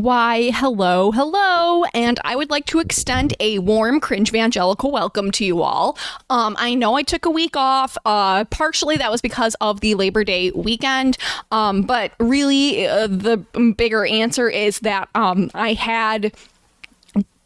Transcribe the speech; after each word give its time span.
Why, 0.00 0.50
hello, 0.54 1.10
hello, 1.12 1.84
and 1.92 2.18
I 2.24 2.34
would 2.34 2.48
like 2.48 2.64
to 2.66 2.78
extend 2.78 3.34
a 3.38 3.58
warm 3.58 4.00
cringe 4.00 4.30
evangelical 4.30 4.90
welcome 4.90 5.30
to 5.32 5.44
you 5.44 5.60
all. 5.60 5.98
Um, 6.30 6.56
I 6.58 6.74
know 6.74 6.94
I 6.94 7.02
took 7.02 7.26
a 7.26 7.30
week 7.30 7.54
off. 7.54 7.98
Uh, 8.06 8.44
partially 8.46 8.96
that 8.96 9.10
was 9.10 9.20
because 9.20 9.56
of 9.60 9.80
the 9.80 9.94
Labor 9.96 10.24
Day 10.24 10.52
weekend, 10.52 11.18
um, 11.50 11.82
but 11.82 12.12
really 12.18 12.86
uh, 12.86 13.08
the 13.08 13.36
bigger 13.76 14.06
answer 14.06 14.48
is 14.48 14.80
that 14.80 15.10
um, 15.14 15.50
I 15.52 15.74
had 15.74 16.32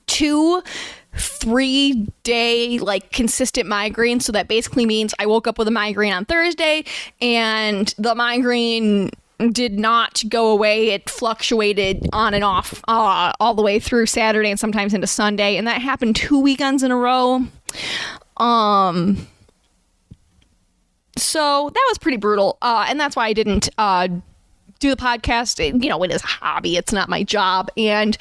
two 0.07 0.63
three 1.17 2.07
day 2.23 2.79
like 2.79 3.11
consistent 3.11 3.69
migraine 3.69 4.19
so 4.19 4.33
that 4.33 4.49
basically 4.49 4.85
means 4.85 5.15
i 5.21 5.27
woke 5.27 5.47
up 5.47 5.59
with 5.59 5.69
a 5.69 5.71
migraine 5.71 6.13
on 6.13 6.25
thursday 6.25 6.85
and 7.21 7.95
the 7.99 8.17
migraine 8.17 9.09
did 9.53 9.79
not 9.79 10.23
go 10.29 10.51
away 10.51 10.91
it 10.91 11.09
fluctuated 11.09 12.09
on 12.13 12.35
and 12.35 12.45
off 12.45 12.83
uh, 12.89 13.33
all 13.41 13.55
the 13.55 13.63
way 13.63 13.79
through 13.79 14.07
saturday 14.07 14.51
and 14.51 14.61
sometimes 14.61 14.95
into 14.95 15.07
sunday 15.07 15.57
and 15.57 15.67
that 15.67 15.81
happened 15.81 16.17
two 16.17 16.39
weekends 16.39 16.83
in 16.83 16.91
a 16.91 16.97
row 16.97 17.41
um 18.37 19.27
so 21.17 21.71
that 21.73 21.87
was 21.89 21.99
pretty 21.99 22.17
brutal 22.17 22.59
uh, 22.63 22.87
and 22.89 22.99
that's 22.99 23.17
why 23.17 23.27
i 23.27 23.33
didn't 23.33 23.69
uh, 23.79 24.09
do 24.85 24.91
the 24.91 24.97
podcast. 24.97 25.83
You 25.83 25.89
know, 25.89 26.03
it 26.03 26.11
is 26.11 26.23
a 26.23 26.27
hobby, 26.27 26.77
it's 26.77 26.93
not 26.93 27.09
my 27.09 27.23
job. 27.23 27.71
And 27.77 28.17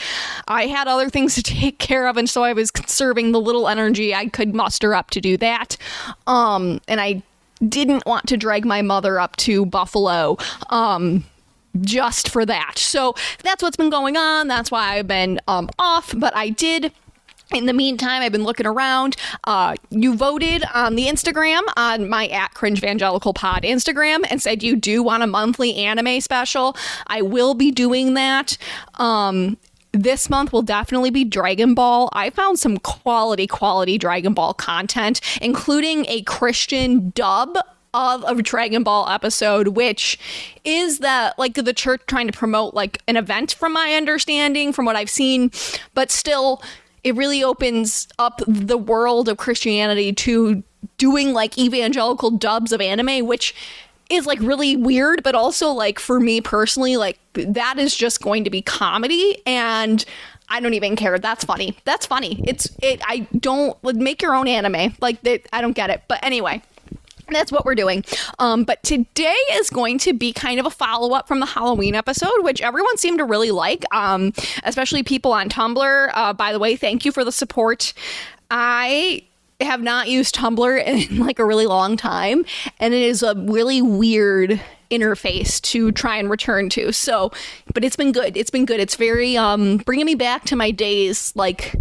I 0.47 0.67
had 0.67 0.87
other 0.87 1.09
things 1.09 1.35
to 1.35 1.43
take 1.43 1.77
care 1.77 2.07
of. 2.07 2.17
And 2.17 2.29
so 2.29 2.43
I 2.43 2.53
was 2.53 2.71
conserving 2.71 3.33
the 3.33 3.41
little 3.41 3.67
energy 3.67 4.15
I 4.15 4.27
could 4.27 4.55
muster 4.55 4.95
up 4.95 5.09
to 5.11 5.21
do 5.21 5.37
that. 5.37 5.77
Um, 6.25 6.79
and 6.87 7.01
I 7.01 7.21
didn't 7.67 8.05
want 8.05 8.27
to 8.27 8.37
drag 8.37 8.65
my 8.65 8.81
mother 8.81 9.19
up 9.19 9.35
to 9.37 9.65
Buffalo. 9.65 10.37
Um, 10.69 11.25
just 11.81 12.29
for 12.29 12.45
that. 12.45 12.77
So 12.77 13.15
that's 13.41 13.63
what's 13.63 13.77
been 13.77 13.89
going 13.89 14.15
on. 14.15 14.47
That's 14.47 14.69
why 14.69 14.97
I've 14.97 15.07
been 15.07 15.39
um, 15.47 15.69
off. 15.79 16.13
But 16.15 16.35
I 16.35 16.49
did 16.49 16.91
in 17.53 17.65
the 17.65 17.73
meantime, 17.73 18.21
I've 18.21 18.31
been 18.31 18.43
looking 18.43 18.65
around. 18.65 19.15
Uh, 19.43 19.75
you 19.89 20.15
voted 20.15 20.63
on 20.73 20.95
the 20.95 21.07
Instagram 21.07 21.61
on 21.77 22.09
my 22.09 22.27
at 22.27 22.53
cringe 22.53 22.79
evangelical 22.79 23.33
pod 23.33 23.63
Instagram 23.63 24.23
and 24.29 24.41
said 24.41 24.63
you 24.63 24.75
do 24.75 25.03
want 25.03 25.23
a 25.23 25.27
monthly 25.27 25.75
anime 25.75 26.19
special. 26.21 26.75
I 27.07 27.21
will 27.21 27.53
be 27.53 27.71
doing 27.71 28.15
that. 28.15 28.57
Um, 28.95 29.57
this 29.93 30.29
month 30.29 30.51
will 30.51 30.63
definitely 30.63 31.11
be 31.11 31.23
Dragon 31.23 31.73
Ball. 31.75 32.09
I 32.13 32.31
found 32.31 32.59
some 32.59 32.77
quality, 32.77 33.47
quality 33.47 33.97
Dragon 33.97 34.33
Ball 34.33 34.53
content, 34.53 35.21
including 35.41 36.05
a 36.07 36.23
Christian 36.23 37.11
dub 37.11 37.57
of 37.93 38.23
a 38.23 38.41
Dragon 38.41 38.83
Ball 38.83 39.07
episode, 39.07 39.69
which 39.69 40.17
is 40.63 40.99
that 40.99 41.37
like 41.37 41.53
the 41.53 41.73
church 41.73 42.01
trying 42.07 42.27
to 42.27 42.33
promote 42.33 42.73
like 42.73 43.01
an 43.07 43.15
event 43.15 43.53
from 43.53 43.71
my 43.71 43.93
understanding, 43.93 44.73
from 44.73 44.85
what 44.85 44.95
I've 44.95 45.11
seen, 45.11 45.51
but 45.93 46.11
still 46.11 46.61
it 47.03 47.15
really 47.15 47.43
opens 47.43 48.07
up 48.17 48.41
the 48.47 48.77
world 48.77 49.29
of 49.29 49.37
Christianity 49.37 50.11
to 50.13 50.63
doing 50.97 51.33
like 51.33 51.57
evangelical 51.57 52.31
dubs 52.31 52.71
of 52.71 52.81
anime, 52.81 53.27
which 53.27 53.53
is 54.13 54.25
like 54.25 54.39
really 54.39 54.75
weird, 54.75 55.23
but 55.23 55.35
also 55.35 55.69
like 55.69 55.99
for 55.99 56.19
me 56.19 56.41
personally, 56.41 56.97
like 56.97 57.19
that 57.33 57.77
is 57.77 57.95
just 57.95 58.21
going 58.21 58.43
to 58.43 58.49
be 58.49 58.61
comedy 58.61 59.41
and 59.45 60.05
I 60.49 60.59
don't 60.59 60.73
even 60.73 60.95
care. 60.95 61.17
That's 61.17 61.43
funny. 61.43 61.77
That's 61.85 62.05
funny. 62.05 62.43
It's 62.45 62.69
it 62.81 63.01
I 63.05 63.27
don't 63.39 63.81
like, 63.83 63.95
make 63.95 64.21
your 64.21 64.35
own 64.35 64.47
anime. 64.47 64.95
Like 65.01 65.21
they, 65.21 65.43
I 65.51 65.61
don't 65.61 65.73
get 65.73 65.89
it. 65.89 66.03
But 66.07 66.19
anyway, 66.23 66.61
that's 67.29 67.51
what 67.51 67.65
we're 67.65 67.75
doing. 67.75 68.03
Um, 68.39 68.63
but 68.63 68.83
today 68.83 69.35
is 69.53 69.69
going 69.69 69.97
to 69.99 70.13
be 70.13 70.33
kind 70.33 70.59
of 70.59 70.65
a 70.65 70.69
follow 70.69 71.15
up 71.15 71.27
from 71.27 71.39
the 71.39 71.45
Halloween 71.45 71.95
episode, 71.95 72.41
which 72.41 72.61
everyone 72.61 72.97
seemed 72.97 73.19
to 73.19 73.25
really 73.25 73.51
like, 73.51 73.83
um, 73.93 74.33
especially 74.63 75.03
people 75.03 75.31
on 75.31 75.49
Tumblr. 75.49 76.11
Uh, 76.13 76.33
by 76.33 76.51
the 76.51 76.59
way, 76.59 76.75
thank 76.75 77.05
you 77.05 77.11
for 77.11 77.23
the 77.23 77.31
support. 77.31 77.93
I 78.51 79.23
have 79.63 79.81
not 79.81 80.09
used 80.09 80.35
Tumblr 80.35 80.85
in 80.85 81.17
like 81.25 81.39
a 81.39 81.45
really 81.45 81.65
long 81.65 81.97
time, 81.97 82.45
and 82.79 82.93
it 82.93 83.01
is 83.01 83.23
a 83.23 83.35
really 83.35 83.81
weird 83.81 84.61
interface 84.91 85.59
to 85.61 85.91
try 85.91 86.17
and 86.17 86.29
return 86.29 86.69
to. 86.69 86.91
So, 86.91 87.31
but 87.73 87.83
it's 87.83 87.95
been 87.95 88.11
good. 88.11 88.37
It's 88.37 88.51
been 88.51 88.65
good. 88.65 88.79
It's 88.79 88.95
very 88.95 89.37
um 89.37 89.77
bringing 89.77 90.05
me 90.05 90.15
back 90.15 90.45
to 90.45 90.55
my 90.55 90.71
days 90.71 91.33
like 91.35 91.75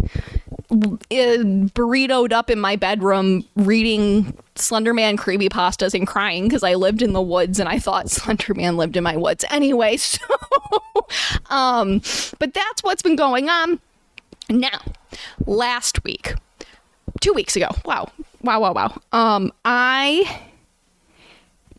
burritoed 0.73 2.33
up 2.33 2.49
in 2.49 2.59
my 2.59 2.75
bedroom 2.75 3.45
reading 3.55 4.35
Slenderman 4.55 5.17
creepy 5.17 5.49
pastas 5.49 5.93
and 5.93 6.07
crying 6.07 6.43
because 6.45 6.63
I 6.63 6.75
lived 6.75 7.01
in 7.01 7.13
the 7.13 7.21
woods 7.21 7.59
and 7.59 7.69
I 7.69 7.79
thought 7.79 8.07
Slenderman 8.07 8.75
lived 8.75 8.97
in 8.97 9.03
my 9.03 9.17
woods 9.17 9.45
anyway. 9.49 9.97
So, 10.13 11.07
um, 11.49 12.01
but 12.39 12.53
that's 12.53 12.83
what's 12.83 13.01
been 13.01 13.15
going 13.15 13.49
on. 13.49 13.79
Now, 14.49 14.79
last 15.45 16.03
week, 16.03 16.35
two 17.23 17.33
weeks 17.33 17.55
ago, 17.55 17.69
wow, 17.85 18.09
wow, 18.41 18.59
wow, 18.59 18.73
wow. 18.73 19.01
Um, 19.13 19.51
I 19.63 20.41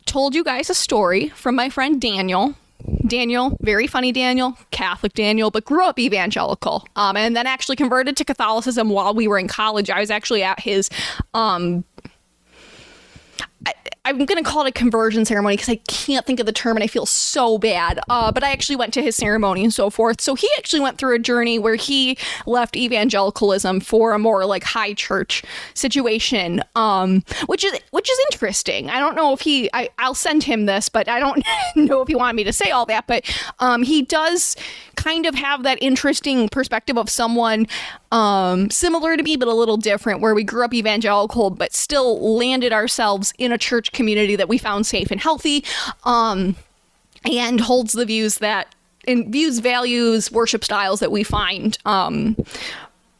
told 0.05 0.33
you 0.33 0.43
guys 0.43 0.69
a 0.69 0.73
story 0.73 1.29
from 1.29 1.55
my 1.55 1.69
friend 1.69 2.01
Daniel 2.01 2.55
Daniel, 3.07 3.57
very 3.61 3.87
funny 3.87 4.11
Daniel, 4.11 4.57
Catholic 4.71 5.13
Daniel, 5.13 5.51
but 5.51 5.65
grew 5.65 5.85
up 5.85 5.99
evangelical. 5.99 6.87
Um, 6.95 7.17
and 7.17 7.35
then 7.35 7.47
actually 7.47 7.75
converted 7.75 8.17
to 8.17 8.25
Catholicism 8.25 8.89
while 8.89 9.13
we 9.13 9.27
were 9.27 9.37
in 9.37 9.47
college. 9.47 9.89
I 9.89 9.99
was 9.99 10.11
actually 10.11 10.43
at 10.43 10.59
his 10.59 10.89
um, 11.33 11.83
I'm 14.05 14.23
going 14.25 14.41
to 14.41 14.47
call 14.47 14.65
it 14.65 14.69
a 14.69 14.71
conversion 14.71 15.25
ceremony 15.25 15.55
because 15.55 15.69
I 15.69 15.77
can't 15.87 16.25
think 16.27 16.39
of 16.39 16.45
the 16.45 16.51
term 16.51 16.77
and 16.77 16.83
I 16.83 16.87
feel 16.87 17.07
so 17.07 17.57
bad. 17.57 17.99
Uh, 18.07 18.31
but 18.31 18.43
I 18.43 18.51
actually 18.51 18.75
went 18.75 18.93
to 18.93 19.01
his 19.01 19.15
ceremony 19.15 19.63
and 19.63 19.73
so 19.73 19.89
forth. 19.89 20.21
So 20.21 20.35
he 20.35 20.47
actually 20.59 20.79
went 20.79 20.99
through 20.99 21.15
a 21.15 21.19
journey 21.19 21.57
where 21.57 21.73
he 21.73 22.15
left 22.45 22.77
evangelicalism 22.77 23.79
for 23.79 24.13
a 24.13 24.19
more 24.19 24.45
like 24.45 24.63
high 24.63 24.93
church 24.93 25.43
situation, 25.73 26.61
um, 26.75 27.23
which 27.47 27.65
is 27.65 27.73
which 27.89 28.09
is 28.09 28.19
interesting. 28.31 28.91
I 28.91 28.99
don't 28.99 29.15
know 29.15 29.33
if 29.33 29.41
he. 29.41 29.69
I, 29.73 29.89
I'll 29.97 30.13
send 30.13 30.43
him 30.43 30.67
this, 30.67 30.87
but 30.87 31.07
I 31.07 31.19
don't 31.19 31.43
know 31.75 32.01
if 32.01 32.07
he 32.07 32.15
wanted 32.15 32.35
me 32.35 32.43
to 32.43 32.53
say 32.53 32.69
all 32.69 32.85
that. 32.85 33.07
But 33.07 33.23
um, 33.59 33.81
he 33.81 34.03
does 34.03 34.55
kind 34.95 35.25
of 35.25 35.33
have 35.33 35.63
that 35.63 35.79
interesting 35.81 36.47
perspective 36.49 36.97
of 36.97 37.09
someone 37.09 37.67
um, 38.11 38.69
similar 38.69 39.17
to 39.17 39.23
me, 39.23 39.35
but 39.35 39.47
a 39.47 39.53
little 39.53 39.77
different, 39.77 40.21
where 40.21 40.35
we 40.35 40.43
grew 40.43 40.63
up 40.63 40.73
evangelical, 40.73 41.49
but 41.49 41.73
still 41.73 42.37
landed 42.37 42.71
ourselves 42.71 43.33
in 43.37 43.51
a 43.51 43.57
church 43.57 43.91
community 43.95 44.35
that 44.35 44.49
we 44.49 44.57
found 44.57 44.85
safe 44.85 45.09
and 45.11 45.19
healthy, 45.19 45.63
um, 46.03 46.55
and 47.29 47.59
holds 47.59 47.93
the 47.93 48.05
views 48.05 48.37
that 48.37 48.75
and 49.07 49.31
views, 49.31 49.59
values, 49.59 50.31
worship 50.31 50.63
styles 50.63 50.99
that 50.99 51.11
we 51.11 51.23
find 51.23 51.77
um, 51.85 52.35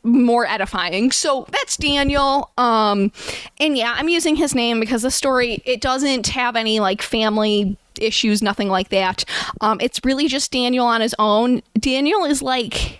more 0.03 0.45
edifying. 0.45 1.11
So 1.11 1.47
that's 1.51 1.77
Daniel. 1.77 2.51
Um, 2.57 3.11
and 3.59 3.77
yeah, 3.77 3.93
I'm 3.97 4.09
using 4.09 4.35
his 4.35 4.55
name 4.55 4.79
because 4.79 5.01
the 5.01 5.11
story 5.11 5.61
it 5.65 5.81
doesn't 5.81 6.27
have 6.27 6.55
any 6.55 6.79
like 6.79 7.01
family 7.01 7.77
issues, 7.99 8.41
nothing 8.41 8.69
like 8.69 8.89
that. 8.89 9.25
Um, 9.61 9.79
it's 9.81 9.99
really 10.03 10.27
just 10.27 10.51
Daniel 10.51 10.85
on 10.85 11.01
his 11.01 11.15
own. 11.19 11.61
Daniel 11.79 12.25
is 12.25 12.41
like 12.41 12.99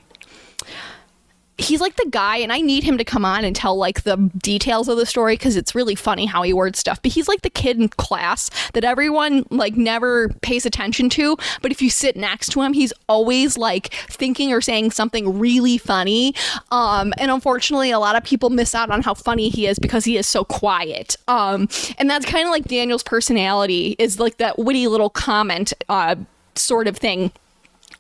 he's 1.58 1.82
like 1.82 1.96
the 1.96 2.10
guy 2.10 2.38
and 2.38 2.52
i 2.52 2.60
need 2.60 2.84
him 2.84 2.98
to 2.98 3.04
come 3.04 3.24
on 3.24 3.46
and 3.46 3.56
tell 3.56 3.76
like 3.76 4.04
the 4.04 4.18
details 4.38 4.88
of 4.88 4.98
the 4.98 5.06
story 5.06 5.36
because 5.36 5.56
it's 5.56 5.76
really 5.76 5.96
funny 5.96 6.26
how 6.26 6.44
he 6.44 6.54
words 6.54 6.80
stuff. 6.80 7.02
But 7.02 7.12
he's 7.12 7.28
like 7.28 7.42
the 7.42 7.50
kid 7.50 7.80
in 7.80 7.90
class 7.90 8.50
that 8.74 8.84
everyone 8.84 9.46
like 9.50 9.76
never 9.76 10.30
pays 10.42 10.66
attention 10.66 11.10
to. 11.12 11.38
But 11.62 11.72
if 11.72 11.82
you 11.82 11.90
sit 11.90 12.16
next 12.16 12.50
to 12.50 12.62
him 12.62 12.74
he's 12.74 12.94
always 13.08 13.58
like 13.58 13.94
thinking 14.10 14.52
or 14.52 14.62
saying 14.62 14.92
something 14.92 15.40
really 15.40 15.78
funny. 15.78 16.34
Um 16.72 17.14
and 17.18 17.32
unfortunately 17.32 17.92
a 17.92 18.00
lot 18.00 18.16
of 18.16 18.24
people 18.24 18.50
miss 18.50 18.76
out 18.76 18.92
on 18.92 19.02
how 19.02 19.14
funny 19.14 19.50
he 19.50 19.68
is 19.68 19.80
because 19.80 20.06
he 20.06 20.18
is 20.18 20.28
so 20.28 20.44
quiet. 20.44 21.16
Um 21.28 21.68
and 21.98 22.10
that's 22.10 22.26
kind 22.26 22.46
of 22.46 22.52
like 22.52 22.66
daniel's 22.66 23.04
personality 23.04 23.96
is 24.00 24.20
like 24.20 24.38
that 24.38 24.58
witty 24.58 24.88
little 24.88 25.10
comment 25.10 25.74
uh 25.90 26.16
sort 26.56 26.88
of 26.88 26.98
thing 26.98 27.32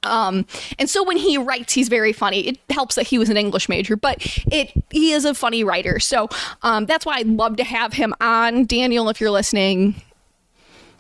um, 0.05 0.45
and 0.79 0.89
so 0.89 1.03
when 1.03 1.17
he 1.17 1.37
writes, 1.37 1.73
he's 1.73 1.89
very 1.89 2.13
funny. 2.13 2.47
It 2.47 2.59
helps 2.69 2.95
that 2.95 3.07
he 3.07 3.17
was 3.17 3.29
an 3.29 3.37
English 3.37 3.67
major, 3.67 3.95
but 3.95 4.17
it 4.51 4.71
he 4.91 5.11
is 5.11 5.25
a 5.25 5.33
funny 5.33 5.63
writer. 5.63 5.99
So 5.99 6.29
um, 6.61 6.85
that's 6.85 7.05
why 7.05 7.15
I'd 7.15 7.27
love 7.27 7.57
to 7.57 7.63
have 7.63 7.93
him 7.93 8.13
on. 8.21 8.65
Daniel, 8.65 9.09
if 9.09 9.19
you're 9.19 9.31
listening, 9.31 9.95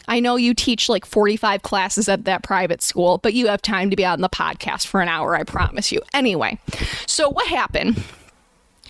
I 0.07 0.19
know 0.19 0.35
you 0.35 0.53
teach 0.53 0.89
like 0.89 1.05
45 1.05 1.61
classes 1.61 2.09
at 2.09 2.25
that 2.25 2.43
private 2.43 2.81
school, 2.81 3.19
but 3.19 3.33
you 3.33 3.47
have 3.47 3.61
time 3.61 3.89
to 3.89 3.95
be 3.95 4.05
on 4.05 4.21
the 4.21 4.29
podcast 4.29 4.87
for 4.87 5.01
an 5.01 5.07
hour, 5.07 5.35
I 5.35 5.43
promise 5.43 5.91
you. 5.91 6.01
Anyway, 6.13 6.59
so 7.07 7.29
what 7.29 7.47
happened? 7.47 8.03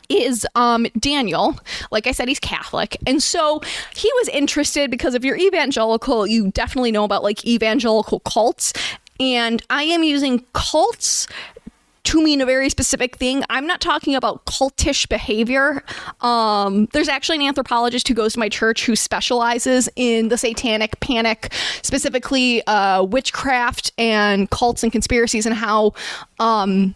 is 0.08 0.46
um 0.54 0.86
Daniel. 1.00 1.58
Like 1.90 2.06
I 2.06 2.12
said, 2.12 2.28
he's 2.28 2.40
Catholic. 2.40 2.96
And 3.08 3.24
so 3.24 3.62
he 3.96 4.08
was 4.20 4.28
interested 4.30 4.92
because 4.92 5.16
if 5.16 5.26
you're 5.26 5.36
evangelical, 5.36 6.28
you 6.28 6.52
definitely 6.52 6.92
know 6.92 7.04
about 7.04 7.24
like 7.24 7.44
evangelical 7.44 8.20
cults 8.20 8.72
and 9.20 9.62
I 9.70 9.84
am 9.84 10.04
using 10.04 10.46
cults 10.54 11.28
to 12.06 12.24
mean 12.24 12.40
a 12.40 12.46
very 12.46 12.70
specific 12.70 13.18
thing. 13.18 13.44
I'm 13.50 13.66
not 13.66 13.82
talking 13.82 14.16
about 14.16 14.46
cultish 14.46 15.10
behavior. 15.10 15.84
Um, 16.22 16.88
there's 16.94 17.10
actually 17.10 17.38
an 17.38 17.42
anthropologist 17.44 18.08
who 18.08 18.14
goes 18.14 18.34
to 18.34 18.40
my 18.40 18.48
church 18.48 18.86
who 18.86 18.96
specializes 18.96 19.90
in 19.96 20.30
the 20.30 20.38
satanic 20.38 21.00
panic, 21.00 21.52
specifically 21.82 22.66
uh, 22.68 23.04
witchcraft 23.04 23.92
and 23.98 24.50
cults 24.52 24.84
and 24.84 24.92
conspiracies, 24.92 25.46
and 25.46 25.56
how. 25.56 25.94
Um, 26.40 26.96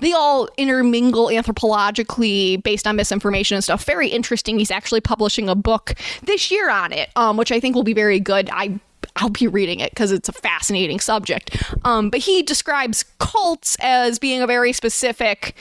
they 0.00 0.12
all 0.12 0.48
intermingle 0.56 1.26
anthropologically 1.26 2.62
based 2.62 2.86
on 2.86 2.96
misinformation 2.96 3.56
and 3.56 3.64
stuff. 3.64 3.84
Very 3.84 4.08
interesting. 4.08 4.58
He's 4.58 4.70
actually 4.70 5.02
publishing 5.02 5.46
a 5.48 5.54
book 5.54 5.94
this 6.22 6.50
year 6.50 6.70
on 6.70 6.92
it, 6.92 7.10
um, 7.16 7.36
which 7.36 7.52
I 7.52 7.60
think 7.60 7.74
will 7.74 7.82
be 7.82 7.92
very 7.92 8.18
good. 8.18 8.48
I 8.50 8.80
I'll 9.16 9.30
be 9.30 9.46
reading 9.46 9.80
it 9.80 9.90
because 9.90 10.10
it's 10.10 10.28
a 10.28 10.32
fascinating 10.32 11.00
subject. 11.00 11.62
Um, 11.84 12.10
but 12.10 12.20
he 12.20 12.42
describes 12.42 13.04
cults 13.18 13.76
as 13.80 14.18
being 14.18 14.42
a 14.42 14.46
very 14.46 14.72
specific, 14.72 15.54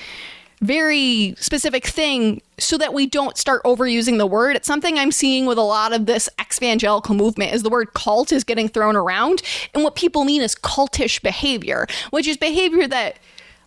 very 0.62 1.36
specific 1.38 1.86
thing 1.86 2.42
so 2.58 2.78
that 2.78 2.94
we 2.94 3.06
don't 3.06 3.38
start 3.38 3.64
overusing 3.64 4.18
the 4.18 4.26
word. 4.26 4.56
It's 4.56 4.68
something 4.68 4.98
I'm 4.98 5.12
seeing 5.12 5.46
with 5.46 5.58
a 5.58 5.64
lot 5.64 5.94
of 5.94 6.08
this 6.08 6.30
evangelical 6.42 7.14
movement 7.14 7.54
is 7.54 7.62
the 7.62 7.70
word 7.70 7.94
cult 7.94 8.32
is 8.32 8.44
getting 8.44 8.68
thrown 8.68 8.96
around. 8.96 9.44
And 9.74 9.84
what 9.84 9.96
people 9.96 10.24
mean 10.24 10.42
is 10.42 10.56
cultish 10.56 11.22
behavior, 11.22 11.88
which 12.10 12.28
is 12.28 12.38
behavior 12.38 12.88
that 12.88 13.18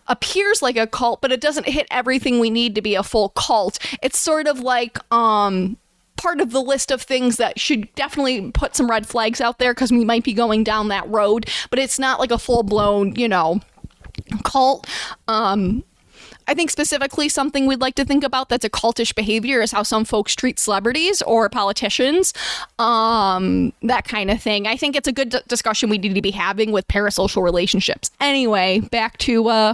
appears 0.07 0.61
like 0.61 0.77
a 0.77 0.87
cult, 0.87 1.21
but 1.21 1.31
it 1.31 1.41
doesn't 1.41 1.67
hit 1.67 1.87
everything 1.91 2.39
we 2.39 2.49
need 2.49 2.75
to 2.75 2.81
be 2.81 2.95
a 2.95 3.03
full 3.03 3.29
cult. 3.29 3.79
It's 4.01 4.17
sort 4.17 4.47
of 4.47 4.59
like 4.59 4.99
um 5.13 5.77
part 6.17 6.41
of 6.41 6.51
the 6.51 6.61
list 6.61 6.91
of 6.91 7.01
things 7.01 7.37
that 7.37 7.59
should 7.59 7.93
definitely 7.95 8.51
put 8.51 8.75
some 8.75 8.89
red 8.89 9.07
flags 9.07 9.39
out 9.41 9.59
there 9.59 9.73
because 9.73 9.91
we 9.91 10.03
might 10.05 10.23
be 10.23 10.33
going 10.33 10.63
down 10.63 10.89
that 10.89 11.07
road, 11.09 11.49
but 11.69 11.79
it's 11.79 11.99
not 11.99 12.19
like 12.19 12.31
a 12.31 12.37
full 12.37 12.63
blown, 12.63 13.15
you 13.15 13.27
know, 13.27 13.61
cult. 14.43 14.87
Um, 15.27 15.83
I 16.47 16.53
think 16.53 16.69
specifically 16.69 17.27
something 17.27 17.67
we'd 17.67 17.81
like 17.81 17.95
to 17.95 18.05
think 18.05 18.23
about 18.23 18.47
that's 18.47 18.63
a 18.63 18.69
cultish 18.69 19.13
behavior 19.13 19.61
is 19.61 19.71
how 19.71 19.83
some 19.83 20.05
folks 20.05 20.33
treat 20.33 20.59
celebrities 20.59 21.21
or 21.23 21.49
politicians, 21.49 22.33
um, 22.79 23.73
that 23.83 24.07
kind 24.07 24.31
of 24.31 24.41
thing. 24.41 24.65
I 24.65 24.77
think 24.77 24.95
it's 24.95 25.09
a 25.09 25.11
good 25.11 25.29
d- 25.29 25.39
discussion 25.47 25.89
we 25.89 25.97
need 25.97 26.15
to 26.15 26.21
be 26.21 26.31
having 26.31 26.71
with 26.71 26.87
parasocial 26.87 27.43
relationships. 27.43 28.11
Anyway, 28.21 28.79
back 28.79 29.17
to 29.19 29.49
uh, 29.49 29.73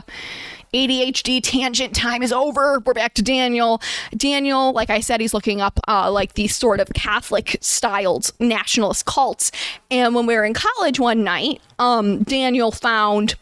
ADHD 0.74 1.40
tangent 1.44 1.96
time 1.96 2.24
is 2.24 2.34
over. 2.34 2.80
We're 2.80 2.94
back 2.94 3.14
to 3.16 3.22
Daniel. 3.22 3.82
Daniel, 4.18 4.74
like 4.74 4.90
I 4.90 5.00
said, 5.00 5.22
he's 5.22 5.34
looking 5.34 5.62
up 5.62 5.80
uh, 5.88 6.12
like 6.12 6.34
these 6.34 6.56
sort 6.56 6.80
of 6.80 6.90
Catholic 6.94 7.58
styled 7.62 8.32
nationalist 8.40 9.06
cults. 9.06 9.52
And 9.92 10.16
when 10.16 10.26
we 10.26 10.36
were 10.36 10.44
in 10.44 10.54
college 10.54 11.00
one 11.00 11.24
night, 11.24 11.62
um, 11.80 12.24
Daniel 12.24 12.72
found 12.72 13.36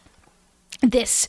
this 0.82 1.26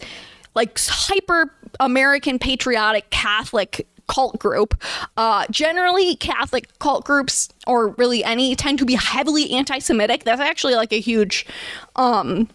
like 0.55 0.77
hyper 0.79 1.53
American 1.79 2.37
patriotic 2.37 3.09
Catholic 3.09 3.87
cult 4.07 4.37
group. 4.39 4.79
Uh, 5.17 5.45
generally, 5.49 6.15
Catholic 6.17 6.67
cult 6.79 7.05
groups, 7.05 7.49
or 7.65 7.89
really 7.89 8.23
any, 8.23 8.55
tend 8.55 8.79
to 8.79 8.85
be 8.85 8.95
heavily 8.95 9.51
anti 9.51 9.79
Semitic. 9.79 10.23
That's 10.23 10.41
actually 10.41 10.75
like 10.75 10.91
a 10.91 10.99
huge 10.99 11.45
um, 11.95 12.49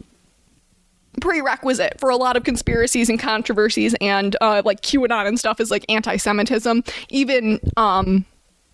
prerequisite 1.21 1.99
for 1.99 2.11
a 2.11 2.17
lot 2.17 2.37
of 2.37 2.45
conspiracies 2.45 3.09
and 3.09 3.19
controversies 3.19 3.95
and 4.01 4.37
uh, 4.41 4.63
like 4.65 4.81
QAnon 4.81 5.27
and 5.27 5.39
stuff 5.39 5.61
is 5.61 5.71
like 5.71 5.85
anti 5.89 6.17
Semitism. 6.17 6.85
Even, 7.11 7.61
um, 7.77 8.25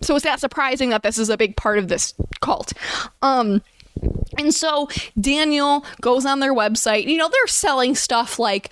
so 0.01 0.15
it's 0.15 0.25
not 0.25 0.39
surprising 0.39 0.89
that 0.89 1.03
this 1.03 1.17
is 1.17 1.29
a 1.29 1.37
big 1.37 1.55
part 1.55 1.77
of 1.77 1.87
this 1.87 2.13
cult. 2.41 2.73
Um, 3.21 3.61
and 4.37 4.53
so 4.53 4.89
Daniel 5.19 5.85
goes 6.01 6.25
on 6.25 6.39
their 6.39 6.53
website. 6.53 7.07
You 7.07 7.17
know, 7.17 7.29
they're 7.29 7.47
selling 7.47 7.95
stuff 7.95 8.39
like 8.39 8.71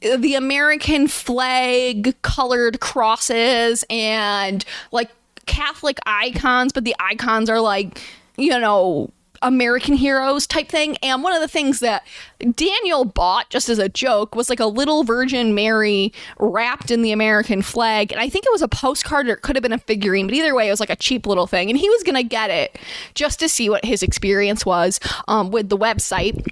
the 0.00 0.34
American 0.34 1.08
flag 1.08 2.14
colored 2.22 2.80
crosses 2.80 3.84
and 3.90 4.64
like 4.92 5.10
Catholic 5.46 5.98
icons, 6.06 6.72
but 6.72 6.84
the 6.84 6.94
icons 6.98 7.50
are 7.50 7.60
like, 7.60 8.00
you 8.36 8.58
know, 8.58 9.10
American 9.42 9.94
heroes 9.94 10.46
type 10.46 10.68
thing. 10.68 10.96
And 11.02 11.22
one 11.22 11.34
of 11.34 11.40
the 11.40 11.48
things 11.48 11.80
that 11.80 12.06
Daniel 12.54 13.04
bought 13.04 13.50
just 13.50 13.68
as 13.68 13.78
a 13.78 13.88
joke 13.88 14.34
was 14.34 14.48
like 14.48 14.60
a 14.60 14.66
little 14.66 15.04
Virgin 15.04 15.54
Mary 15.54 16.12
wrapped 16.38 16.90
in 16.90 17.02
the 17.02 17.12
American 17.12 17.62
flag. 17.62 18.12
And 18.12 18.20
I 18.20 18.28
think 18.28 18.44
it 18.44 18.52
was 18.52 18.62
a 18.62 18.68
postcard 18.68 19.28
or 19.28 19.34
it 19.34 19.42
could 19.42 19.56
have 19.56 19.62
been 19.62 19.72
a 19.72 19.78
figurine, 19.78 20.26
but 20.26 20.34
either 20.34 20.54
way, 20.54 20.68
it 20.68 20.70
was 20.70 20.80
like 20.80 20.90
a 20.90 20.96
cheap 20.96 21.26
little 21.26 21.46
thing. 21.46 21.70
And 21.70 21.78
he 21.78 21.88
was 21.88 22.02
going 22.02 22.16
to 22.16 22.22
get 22.22 22.50
it 22.50 22.78
just 23.14 23.38
to 23.40 23.48
see 23.48 23.68
what 23.68 23.84
his 23.84 24.02
experience 24.02 24.64
was 24.66 25.00
um, 25.28 25.50
with 25.50 25.68
the 25.68 25.78
website. 25.78 26.46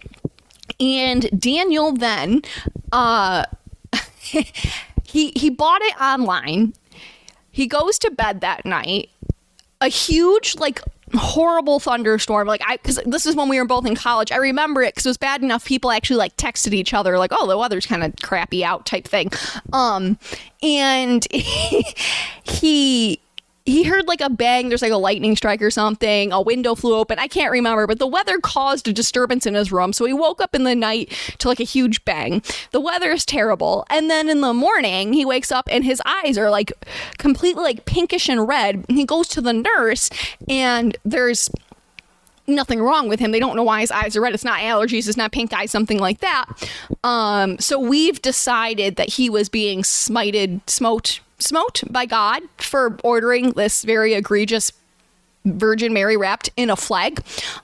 And 0.78 1.28
Daniel 1.40 1.92
then, 1.92 2.42
uh, 2.92 3.44
he 5.02 5.32
he 5.34 5.50
bought 5.50 5.82
it 5.82 6.00
online. 6.00 6.74
He 7.50 7.66
goes 7.66 7.98
to 8.00 8.10
bed 8.10 8.40
that 8.42 8.66
night. 8.66 9.10
A 9.80 9.88
huge 9.88 10.56
like 10.56 10.80
horrible 11.14 11.80
thunderstorm. 11.80 12.48
Like 12.48 12.62
I, 12.66 12.76
because 12.76 13.00
this 13.06 13.26
is 13.26 13.36
when 13.36 13.48
we 13.48 13.58
were 13.58 13.66
both 13.66 13.86
in 13.86 13.94
college. 13.94 14.32
I 14.32 14.36
remember 14.36 14.82
it 14.82 14.94
because 14.94 15.06
it 15.06 15.10
was 15.10 15.16
bad 15.16 15.42
enough. 15.42 15.64
People 15.64 15.90
actually 15.90 16.16
like 16.16 16.36
texted 16.36 16.72
each 16.72 16.92
other 16.94 17.18
like, 17.18 17.32
"Oh, 17.34 17.46
the 17.46 17.58
weather's 17.58 17.86
kind 17.86 18.04
of 18.04 18.14
crappy 18.22 18.64
out" 18.64 18.86
type 18.86 19.06
thing. 19.06 19.30
Um, 19.72 20.18
and 20.62 21.26
he 21.32 23.20
he 23.66 23.82
heard 23.82 24.06
like 24.06 24.20
a 24.20 24.30
bang. 24.30 24.68
There's 24.68 24.82
like 24.82 24.92
a 24.92 24.96
lightning 24.96 25.36
strike 25.36 25.60
or 25.60 25.70
something. 25.70 26.32
A 26.32 26.40
window 26.40 26.76
flew 26.76 26.94
open. 26.94 27.18
I 27.18 27.26
can't 27.26 27.50
remember, 27.50 27.86
but 27.86 27.98
the 27.98 28.06
weather 28.06 28.38
caused 28.38 28.86
a 28.86 28.92
disturbance 28.92 29.44
in 29.44 29.54
his 29.54 29.72
room. 29.72 29.92
So 29.92 30.04
he 30.04 30.12
woke 30.12 30.40
up 30.40 30.54
in 30.54 30.62
the 30.62 30.76
night 30.76 31.12
to 31.38 31.48
like 31.48 31.60
a 31.60 31.64
huge 31.64 32.04
bang. 32.04 32.42
The 32.70 32.80
weather 32.80 33.10
is 33.10 33.26
terrible. 33.26 33.84
And 33.90 34.08
then 34.08 34.28
in 34.28 34.40
the 34.40 34.54
morning, 34.54 35.12
he 35.12 35.24
wakes 35.24 35.50
up 35.50 35.68
and 35.70 35.84
his 35.84 36.00
eyes 36.06 36.38
are 36.38 36.48
like 36.48 36.72
completely 37.18 37.64
like 37.64 37.84
pinkish 37.84 38.28
and 38.28 38.46
red. 38.46 38.84
He 38.88 39.04
goes 39.04 39.26
to 39.28 39.40
the 39.40 39.52
nurse 39.52 40.10
and 40.48 40.96
there's 41.04 41.50
nothing 42.46 42.80
wrong 42.80 43.08
with 43.08 43.18
him. 43.18 43.32
They 43.32 43.40
don't 43.40 43.56
know 43.56 43.64
why 43.64 43.80
his 43.80 43.90
eyes 43.90 44.16
are 44.16 44.20
red. 44.20 44.32
It's 44.32 44.44
not 44.44 44.60
allergies, 44.60 45.08
it's 45.08 45.16
not 45.16 45.32
pink 45.32 45.52
eye, 45.52 45.66
something 45.66 45.98
like 45.98 46.20
that. 46.20 46.46
Um, 47.02 47.58
so 47.58 47.80
we've 47.80 48.22
decided 48.22 48.94
that 48.94 49.14
he 49.14 49.28
was 49.28 49.48
being 49.48 49.82
smited, 49.82 50.60
smote 50.68 51.18
smote 51.38 51.82
by 51.90 52.06
God 52.06 52.42
for 52.58 52.98
ordering 53.02 53.52
this 53.52 53.82
very 53.82 54.14
egregious 54.14 54.72
Virgin 55.46 55.92
Mary 55.92 56.16
wrapped 56.16 56.50
in 56.56 56.70
a 56.70 56.76
flag. 56.76 57.22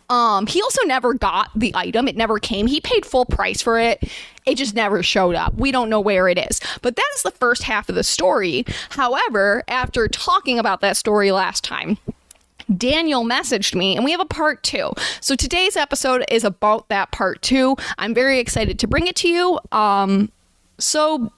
Um, 0.08 0.46
he 0.46 0.62
also 0.62 0.82
never 0.86 1.14
got 1.14 1.50
the 1.54 1.72
item. 1.74 2.08
It 2.08 2.16
never 2.16 2.38
came. 2.38 2.66
He 2.66 2.80
paid 2.80 3.04
full 3.04 3.24
price 3.24 3.60
for 3.60 3.78
it. 3.78 4.10
It 4.46 4.56
just 4.56 4.74
never 4.74 5.02
showed 5.02 5.34
up. 5.34 5.54
We 5.54 5.72
don't 5.72 5.90
know 5.90 6.00
where 6.00 6.28
it 6.28 6.38
is. 6.38 6.60
But 6.80 6.96
that 6.96 7.10
is 7.16 7.22
the 7.22 7.30
first 7.32 7.64
half 7.64 7.88
of 7.88 7.94
the 7.94 8.04
story. 8.04 8.64
However, 8.90 9.64
after 9.68 10.08
talking 10.08 10.58
about 10.58 10.80
that 10.80 10.96
story 10.96 11.32
last 11.32 11.64
time, 11.64 11.98
Daniel 12.76 13.24
messaged 13.24 13.74
me 13.74 13.96
and 13.96 14.04
we 14.04 14.12
have 14.12 14.20
a 14.20 14.24
part 14.26 14.62
two. 14.62 14.92
So 15.20 15.34
today's 15.34 15.76
episode 15.76 16.24
is 16.28 16.44
about 16.44 16.88
that 16.88 17.10
part 17.10 17.42
two. 17.42 17.76
I'm 17.98 18.14
very 18.14 18.38
excited 18.38 18.78
to 18.78 18.86
bring 18.86 19.06
it 19.06 19.16
to 19.16 19.28
you. 19.28 19.58
Um, 19.72 20.30
so 20.78 21.32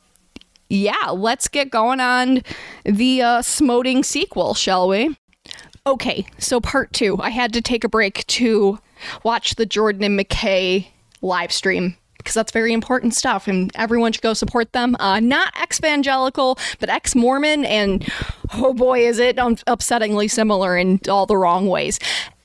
yeah, 0.68 1.10
let's 1.10 1.48
get 1.48 1.70
going 1.70 2.00
on 2.00 2.42
the 2.84 3.22
uh, 3.22 3.42
smoting 3.42 4.02
sequel, 4.02 4.54
shall 4.54 4.88
we? 4.88 5.16
Okay, 5.86 6.26
so 6.38 6.60
part 6.60 6.92
two. 6.92 7.18
I 7.20 7.30
had 7.30 7.52
to 7.52 7.60
take 7.60 7.84
a 7.84 7.88
break 7.88 8.26
to 8.28 8.78
watch 9.22 9.56
the 9.56 9.66
Jordan 9.66 10.02
and 10.02 10.18
McKay 10.18 10.86
live 11.20 11.52
stream 11.52 11.96
because 12.24 12.34
that's 12.34 12.52
very 12.52 12.72
important 12.72 13.14
stuff 13.14 13.46
and 13.46 13.70
everyone 13.74 14.10
should 14.12 14.22
go 14.22 14.32
support 14.32 14.72
them. 14.72 14.96
Uh, 14.98 15.20
not 15.20 15.52
ex 15.60 15.78
evangelical, 15.78 16.58
but 16.80 16.88
ex 16.88 17.14
Mormon, 17.14 17.66
and 17.66 18.08
oh 18.54 18.72
boy, 18.72 19.06
is 19.06 19.18
it 19.18 19.36
upsettingly 19.36 20.30
similar 20.30 20.76
in 20.76 21.00
all 21.08 21.26
the 21.26 21.36
wrong 21.36 21.68
ways. 21.68 21.98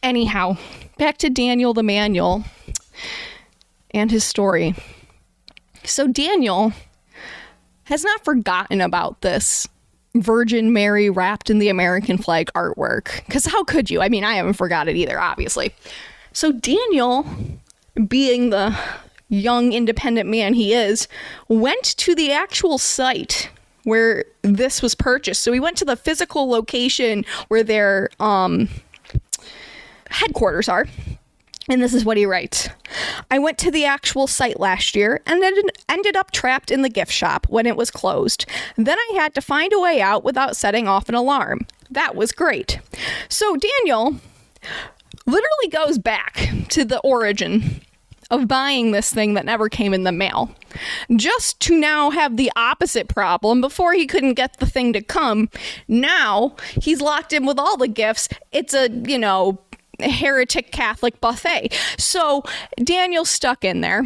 Anyhow, 0.04 0.58
back 0.98 1.18
to 1.20 1.30
Daniel 1.30 1.74
the 1.74 1.84
Manual 1.84 2.44
and 3.92 4.12
his 4.12 4.26
story. 4.26 4.76
So, 5.86 6.08
Daniel 6.08 6.74
has 7.90 8.04
not 8.04 8.24
forgotten 8.24 8.82
about 8.82 9.22
this 9.22 9.68
Virgin 10.16 10.74
Mary 10.74 11.10
wrapped 11.10 11.50
in 11.50 11.58
the 11.60 11.70
American 11.70 12.18
flag 12.18 12.52
artwork. 12.54 13.26
Because 13.26 13.46
how 13.46 13.64
could 13.64 13.90
you? 13.90 14.02
I 14.02 14.10
mean, 14.10 14.24
I 14.24 14.36
haven't 14.36 14.54
forgot 14.54 14.88
it 14.88 14.96
either, 14.96 15.20
obviously. 15.20 15.74
So 16.32 16.52
Daniel, 16.52 17.26
being 18.08 18.52
the 18.52 18.78
young 19.30 19.74
independent 19.74 20.30
man 20.30 20.54
he 20.54 20.74
is, 20.74 21.08
went 21.48 21.84
to 21.98 22.14
the 22.14 22.32
actual 22.32 22.78
site 22.78 23.50
where 23.84 24.26
this 24.44 24.82
was 24.84 24.94
purchased. 24.94 25.42
So 25.42 25.52
he 25.52 25.60
went 25.60 25.78
to 25.78 25.86
the 25.86 25.96
physical 25.96 26.48
location 26.48 27.26
where 27.48 27.64
their 27.64 28.10
um, 28.20 28.70
headquarters 30.12 30.70
are. 30.70 30.86
And 31.70 31.84
this 31.84 31.94
is 31.94 32.04
what 32.04 32.18
he 32.18 32.26
writes 32.26 32.68
I 33.30 33.40
went 33.40 33.58
to 33.60 33.72
the 33.72 33.86
actual 33.86 34.28
site 34.28 34.60
last 34.60 34.96
year 34.96 35.22
and 35.26 35.44
ended 35.88 36.16
up 36.16 36.32
trapped 36.32 36.72
in 36.72 36.82
the 36.82 36.90
gift 36.90 37.12
shop 37.12 37.46
when 37.48 37.68
it 37.68 37.78
was 37.78 37.92
closed. 37.92 38.46
Then 38.76 38.98
I 38.98 39.12
had 39.16 39.36
to 39.36 39.42
find 39.42 39.72
a 39.72 39.80
way 39.80 40.02
out 40.02 40.24
without 40.24 40.58
setting 40.58 40.88
off 40.88 41.08
an 41.08 41.16
alarm. 41.16 41.68
That 41.92 42.16
was 42.16 42.32
great. 42.32 42.80
So 43.30 43.56
Daniel 43.56 44.18
literally 45.26 45.70
goes 45.72 46.00
back 46.00 46.50
to 46.70 46.84
the 46.84 47.00
origin 47.00 47.82
of 48.32 48.48
buying 48.48 48.92
this 48.92 49.12
thing 49.12 49.34
that 49.34 49.46
never 49.46 49.70
came 49.70 49.94
in 49.94 50.04
the 50.04 50.12
mail. 50.12 50.54
Just 51.16 51.60
to 51.62 51.78
now 51.78 52.12
have 52.12 52.38
the 52.38 52.52
opposite 52.56 53.08
problem. 53.08 53.60
Before 53.60 53.94
he 53.94 54.06
couldn't 54.06 54.36
get 54.36 54.60
the 54.60 54.68
thing 54.68 54.94
to 54.94 55.02
come, 55.02 55.50
now 55.88 56.56
he's 56.80 57.02
locked 57.02 57.34
in 57.34 57.46
with 57.46 57.58
all 57.58 57.76
the 57.76 57.88
gifts. 57.88 58.30
It's 58.52 58.74
a, 58.76 58.90
you 58.90 59.18
know, 59.18 59.60
heretic 60.02 60.72
Catholic 60.72 61.20
buffet. 61.22 61.74
So 61.98 62.44
Daniel's 62.84 63.30
stuck 63.30 63.64
in 63.64 63.82
there. 63.82 64.04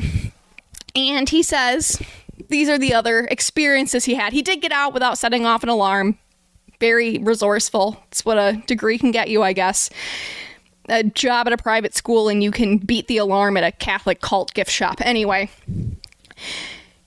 And 0.96 1.30
he 1.30 1.42
says, 1.44 2.02
these 2.50 2.70
are 2.70 2.78
the 2.78 2.94
other 2.94 3.28
experiences 3.32 4.06
he 4.06 4.16
had. 4.16 4.34
He 4.34 4.42
did 4.42 4.62
get 4.62 4.72
out 4.72 4.94
without 4.94 5.18
setting 5.18 5.46
off 5.46 5.64
an 5.64 5.70
alarm. 5.70 6.18
Very 6.80 7.18
resourceful. 7.18 8.04
It's 8.10 8.26
what 8.26 8.38
a 8.38 8.62
degree 8.68 8.98
can 8.98 9.12
get 9.12 9.30
you, 9.30 9.42
I 9.42 9.54
guess 9.54 9.90
a 10.90 11.04
job 11.04 11.48
at 11.48 11.54
a 11.54 11.58
private 11.58 11.96
school 11.96 12.30
and 12.30 12.44
you 12.44 12.52
can 12.52 12.78
beat 12.78 13.08
the 13.08 13.18
alarm 13.18 13.58
at 13.58 13.64
a 13.64 13.72
Catholic 13.72 14.22
cult 14.22 14.54
gift 14.54 14.72
shop. 14.72 15.00
Anyway, 15.02 15.50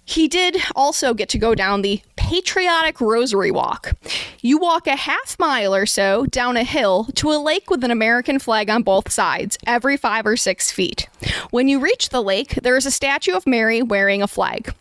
he 0.07 0.29
did 0.29 0.57
also 0.75 1.13
get 1.13 1.29
to 1.31 1.39
go 1.39 1.55
down 1.55 1.83
the 1.83 2.01
patriotic 2.15 3.01
rosary 3.01 3.51
walk. 3.51 3.93
You 4.41 4.57
walk 4.57 4.87
a 4.87 4.97
half 4.97 5.37
mile 5.39 5.75
or 5.75 5.85
so 5.85 6.27
down 6.27 6.57
a 6.57 6.65
hill 6.65 7.09
to 7.17 7.31
a 7.31 7.43
lake 7.43 7.69
with 7.69 7.85
an 7.85 7.91
American 7.91 8.39
flag 8.39 8.71
on 8.71 8.83
both 8.83 9.13
sides, 9.13 9.59
every 9.67 9.97
five 9.97 10.25
or 10.25 10.37
six 10.37 10.71
feet. 10.71 11.09
When 11.51 11.69
you 11.69 11.81
reach 11.81 12.09
the 12.09 12.23
lake, 12.23 12.55
there 12.63 12.77
is 12.77 12.87
a 12.87 12.91
statue 12.91 13.35
of 13.35 13.47
Mary 13.47 13.83
wearing 13.83 14.23
a 14.23 14.29
flag. 14.29 14.73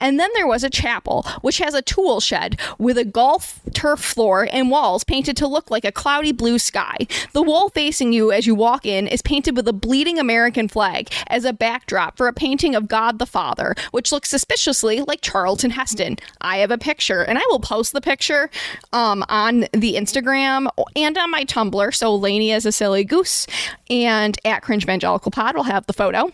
And 0.00 0.18
then 0.18 0.30
there 0.34 0.46
was 0.46 0.64
a 0.64 0.70
chapel, 0.70 1.26
which 1.42 1.58
has 1.58 1.74
a 1.74 1.82
tool 1.82 2.20
shed 2.20 2.58
with 2.78 2.96
a 2.96 3.04
golf 3.04 3.60
turf 3.74 4.00
floor 4.00 4.48
and 4.50 4.70
walls 4.70 5.04
painted 5.04 5.36
to 5.38 5.46
look 5.46 5.70
like 5.70 5.84
a 5.84 5.92
cloudy 5.92 6.32
blue 6.32 6.58
sky. 6.58 6.96
The 7.32 7.42
wall 7.42 7.68
facing 7.68 8.12
you 8.12 8.32
as 8.32 8.46
you 8.46 8.54
walk 8.54 8.86
in 8.86 9.06
is 9.06 9.22
painted 9.22 9.56
with 9.56 9.68
a 9.68 9.72
bleeding 9.72 10.18
American 10.18 10.68
flag 10.68 11.10
as 11.26 11.44
a 11.44 11.52
backdrop 11.52 12.16
for 12.16 12.26
a 12.26 12.32
painting 12.32 12.74
of 12.74 12.88
God 12.88 13.18
the 13.18 13.26
Father, 13.26 13.74
which 13.90 14.12
looks 14.12 14.30
suspiciously 14.30 15.02
like 15.02 15.20
Charlton 15.20 15.70
Heston. 15.70 16.16
I 16.40 16.58
have 16.58 16.70
a 16.70 16.78
picture, 16.78 17.22
and 17.22 17.38
I 17.38 17.42
will 17.50 17.60
post 17.60 17.92
the 17.92 18.00
picture 18.00 18.50
um, 18.92 19.24
on 19.28 19.66
the 19.72 19.94
Instagram 19.94 20.68
and 20.96 21.18
on 21.18 21.30
my 21.30 21.44
Tumblr. 21.44 21.94
So 21.94 22.14
Laney 22.14 22.52
is 22.52 22.64
a 22.64 22.72
silly 22.72 23.04
goose, 23.04 23.46
and 23.90 24.38
at 24.44 24.62
Cringe 24.62 24.84
Evangelical 24.84 25.30
Pod 25.30 25.54
will 25.54 25.64
have 25.64 25.86
the 25.86 25.92
photo. 25.92 26.32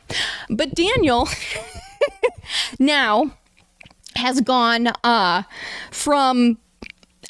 But 0.48 0.74
Daniel. 0.74 1.28
now 2.78 3.32
has 4.16 4.40
gone 4.40 4.88
uh, 5.04 5.42
from 5.90 6.58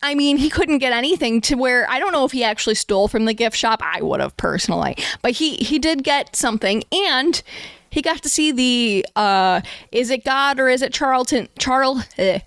I 0.03 0.15
mean, 0.15 0.37
he 0.37 0.51
couldn't 0.51 0.79
get 0.79 0.93
anything 0.93 1.41
to 1.43 1.55
where 1.55 1.89
I 1.91 1.99
don't 1.99 2.13
know 2.13 2.25
if 2.25 2.33
he 2.33 2.45
actually 2.45 2.75
stole 2.75 3.09
from 3.09 3.25
the 3.25 3.35
gift 3.35 3.57
shop. 3.57 3.81
I 3.83 4.03
would 4.03 4.21
have 4.21 4.37
personally, 4.37 4.97
but 5.23 5.33
he 5.33 5.57
he 5.57 5.79
did 5.79 6.05
get 6.05 6.37
something, 6.37 6.85
and 6.93 7.43
he 7.91 8.03
got 8.03 8.23
to 8.23 8.29
see 8.29 8.53
the 8.53 9.07
uh, 9.17 9.63
is 9.93 10.11
it 10.11 10.25
God 10.25 10.61
or 10.61 10.69
is 10.69 10.83
it 10.83 10.93
Charlton 10.93 11.49
Charles 11.59 12.05
eh, 12.19 12.41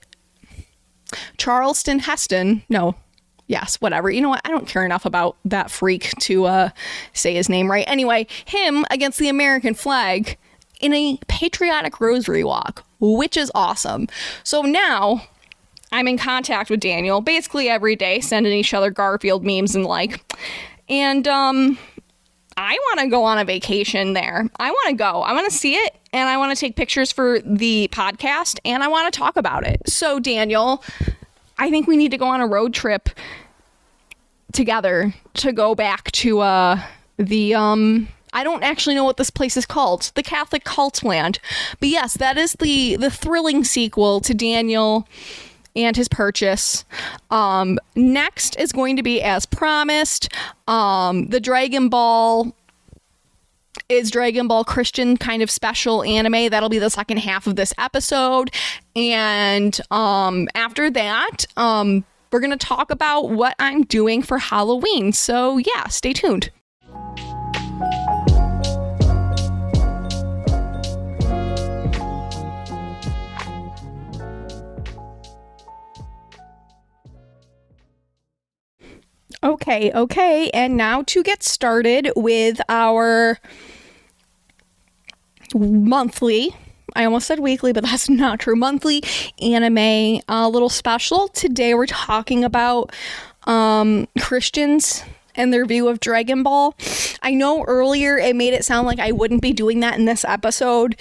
Charleston 1.38 2.00
Heston? 2.00 2.64
No, 2.70 2.96
yes, 3.48 3.76
whatever. 3.82 4.10
You 4.12 4.22
know 4.22 4.30
what? 4.30 4.42
I 4.46 4.50
don't 4.50 4.68
care 4.68 4.86
enough 4.86 5.06
about 5.06 5.36
that 5.46 5.72
freak 5.72 6.12
to 6.20 6.46
uh, 6.46 6.70
say 7.14 7.34
his 7.34 7.50
name 7.50 7.70
right. 7.70 7.86
Anyway, 7.88 8.28
him 8.46 8.86
against 8.92 9.18
the 9.20 9.28
American 9.28 9.74
flag 9.74 10.38
in 10.80 10.94
a 10.94 11.20
patriotic 11.28 12.00
rosary 12.00 12.44
walk, 12.44 12.84
which 13.00 13.38
is 13.38 13.52
awesome. 13.56 14.08
So 14.44 14.62
now 14.62 15.22
I'm 15.92 16.08
in 16.08 16.18
contact 16.18 16.70
with 16.70 16.80
Daniel 16.80 17.22
basically 17.22 17.70
every 17.70 17.96
day, 17.96 18.20
sending 18.20 18.54
each 18.54 18.74
other 18.74 18.90
Garfield 18.92 19.44
memes 19.46 19.76
and 19.76 19.86
like. 19.86 20.22
And 20.88 21.28
um 21.28 21.78
I 22.58 22.74
want 22.74 23.00
to 23.00 23.08
go 23.08 23.24
on 23.24 23.38
a 23.38 23.46
vacation 23.46 24.12
there. 24.14 24.50
I 24.60 24.70
want 24.72 24.90
to 24.90 24.96
go. 24.96 25.22
I 25.22 25.32
want 25.32 25.50
to 25.50 25.56
see 25.56 25.76
it 25.76 25.96
and 26.12 26.28
I 26.28 26.36
want 26.38 26.54
to 26.54 26.60
take 26.60 26.76
pictures 26.76 27.10
for 27.10 27.40
the 27.40 27.88
podcast 27.94 28.60
and 28.66 28.84
I 28.84 28.90
want 28.90 29.12
to 29.14 29.18
talk 29.18 29.38
about 29.38 29.66
it. 29.66 29.82
So 29.88 30.20
Daniel, 30.20 30.84
I 31.58 31.70
think 31.70 31.88
we 31.88 31.96
need 31.96 32.12
to 32.12 32.18
go 32.18 32.28
on 32.28 32.42
a 32.42 32.48
road 32.48 32.74
trip 32.74 33.10
together 34.52 35.14
to 35.36 35.54
go 35.54 35.74
back 35.74 36.12
to 36.12 36.40
uh 36.40 36.82
the 37.18 37.56
um 37.56 38.08
I 38.34 38.44
don't 38.44 38.64
actually 38.64 38.96
know 38.96 39.04
what 39.04 39.18
this 39.18 39.30
place 39.30 39.58
is 39.58 39.66
called. 39.66 40.12
The 40.16 40.24
Catholic 40.24 40.64
Cult 40.64 41.04
Land. 41.04 41.40
But 41.80 41.90
yes, 41.90 42.16
that 42.16 42.38
is 42.38 42.54
the 42.54 42.96
the 42.96 43.10
thrilling 43.10 43.64
sequel 43.64 44.22
to 44.22 44.34
Daniel 44.34 45.08
and 45.76 45.96
his 45.96 46.08
purchase. 46.08 46.84
Um, 47.30 47.80
next 47.96 48.58
is 48.60 48.72
going 48.72 48.96
to 48.98 49.04
be 49.04 49.22
as 49.22 49.46
promised. 49.46 50.30
Um, 50.68 51.28
the 51.28 51.40
Dragon 51.40 51.90
Ball 51.90 52.54
is 53.88 54.12
Dragon 54.12 54.48
Ball 54.48 54.64
Christian 54.64 55.18
kind 55.18 55.42
of 55.42 55.50
special 55.50 56.04
anime. 56.04 56.50
That'll 56.50 56.70
be 56.70 56.80
the 56.80 56.90
second 56.90 57.18
half 57.18 57.48
of 57.48 57.56
this 57.56 57.74
episode. 57.78 58.52
And 58.96 59.80
um, 59.92 60.48
after 60.56 60.90
that, 60.92 61.46
um, 61.56 62.04
we're 62.32 62.40
going 62.40 62.58
to 62.58 62.58
talk 62.58 62.92
about 62.92 63.30
what 63.30 63.56
I'm 63.60 63.84
doing 63.84 64.22
for 64.22 64.38
Halloween. 64.38 65.14
So, 65.14 65.58
yeah, 65.58 65.88
stay 65.88 66.14
tuned. 66.14 66.52
Okay, 79.44 79.92
okay. 79.94 80.50
And 80.50 80.76
now 80.76 81.04
to 81.04 81.24
get 81.24 81.44
started 81.44 82.12
with 82.16 82.60
our 82.68 83.40
monthly 85.56 86.54
I 86.96 87.06
almost 87.06 87.28
said 87.28 87.40
weekly, 87.40 87.72
but 87.74 87.84
that's 87.86 88.10
not 88.10 88.40
true. 88.40 88.56
Monthly 88.56 89.04
anime 89.42 90.22
uh, 90.28 90.48
little 90.50 90.70
special. 90.70 91.28
Today 91.30 91.74
we're 91.74 91.86
talking 91.86 92.44
about 92.44 92.94
um, 93.44 94.08
Christians 94.20 95.04
and 95.36 95.54
their 95.54 95.66
view 95.66 95.88
of 95.88 96.00
Dragon 96.00 96.44
Ball. 96.44 96.76
I 97.22 97.34
know 97.34 97.64
earlier 97.64 98.18
it 98.18 98.36
made 98.36 98.54
it 98.54 98.66
sound 98.66 98.88
like 98.88 99.00
I 99.00 99.12
wouldn't 99.12 99.42
be 99.42 99.54
doing 99.54 99.80
that 99.82 99.98
in 99.98 100.06
this 100.06 100.26
episode. 100.26 100.96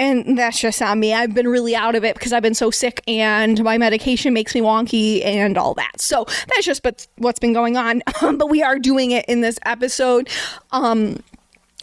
And 0.00 0.38
that's 0.38 0.58
just 0.58 0.80
on 0.80 0.98
me. 0.98 1.12
I've 1.12 1.34
been 1.34 1.46
really 1.46 1.76
out 1.76 1.94
of 1.94 2.04
it 2.04 2.14
because 2.14 2.32
I've 2.32 2.42
been 2.42 2.54
so 2.54 2.70
sick 2.70 3.02
and 3.06 3.62
my 3.62 3.76
medication 3.76 4.32
makes 4.32 4.54
me 4.54 4.62
wonky 4.62 5.22
and 5.22 5.58
all 5.58 5.74
that. 5.74 6.00
So 6.00 6.24
that's 6.24 6.64
just 6.64 6.82
but 6.82 7.06
what's 7.18 7.38
been 7.38 7.52
going 7.52 7.76
on. 7.76 8.00
but 8.22 8.48
we 8.48 8.62
are 8.62 8.78
doing 8.78 9.10
it 9.10 9.26
in 9.26 9.42
this 9.42 9.58
episode. 9.66 10.30
Um, 10.72 11.22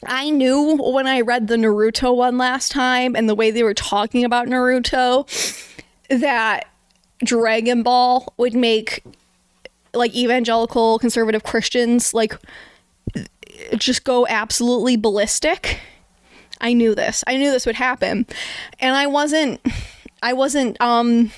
I 0.08 0.32
knew 0.32 0.78
when 0.78 1.06
I 1.06 1.22
read 1.22 1.48
the 1.48 1.58
Naruto 1.58 2.16
one 2.16 2.40
last 2.40 2.72
time 2.72 3.16
and 3.16 3.30
the 3.30 3.36
way 3.36 3.52
they 3.52 3.62
were 3.62 3.76
talking 3.76 4.26
about 4.26 4.48
Naruto 4.48 5.28
that 6.10 6.68
Dragon 7.24 7.84
Ball 7.84 8.34
would 8.38 8.56
make 8.56 9.04
like 9.94 10.16
evangelical 10.16 10.98
conservative 10.98 11.44
Christians 11.44 12.16
like 12.16 12.36
just 13.78 14.04
go 14.04 14.26
absolutely 14.26 14.98
ballistic 14.98 15.80
I 16.62 16.74
knew 16.74 16.96
this. 16.96 17.24
I 17.28 17.38
knew 17.38 17.52
this 17.52 17.66
would 17.66 17.76
happen. 17.76 18.26
And 18.80 18.96
I 18.96 19.08
wasn't 19.08 19.62
I 20.22 20.34
wasn't 20.34 20.80
um 20.82 21.32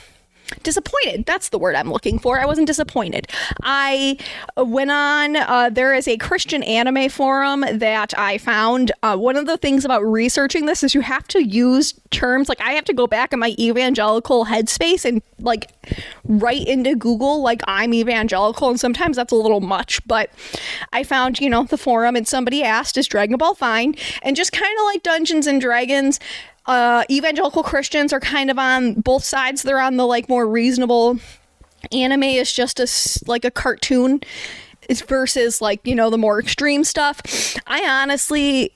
disappointed. 0.63 1.25
That's 1.25 1.49
the 1.49 1.59
word 1.59 1.75
I'm 1.75 1.91
looking 1.91 2.19
for. 2.19 2.39
I 2.39 2.45
wasn't 2.45 2.67
disappointed. 2.67 3.27
I 3.63 4.17
went 4.57 4.91
on, 4.91 5.35
uh, 5.35 5.69
there 5.71 5.93
is 5.93 6.07
a 6.07 6.17
Christian 6.17 6.63
anime 6.63 7.09
forum 7.09 7.65
that 7.71 8.17
I 8.17 8.37
found. 8.37 8.91
Uh, 9.03 9.17
one 9.17 9.35
of 9.35 9.45
the 9.45 9.57
things 9.57 9.85
about 9.85 10.03
researching 10.03 10.65
this 10.65 10.83
is 10.83 10.93
you 10.93 11.01
have 11.01 11.27
to 11.29 11.43
use 11.43 11.93
terms 12.11 12.49
like 12.49 12.61
I 12.61 12.71
have 12.71 12.85
to 12.85 12.93
go 12.93 13.07
back 13.07 13.33
in 13.33 13.39
my 13.39 13.55
evangelical 13.59 14.45
headspace 14.45 15.05
and 15.05 15.21
like 15.39 15.71
write 16.25 16.67
into 16.67 16.95
Google 16.95 17.41
like 17.41 17.61
I'm 17.65 17.93
evangelical, 17.93 18.69
and 18.69 18.79
sometimes 18.79 19.17
that's 19.17 19.31
a 19.31 19.35
little 19.35 19.61
much. 19.61 20.05
But 20.07 20.31
I 20.93 21.03
found, 21.03 21.39
you 21.39 21.49
know, 21.49 21.63
the 21.63 21.77
forum 21.77 22.15
and 22.15 22.27
somebody 22.27 22.63
asked, 22.63 22.97
Is 22.97 23.07
Dragon 23.07 23.37
Ball 23.37 23.55
fine? 23.55 23.95
And 24.21 24.35
just 24.35 24.51
kind 24.51 24.75
of 24.79 24.85
like 24.85 25.03
Dungeons 25.03 25.47
and 25.47 25.61
Dragons, 25.61 26.19
uh, 26.69 27.03
evangelical 27.09 27.63
Christians 27.63 28.13
are 28.13 28.19
kind 28.19 28.51
of 28.51 28.59
on 28.59 28.93
both 29.01 29.23
sides. 29.23 29.63
They're 29.63 29.81
on 29.81 29.97
the 29.97 30.05
like 30.05 30.29
more 30.29 30.47
reasonable. 30.47 31.17
Anime 31.91 32.23
is 32.23 32.53
just 32.53 32.79
a 32.79 32.87
like 33.27 33.43
a 33.43 33.49
cartoon 33.49 34.21
versus 35.07 35.61
like 35.61 35.79
you 35.83 35.95
know 35.95 36.11
the 36.11 36.17
more 36.17 36.39
extreme 36.39 36.83
stuff. 36.83 37.21
I 37.65 37.83
honestly 37.89 38.71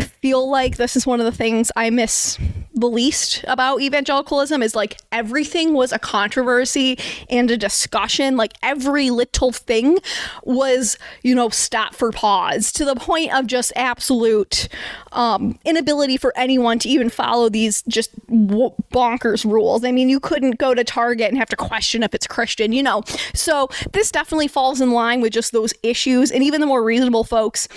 feel 0.00 0.48
like 0.48 0.76
this 0.76 0.96
is 0.96 1.06
one 1.06 1.20
of 1.20 1.26
the 1.26 1.32
things 1.32 1.70
I 1.76 1.90
miss 1.90 2.38
the 2.74 2.88
least 2.88 3.44
about 3.46 3.80
evangelicalism 3.80 4.62
is 4.62 4.74
like 4.74 4.96
everything 5.12 5.74
was 5.74 5.92
a 5.92 5.98
controversy 5.98 6.98
and 7.28 7.50
a 7.50 7.56
discussion. 7.56 8.36
Like 8.36 8.54
every 8.62 9.10
little 9.10 9.52
thing 9.52 9.98
was, 10.44 10.96
you 11.22 11.34
know, 11.34 11.48
stop 11.50 11.94
for 11.94 12.10
pause 12.10 12.72
to 12.72 12.84
the 12.84 12.94
point 12.94 13.34
of 13.34 13.46
just 13.46 13.72
absolute 13.76 14.68
um, 15.12 15.58
inability 15.64 16.16
for 16.16 16.32
anyone 16.36 16.78
to 16.80 16.88
even 16.88 17.10
follow 17.10 17.48
these 17.48 17.82
just 17.82 18.10
bonkers 18.28 19.44
rules. 19.44 19.84
I 19.84 19.92
mean, 19.92 20.08
you 20.08 20.20
couldn't 20.20 20.58
go 20.58 20.74
to 20.74 20.84
Target 20.84 21.28
and 21.28 21.38
have 21.38 21.48
to 21.50 21.56
question 21.56 22.02
if 22.02 22.14
it's 22.14 22.26
Christian, 22.26 22.72
you 22.72 22.82
know. 22.82 23.02
So 23.34 23.68
this 23.92 24.10
definitely 24.10 24.48
falls 24.48 24.80
in 24.80 24.90
line 24.92 25.20
with 25.20 25.32
just 25.32 25.52
those 25.52 25.74
issues. 25.82 26.30
And 26.30 26.42
even 26.42 26.60
the 26.60 26.66
more 26.66 26.82
reasonable 26.82 27.24
folks 27.24 27.68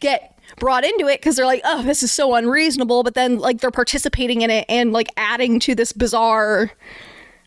get 0.00 0.27
brought 0.58 0.84
into 0.84 1.06
it 1.06 1.20
because 1.20 1.36
they're 1.36 1.46
like, 1.46 1.62
oh, 1.64 1.82
this 1.82 2.02
is 2.02 2.12
so 2.12 2.34
unreasonable. 2.34 3.02
But 3.02 3.14
then 3.14 3.38
like 3.38 3.60
they're 3.60 3.70
participating 3.70 4.42
in 4.42 4.50
it 4.50 4.64
and 4.68 4.92
like 4.92 5.08
adding 5.16 5.60
to 5.60 5.74
this 5.74 5.92
bizarre 5.92 6.70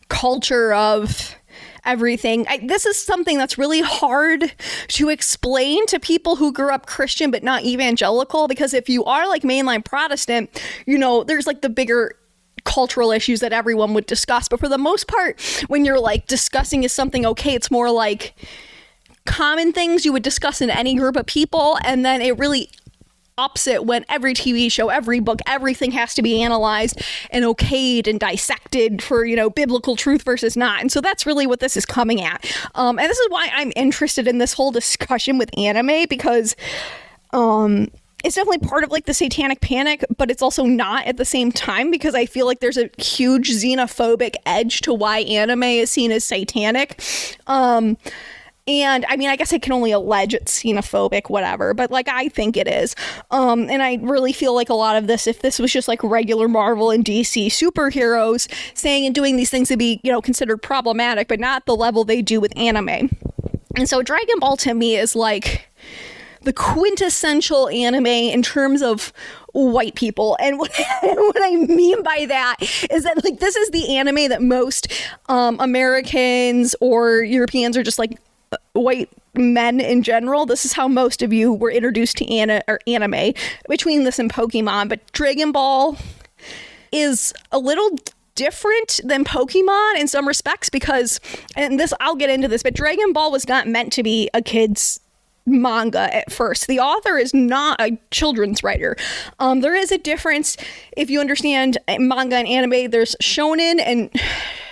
culture 0.08 0.72
of 0.74 1.36
everything. 1.84 2.46
I, 2.48 2.58
this 2.58 2.86
is 2.86 3.00
something 3.00 3.38
that's 3.38 3.58
really 3.58 3.80
hard 3.80 4.52
to 4.88 5.08
explain 5.08 5.86
to 5.86 5.98
people 5.98 6.36
who 6.36 6.52
grew 6.52 6.72
up 6.72 6.86
Christian 6.86 7.30
but 7.30 7.42
not 7.42 7.64
evangelical 7.64 8.48
because 8.48 8.74
if 8.74 8.88
you 8.88 9.04
are 9.04 9.28
like 9.28 9.42
mainline 9.42 9.84
Protestant, 9.84 10.62
you 10.86 10.98
know, 10.98 11.24
there's 11.24 11.46
like 11.46 11.62
the 11.62 11.68
bigger 11.68 12.16
cultural 12.64 13.10
issues 13.10 13.40
that 13.40 13.52
everyone 13.52 13.94
would 13.94 14.06
discuss. 14.06 14.48
But 14.48 14.60
for 14.60 14.68
the 14.68 14.78
most 14.78 15.08
part, 15.08 15.40
when 15.66 15.84
you're 15.84 15.98
like 15.98 16.26
discussing 16.26 16.84
is 16.84 16.92
something 16.92 17.26
okay, 17.26 17.54
it's 17.54 17.70
more 17.70 17.90
like 17.90 18.34
common 19.24 19.72
things 19.72 20.04
you 20.04 20.12
would 20.12 20.22
discuss 20.22 20.60
in 20.60 20.70
any 20.70 20.94
group 20.94 21.16
of 21.16 21.26
people 21.26 21.78
and 21.84 22.04
then 22.04 22.20
it 22.20 22.36
really 22.38 22.68
ups 23.38 23.66
it 23.66 23.86
when 23.86 24.04
every 24.08 24.34
TV 24.34 24.70
show, 24.70 24.88
every 24.88 25.20
book, 25.20 25.40
everything 25.46 25.90
has 25.92 26.14
to 26.14 26.22
be 26.22 26.42
analyzed 26.42 27.02
and 27.30 27.44
okayed 27.44 28.06
and 28.06 28.20
dissected 28.20 29.02
for, 29.02 29.24
you 29.24 29.36
know, 29.36 29.50
biblical 29.50 29.96
truth 29.96 30.22
versus 30.22 30.56
not. 30.56 30.80
And 30.80 30.92
so 30.92 31.00
that's 31.00 31.26
really 31.26 31.46
what 31.46 31.60
this 31.60 31.76
is 31.76 31.86
coming 31.86 32.20
at. 32.20 32.44
Um, 32.74 32.98
and 32.98 33.08
this 33.08 33.18
is 33.18 33.30
why 33.30 33.50
I'm 33.52 33.72
interested 33.76 34.28
in 34.28 34.38
this 34.38 34.52
whole 34.52 34.70
discussion 34.70 35.38
with 35.38 35.56
anime 35.58 36.06
because 36.08 36.54
um, 37.32 37.88
it's 38.24 38.36
definitely 38.36 38.66
part 38.66 38.84
of 38.84 38.90
like 38.90 39.06
the 39.06 39.14
satanic 39.14 39.60
panic, 39.60 40.04
but 40.16 40.30
it's 40.30 40.42
also 40.42 40.64
not 40.64 41.06
at 41.06 41.16
the 41.16 41.24
same 41.24 41.50
time 41.50 41.90
because 41.90 42.14
I 42.14 42.26
feel 42.26 42.46
like 42.46 42.60
there's 42.60 42.76
a 42.76 42.90
huge 42.98 43.50
xenophobic 43.50 44.34
edge 44.46 44.82
to 44.82 44.94
why 44.94 45.20
anime 45.20 45.62
is 45.64 45.90
seen 45.90 46.12
as 46.12 46.24
satanic. 46.24 47.02
Um, 47.46 47.96
and 48.68 49.04
I 49.08 49.16
mean, 49.16 49.28
I 49.28 49.36
guess 49.36 49.52
I 49.52 49.58
can 49.58 49.72
only 49.72 49.90
allege 49.90 50.34
it's 50.34 50.62
xenophobic, 50.62 51.28
whatever, 51.28 51.74
but 51.74 51.90
like 51.90 52.08
I 52.08 52.28
think 52.28 52.56
it 52.56 52.68
is. 52.68 52.94
Um, 53.30 53.68
and 53.68 53.82
I 53.82 53.98
really 54.00 54.32
feel 54.32 54.54
like 54.54 54.68
a 54.68 54.74
lot 54.74 54.96
of 54.96 55.08
this, 55.08 55.26
if 55.26 55.42
this 55.42 55.58
was 55.58 55.72
just 55.72 55.88
like 55.88 56.02
regular 56.04 56.46
Marvel 56.46 56.90
and 56.90 57.04
DC 57.04 57.46
superheroes 57.46 58.48
saying 58.76 59.04
and 59.04 59.14
doing 59.14 59.36
these 59.36 59.50
things 59.50 59.68
to 59.68 59.76
be, 59.76 60.00
you 60.04 60.12
know, 60.12 60.22
considered 60.22 60.58
problematic, 60.58 61.26
but 61.26 61.40
not 61.40 61.66
the 61.66 61.74
level 61.74 62.04
they 62.04 62.22
do 62.22 62.40
with 62.40 62.56
anime. 62.56 63.10
And 63.76 63.88
so 63.88 64.02
Dragon 64.02 64.38
Ball 64.38 64.56
to 64.58 64.74
me 64.74 64.96
is 64.96 65.16
like 65.16 65.68
the 66.42 66.52
quintessential 66.52 67.68
anime 67.68 68.06
in 68.06 68.42
terms 68.42 68.82
of 68.82 69.12
white 69.52 69.96
people. 69.96 70.36
And 70.40 70.58
what, 70.58 70.70
what, 71.02 71.42
I 71.42 71.56
mean 71.56 72.02
by 72.02 72.26
that 72.28 72.56
is 72.90 73.04
that 73.04 73.24
like 73.24 73.40
this 73.40 73.56
is 73.56 73.70
the 73.70 73.96
anime 73.96 74.28
that 74.28 74.42
most 74.42 74.86
um, 75.28 75.58
Americans 75.58 76.76
or 76.80 77.22
Europeans 77.22 77.76
are 77.76 77.82
just 77.82 77.98
like 77.98 78.18
white 78.72 79.10
men 79.34 79.80
in 79.80 80.02
general. 80.02 80.46
This 80.46 80.64
is 80.64 80.72
how 80.72 80.88
most 80.88 81.22
of 81.22 81.32
you 81.32 81.52
were 81.52 81.70
introduced 81.70 82.16
to 82.18 82.30
ana- 82.32 82.62
or 82.68 82.80
anime 82.86 83.34
between 83.68 84.04
this 84.04 84.18
and 84.18 84.32
Pokemon. 84.32 84.88
But 84.88 85.10
Dragon 85.12 85.52
Ball 85.52 85.96
is 86.90 87.32
a 87.50 87.58
little 87.58 87.90
different 88.34 89.00
than 89.04 89.24
Pokemon 89.24 89.98
in 89.98 90.08
some 90.08 90.26
respects 90.26 90.68
because, 90.68 91.20
and 91.56 91.78
this 91.78 91.92
I'll 92.00 92.16
get 92.16 92.30
into 92.30 92.48
this, 92.48 92.62
but 92.62 92.74
Dragon 92.74 93.12
Ball 93.12 93.30
was 93.30 93.48
not 93.48 93.66
meant 93.68 93.92
to 93.94 94.02
be 94.02 94.30
a 94.34 94.42
kid's 94.42 95.00
manga 95.46 96.14
at 96.14 96.32
first. 96.32 96.66
The 96.66 96.78
author 96.78 97.18
is 97.18 97.34
not 97.34 97.80
a 97.80 97.98
children's 98.10 98.62
writer. 98.62 98.96
Um, 99.38 99.60
there 99.60 99.74
is 99.74 99.90
a 99.90 99.98
difference 99.98 100.56
if 100.96 101.10
you 101.10 101.20
understand 101.20 101.78
manga 101.98 102.36
and 102.36 102.48
anime. 102.48 102.90
There's 102.90 103.16
shonen 103.22 103.80
and 103.84 104.10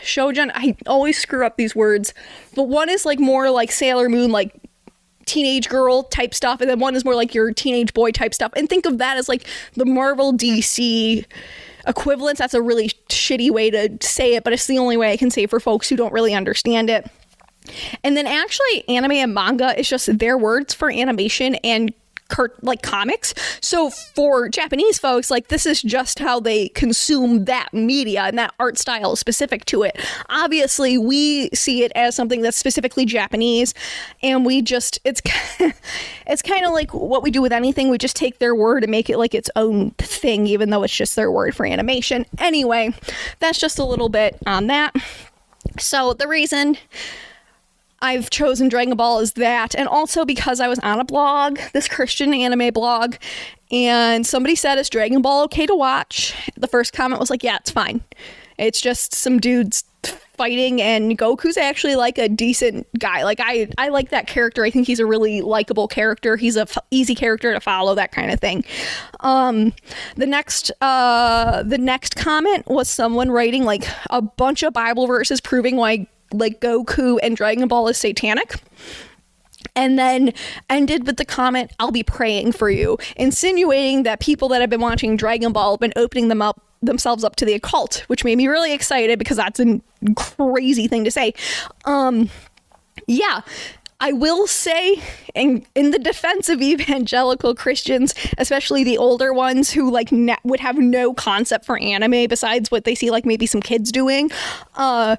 shoujin. 0.03 0.51
I 0.55 0.77
always 0.87 1.19
screw 1.19 1.45
up 1.45 1.57
these 1.57 1.75
words, 1.75 2.15
but 2.55 2.65
one 2.65 2.89
is 2.89 3.05
like 3.05 3.19
more 3.19 3.51
like 3.51 3.73
Sailor 3.73 4.09
Moon, 4.09 4.31
like 4.31 4.55
teenage 5.27 5.69
girl 5.69 6.05
type 6.05 6.35
stuff, 6.35 6.61
and 6.61 6.69
then 6.69 6.81
one 6.81 6.95
is 6.95 7.05
more 7.05 7.15
like 7.15 7.35
your 7.35 7.53
teenage 7.53 7.95
boy 7.95 8.11
type 8.11 8.35
stuff. 8.35 8.53
And 8.57 8.69
think 8.69 8.87
of 8.87 8.99
that 8.99 9.17
as 9.17 9.29
like 9.29 9.47
the 9.75 9.85
Marvel 9.85 10.33
DC 10.33 11.25
equivalents. 11.87 12.39
That's 12.39 12.55
a 12.55 12.63
really 12.63 12.91
shitty 13.09 13.51
way 13.51 13.71
to 13.71 13.97
say 14.01 14.35
it, 14.35 14.45
but 14.45 14.53
it's 14.53 14.67
the 14.67 14.79
only 14.79 14.97
way 14.97 15.13
I 15.13 15.17
can 15.17 15.31
say 15.31 15.47
for 15.47 15.61
folks 15.61 15.89
who 15.89 15.97
don't 15.97 16.13
really 16.13 16.35
understand 16.35 16.91
it. 16.91 17.09
And 18.05 18.17
then 18.17 18.27
actually, 18.27 18.89
anime 18.89 19.13
and 19.13 19.35
manga 19.35 19.79
is 19.79 19.89
just 19.89 20.19
their 20.19 20.37
words 20.39 20.75
for 20.75 20.91
animation 20.91 21.57
and 21.57 21.93
like 22.63 22.83
comics. 22.83 23.35
So 23.61 23.91
for 23.91 24.49
Japanese 24.49 24.99
folks, 24.99 25.31
like 25.31 25.49
this 25.49 25.67
is 25.67 25.83
just 25.83 26.19
how 26.19 26.41
they 26.41 26.69
consume 26.69 27.45
that 27.47 27.73
media 27.73 28.23
and 28.23 28.39
that 28.39 28.55
art 28.59 28.79
style 28.79 29.17
specific 29.17 29.65
to 29.67 29.83
it. 29.83 29.99
Obviously, 30.29 30.99
we 30.99 31.51
see 31.51 31.83
it 31.85 31.93
as 31.95 32.15
something 32.15 32.43
that's 32.43 32.57
specifically 32.57 33.05
Japanese, 33.05 33.75
and 34.23 34.45
we 34.47 34.63
just 34.63 34.99
it's 35.05 35.21
it's 36.27 36.43
kind 36.43 36.65
of 36.65 36.73
like 36.73 36.93
what 36.95 37.23
we 37.23 37.31
do 37.31 37.43
with 37.43 37.53
anything. 37.53 37.91
We 37.91 37.99
just 37.99 38.17
take 38.17 38.39
their 38.39 38.55
word 38.55 38.85
and 38.85 38.91
make 38.91 39.11
it 39.11 39.19
like 39.19 39.35
its 39.35 39.51
own 39.57 39.91
thing, 39.93 40.47
even 40.47 40.71
though 40.71 40.83
it's 40.83 40.97
just 40.97 41.17
their 41.17 41.31
word 41.31 41.55
for 41.55 41.67
animation. 41.67 42.27
Anyway, 42.39 42.95
that's 43.39 43.59
just 43.59 43.79
a 43.79 43.85
little 43.85 44.09
bit 44.09 44.39
on 44.47 44.69
that. 44.69 44.95
So 45.79 46.15
the 46.15 46.27
reason 46.27 46.79
I've 48.03 48.31
chosen 48.31 48.69
Dragon 48.69 48.97
Ball 48.97 49.19
as 49.19 49.35
that, 49.35 49.75
and 49.75 49.89
also 49.89 50.25
because 50.25 50.61
I 50.61 50.69
was 50.69 50.79
on 50.81 51.01
a 51.01 51.05
blog, 51.05 51.59
this 51.73 51.89
Christian 51.89 52.33
anime 52.33 52.73
blog, 52.73 53.17
and 53.71 54.27
somebody 54.27 54.55
said, 54.55 54.79
Is 54.79 54.89
Dragon 54.89 55.23
Ball 55.23 55.45
okay 55.45 55.67
to 55.67 55.75
watch? 55.75 56.35
The 56.57 56.69
first 56.69 56.93
comment 56.93 57.21
was 57.21 57.31
like, 57.31 57.43
Yeah, 57.43 57.57
it's 57.57 57.71
fine. 57.71 58.03
It's 58.59 58.81
just 58.81 59.15
some 59.15 59.39
dudes 59.39 59.85
fighting 60.41 60.81
and 60.81 61.19
Goku's 61.19 61.59
actually 61.59 61.97
like 61.97 62.17
a 62.17 62.27
decent 62.27 62.87
guy. 62.99 63.25
Like 63.25 63.41
I 63.43 63.69
I 63.77 63.89
like 63.89 64.09
that 64.09 64.27
character. 64.27 64.65
I 64.65 64.71
think 64.71 64.87
he's 64.87 64.99
a 64.99 65.05
really 65.05 65.43
likable 65.43 65.87
character. 65.87 66.37
He's 66.37 66.57
a 66.57 66.67
easy 66.91 67.15
character 67.15 67.53
to 67.53 67.61
follow 67.61 67.95
that 67.95 68.11
kind 68.11 68.31
of 68.31 68.41
thing. 68.41 68.65
Um 69.21 69.75
the 70.17 70.25
next 70.27 70.73
uh 70.81 71.63
the 71.63 71.77
next 71.77 72.17
comment 72.17 72.67
was 72.69 72.89
someone 72.89 73.31
writing 73.31 73.65
like 73.65 73.87
a 74.09 74.23
bunch 74.23 74.63
of 74.63 74.73
bible 74.73 75.07
verses 75.07 75.43
proving 75.43 75.77
why 75.77 76.07
like 76.33 76.61
Goku 76.61 77.19
and 77.23 77.37
Dragon 77.37 77.69
Ball 77.69 77.89
is 77.89 77.99
satanic 77.99 78.55
and 79.77 79.99
then 79.99 80.33
ended 80.69 81.07
with 81.07 81.17
the 81.17 81.25
comment, 81.25 81.73
I'll 81.79 81.91
be 81.91 82.03
praying 82.03 82.53
for 82.53 82.71
you, 82.71 82.99
insinuating 83.17 84.03
that 84.05 84.21
people 84.21 84.49
that 84.49 84.61
have 84.61 84.71
been 84.71 84.81
watching 84.81 85.17
Dragon 85.17 85.53
Ball 85.53 85.73
have 85.73 85.81
been 85.81 85.93
opening 85.97 86.29
them 86.29 86.43
up 86.43 86.63
themselves 86.83 87.25
up 87.25 87.37
to 87.37 87.45
the 87.45 87.53
occult, 87.53 88.05
which 88.07 88.25
made 88.25 88.37
me 88.37 88.49
really 88.49 88.73
excited 88.73 89.19
because 89.19 89.37
that's 89.37 89.61
a 89.61 89.81
crazy 90.17 90.89
thing 90.89 91.05
to 91.05 91.11
say. 91.11 91.35
Um 91.85 92.31
yeah, 93.07 93.41
I 94.03 94.13
will 94.13 94.47
say, 94.47 95.01
in, 95.35 95.67
in 95.75 95.91
the 95.91 95.99
defense 95.99 96.49
of 96.49 96.63
evangelical 96.63 97.55
Christians, 97.55 98.15
especially 98.39 98.83
the 98.83 98.97
older 98.97 99.33
ones 99.35 99.71
who 99.71 99.91
like 99.91 100.11
ne- 100.11 100.39
would 100.43 100.61
have 100.61 100.79
no 100.79 101.13
concept 101.13 101.67
for 101.67 101.79
anime 101.79 102.27
besides 102.27 102.71
what 102.71 102.85
they 102.85 102.95
see 102.95 103.11
like 103.11 103.27
maybe 103.27 103.47
some 103.47 103.61
kids 103.61 103.93
doing, 103.93 104.31
uh, 104.77 105.17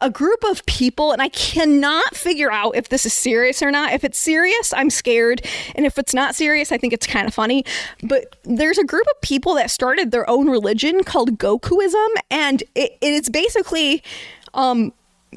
a 0.00 0.10
group 0.10 0.44
of 0.44 0.64
people, 0.66 1.12
and 1.12 1.20
I 1.20 1.28
cannot 1.28 2.14
figure 2.14 2.50
out 2.52 2.76
if 2.76 2.88
this 2.88 3.04
is 3.04 3.12
serious 3.12 3.62
or 3.62 3.70
not. 3.70 3.92
If 3.92 4.04
it's 4.04 4.18
serious, 4.18 4.72
I'm 4.72 4.90
scared. 4.90 5.44
And 5.74 5.84
if 5.84 5.98
it's 5.98 6.14
not 6.14 6.34
serious, 6.34 6.70
I 6.70 6.78
think 6.78 6.92
it's 6.92 7.06
kind 7.06 7.26
of 7.26 7.34
funny. 7.34 7.64
But 8.02 8.36
there's 8.44 8.78
a 8.78 8.84
group 8.84 9.06
of 9.14 9.20
people 9.20 9.54
that 9.54 9.70
started 9.70 10.10
their 10.10 10.28
own 10.28 10.48
religion 10.48 11.04
called 11.04 11.38
Gokuism, 11.38 12.08
and 12.30 12.62
it, 12.74 12.96
it's 13.00 13.28
basically. 13.28 14.02
Um, 14.54 14.92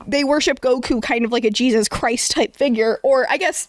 they 0.08 0.24
worship 0.24 0.62
Goku 0.62 1.04
kind 1.04 1.26
of 1.26 1.34
like 1.34 1.44
a 1.44 1.50
Jesus 1.50 1.90
Christ 1.90 2.32
type 2.32 2.56
figure, 2.56 3.00
or 3.04 3.28
I 3.30 3.36
guess 3.36 3.68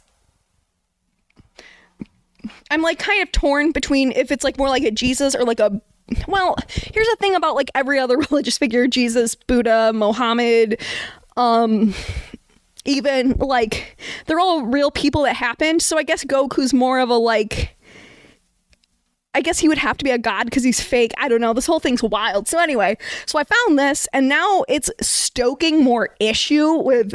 I'm 2.70 2.83
like 2.83 2.98
kind 2.98 3.22
of 3.22 3.33
torn 3.33 3.72
between 3.72 4.12
if 4.12 4.31
it's 4.31 4.44
like 4.44 4.59
more 4.59 4.68
like 4.68 4.85
a 4.85 4.90
Jesus 4.90 5.35
or 5.35 5.44
like 5.44 5.61
a 5.61 5.81
well, 6.29 6.57
here's 6.68 7.09
the 7.09 7.16
thing 7.20 7.35
about 7.35 7.55
like 7.55 7.70
every 7.75 7.98
other 7.98 8.16
religious 8.31 8.59
figure 8.59 8.87
Jesus, 8.87 9.35
Buddha, 9.35 9.92
Mohammed, 9.94 10.81
um, 11.37 11.94
even 12.85 13.33
like 13.38 13.96
they're 14.27 14.40
all 14.40 14.64
real 14.64 14.90
people 14.90 15.22
that 15.22 15.37
happened. 15.37 15.83
So 15.83 15.98
I 15.98 16.03
guess 16.03 16.25
Goku's 16.25 16.75
more 16.75 17.01
of 17.01 17.09
a 17.09 17.16
like. 17.16 17.77
I 19.35 19.40
guess 19.40 19.59
he 19.59 19.66
would 19.66 19.79
have 19.79 19.96
to 19.96 20.05
be 20.05 20.11
a 20.11 20.18
god 20.18 20.44
because 20.44 20.62
he's 20.62 20.83
fake. 20.83 21.12
I 21.16 21.27
don't 21.27 21.40
know. 21.40 21.55
This 21.55 21.64
whole 21.64 21.81
thing's 21.81 22.03
wild. 22.03 22.48
So 22.48 22.59
anyway, 22.59 22.98
so 23.25 23.38
I 23.38 23.44
found 23.44 23.79
this, 23.79 24.07
and 24.12 24.29
now 24.29 24.62
it's 24.68 24.90
stoking 25.01 25.83
more 25.83 26.11
issue 26.20 26.75
with 26.75 27.14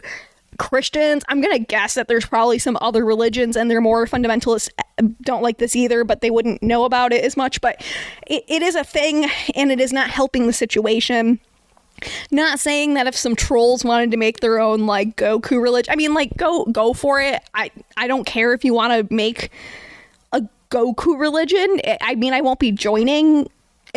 Christians. 0.57 1.23
I'm 1.27 1.41
going 1.41 1.57
to 1.57 1.63
guess 1.63 1.93
that 1.95 2.07
there's 2.07 2.25
probably 2.25 2.59
some 2.59 2.77
other 2.81 3.05
religions 3.05 3.55
and 3.55 3.69
they're 3.69 3.81
more 3.81 4.05
fundamentalists 4.05 4.69
don't 5.21 5.43
like 5.43 5.57
this 5.57 5.75
either, 5.75 6.03
but 6.03 6.21
they 6.21 6.29
wouldn't 6.29 6.63
know 6.63 6.85
about 6.85 7.13
it 7.13 7.23
as 7.23 7.37
much. 7.37 7.61
But 7.61 7.83
it, 8.25 8.43
it 8.47 8.61
is 8.61 8.75
a 8.75 8.83
thing 8.83 9.29
and 9.55 9.71
it 9.71 9.79
is 9.79 9.93
not 9.93 10.09
helping 10.09 10.47
the 10.47 10.53
situation. 10.53 11.39
Not 12.29 12.59
saying 12.59 12.93
that 12.93 13.07
if 13.07 13.15
some 13.15 13.35
trolls 13.35 13.83
wanted 13.83 14.11
to 14.11 14.17
make 14.17 14.39
their 14.39 14.59
own 14.59 14.85
like 14.85 15.15
Goku 15.15 15.61
religion, 15.61 15.91
I 15.91 15.95
mean, 15.95 16.13
like 16.13 16.35
go 16.37 16.65
go 16.65 16.93
for 16.93 17.19
it. 17.19 17.41
I 17.55 17.71
I 17.95 18.07
don't 18.07 18.25
care 18.25 18.53
if 18.53 18.63
you 18.63 18.73
want 18.73 19.07
to 19.07 19.13
make 19.13 19.49
a 20.31 20.41
Goku 20.69 21.19
religion. 21.19 21.81
I 22.01 22.13
mean, 22.13 22.33
I 22.33 22.41
won't 22.41 22.59
be 22.59 22.71
joining 22.71 23.47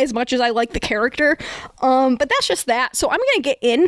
as 0.01 0.13
much 0.13 0.33
as 0.33 0.41
I 0.41 0.49
like 0.49 0.73
the 0.73 0.79
character. 0.79 1.37
Um, 1.81 2.15
but 2.15 2.29
that's 2.29 2.47
just 2.47 2.65
that. 2.67 2.95
So 2.95 3.09
I'm 3.09 3.19
gonna 3.19 3.43
get 3.43 3.57
in 3.61 3.87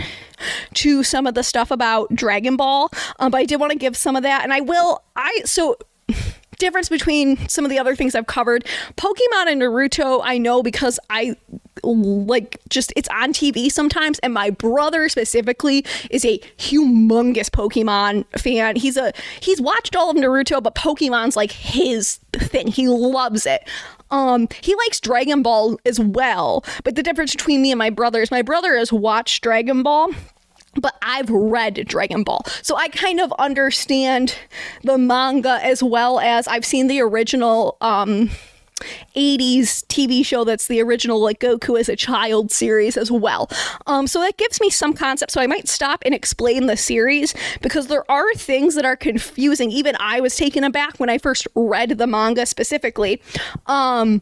to 0.76 1.04
some 1.04 1.28
of 1.28 1.34
the 1.34 1.44
stuff 1.44 1.72
about 1.72 2.14
Dragon 2.16 2.56
Ball. 2.56 2.90
Um, 3.20 3.32
but 3.32 3.38
I 3.38 3.46
did 3.46 3.60
want 3.60 3.72
to 3.72 3.78
give 3.78 3.98
some 3.98 4.16
of 4.16 4.24
that, 4.24 4.44
and 4.44 4.54
I 4.54 4.62
will. 4.62 5.04
I 5.16 5.42
so 5.46 5.78
difference 6.58 6.90
between 6.90 7.38
some 7.50 7.66
of 7.66 7.72
the 7.72 7.80
other 7.80 7.96
things 7.96 8.16
I've 8.16 8.28
covered. 8.28 8.66
Pokemon 8.96 9.48
and 9.48 9.62
Naruto, 9.62 10.22
I 10.24 10.38
know 10.38 10.64
because 10.64 11.00
I 11.10 11.36
like 11.84 12.60
just 12.70 12.94
it's 12.96 13.10
on 13.10 13.34
TV 13.34 13.70
sometimes 13.70 14.20
and 14.20 14.34
my 14.34 14.50
brother 14.50 15.10
specifically 15.10 15.86
is 16.10 16.24
a 16.24 16.38
humongous 16.58 17.50
Pokemon 17.50 18.26
fan. 18.40 18.76
He's 18.76 18.96
a 18.96 19.12
he's 19.42 19.60
watched 19.60 19.96
all 19.96 20.10
of 20.10 20.16
Naruto 20.16 20.64
but 20.64 20.76
Pokemon's 20.76 21.36
like 21.36 21.52
his 21.52 22.20
thing. 22.34 22.68
He 22.68 22.88
loves 22.88 23.46
it. 23.46 23.68
Um, 24.14 24.48
he 24.62 24.76
likes 24.76 25.00
Dragon 25.02 25.42
Ball 25.42 25.78
as 25.86 26.00
well, 26.00 26.64
but 26.84 26.96
the 26.96 27.04
difference 27.04 27.34
between 27.36 27.62
me 27.62 27.72
and 27.72 27.80
my 27.80 27.90
brother 27.90 28.22
is 28.22 28.32
my 28.32 28.44
brother 28.44 28.78
has 28.78 28.94
watched 28.94 29.44
Dragon 29.44 29.84
Ball 29.84 30.12
but 30.82 30.96
I've 31.04 31.30
read 31.30 31.86
Dragon 31.88 32.24
Ball. 32.24 32.44
So 32.64 32.76
I 32.76 32.88
kind 32.88 33.20
of 33.20 33.32
understand 33.34 34.36
the 34.84 34.98
manga 34.98 35.60
as 35.62 35.84
well 35.84 36.20
as 36.20 36.48
I've 36.48 36.66
seen 36.66 36.88
the 36.88 37.00
original 37.00 37.78
um 37.82 38.32
80s 39.16 39.86
TV 39.86 40.26
show 40.26 40.44
that's 40.44 40.68
the 40.68 40.82
original 40.82 41.22
like 41.22 41.40
Goku 41.40 41.80
as 41.80 41.90
a 41.90 41.96
child 41.96 42.52
series 42.52 42.98
as 42.98 43.12
well. 43.12 43.50
Um, 43.88 44.08
so 44.08 44.20
that 44.20 44.38
gives 44.38 44.60
me 44.60 44.70
some 44.70 44.94
concept. 44.94 45.32
So 45.32 45.42
I 45.42 45.48
might 45.48 45.68
stop 45.68 46.02
and 46.06 46.14
explain 46.14 46.68
the 46.68 46.78
series 46.78 47.34
because 47.62 47.88
there 47.88 48.10
are 48.12 48.34
things 48.36 48.76
that 48.76 48.86
are 48.86 48.96
confusing. 48.96 49.72
Even 49.72 49.96
I 50.00 50.20
was 50.20 50.36
taken 50.36 50.64
aback 50.64 51.00
when 51.00 51.10
I 51.10 51.18
first 51.18 51.48
read 51.56 51.98
the 51.98 52.08
manga 52.08 52.46
specifically. 52.46 53.22
Um, 53.68 54.22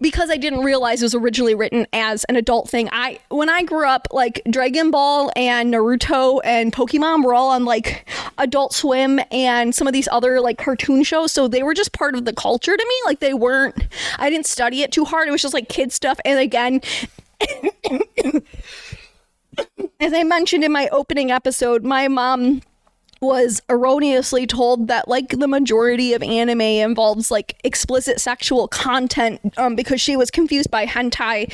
because 0.00 0.30
I 0.30 0.36
didn't 0.36 0.60
realize 0.60 1.00
it 1.02 1.06
was 1.06 1.14
originally 1.14 1.54
written 1.54 1.86
as 1.92 2.24
an 2.24 2.36
adult 2.36 2.68
thing. 2.68 2.88
I 2.92 3.18
when 3.30 3.48
I 3.48 3.62
grew 3.62 3.88
up, 3.88 4.08
like 4.12 4.42
Dragon 4.50 4.90
Ball 4.90 5.30
and 5.36 5.72
Naruto 5.72 6.40
and 6.44 6.72
Pokemon 6.72 7.24
were 7.24 7.34
all 7.34 7.50
on 7.50 7.64
like 7.64 8.08
Adult 8.38 8.74
Swim 8.74 9.20
and 9.30 9.74
some 9.74 9.86
of 9.86 9.92
these 9.92 10.08
other 10.12 10.40
like 10.40 10.58
cartoon 10.58 11.02
shows, 11.02 11.32
so 11.32 11.48
they 11.48 11.62
were 11.62 11.74
just 11.74 11.92
part 11.92 12.14
of 12.14 12.24
the 12.24 12.32
culture 12.32 12.76
to 12.76 12.86
me. 12.86 12.94
Like 13.06 13.20
they 13.20 13.34
weren't. 13.34 13.76
I 14.18 14.28
didn't 14.30 14.46
study 14.46 14.82
it 14.82 14.92
too 14.92 15.04
hard. 15.04 15.28
It 15.28 15.32
was 15.32 15.42
just 15.42 15.54
like 15.54 15.68
kid 15.68 15.92
stuff. 15.92 16.18
And 16.24 16.38
again. 16.38 16.80
as 20.00 20.12
I 20.12 20.22
mentioned 20.22 20.64
in 20.64 20.72
my 20.72 20.88
opening 20.88 21.30
episode, 21.30 21.84
my 21.84 22.08
mom 22.08 22.62
was 23.20 23.62
erroneously 23.68 24.46
told 24.46 24.88
that 24.88 25.08
like 25.08 25.30
the 25.30 25.48
majority 25.48 26.12
of 26.12 26.22
anime 26.22 26.60
involves 26.60 27.30
like 27.30 27.58
explicit 27.64 28.20
sexual 28.20 28.68
content 28.68 29.40
um, 29.56 29.74
because 29.74 30.00
she 30.00 30.16
was 30.16 30.30
confused 30.30 30.70
by 30.70 30.86
hentai. 30.86 31.52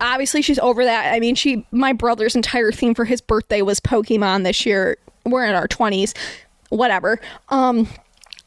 Obviously 0.00 0.42
she's 0.42 0.58
over 0.60 0.84
that. 0.84 1.12
I 1.12 1.20
mean 1.20 1.34
she 1.34 1.66
my 1.70 1.92
brother's 1.92 2.34
entire 2.34 2.72
theme 2.72 2.94
for 2.94 3.04
his 3.04 3.20
birthday 3.20 3.62
was 3.62 3.80
pokemon 3.80 4.44
this 4.44 4.64
year. 4.64 4.96
We're 5.26 5.44
in 5.44 5.54
our 5.54 5.68
20s 5.68 6.16
whatever. 6.70 7.20
Um 7.50 7.88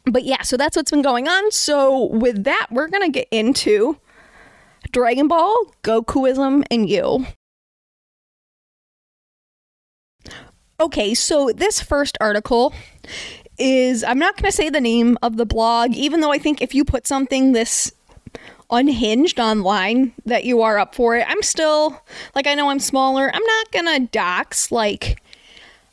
but 0.06 0.24
yeah 0.24 0.42
so 0.42 0.58
that's 0.58 0.76
what's 0.76 0.92
been 0.92 1.02
going 1.04 1.28
on. 1.28 1.52
So 1.52 2.06
with 2.06 2.44
that 2.46 2.68
we're 2.72 2.88
gonna 2.88 3.10
get 3.10 3.28
into 3.32 3.98
dragon 4.92 5.28
ball 5.28 5.74
gokuism 5.84 6.64
and 6.72 6.90
you 6.90 7.26
Okay, 10.80 11.14
so 11.14 11.52
this 11.56 11.82
first 11.82 12.18
article 12.20 12.74
is 13.58 14.04
I'm 14.04 14.20
not 14.20 14.36
going 14.36 14.52
to 14.52 14.56
say 14.56 14.70
the 14.70 14.82
name 14.82 15.18
of 15.22 15.38
the 15.38 15.46
blog, 15.46 15.94
even 15.94 16.20
though 16.20 16.34
I 16.34 16.38
think 16.38 16.62
if 16.62 16.76
you 16.76 16.84
put 16.84 17.08
something 17.08 17.54
this 17.54 17.94
unhinged 18.70 19.40
online 19.40 20.12
that 20.26 20.44
you 20.44 20.62
are 20.62 20.78
up 20.78 20.94
for 20.94 21.16
it, 21.16 21.26
I'm 21.30 21.42
still 21.42 22.02
like 22.34 22.46
I 22.46 22.56
know 22.56 22.70
I'm 22.70 22.80
smaller. 22.80 23.32
I'm 23.34 23.44
not 23.44 23.72
going 23.72 23.86
to 23.86 24.08
dox 24.12 24.70
like 24.70 25.22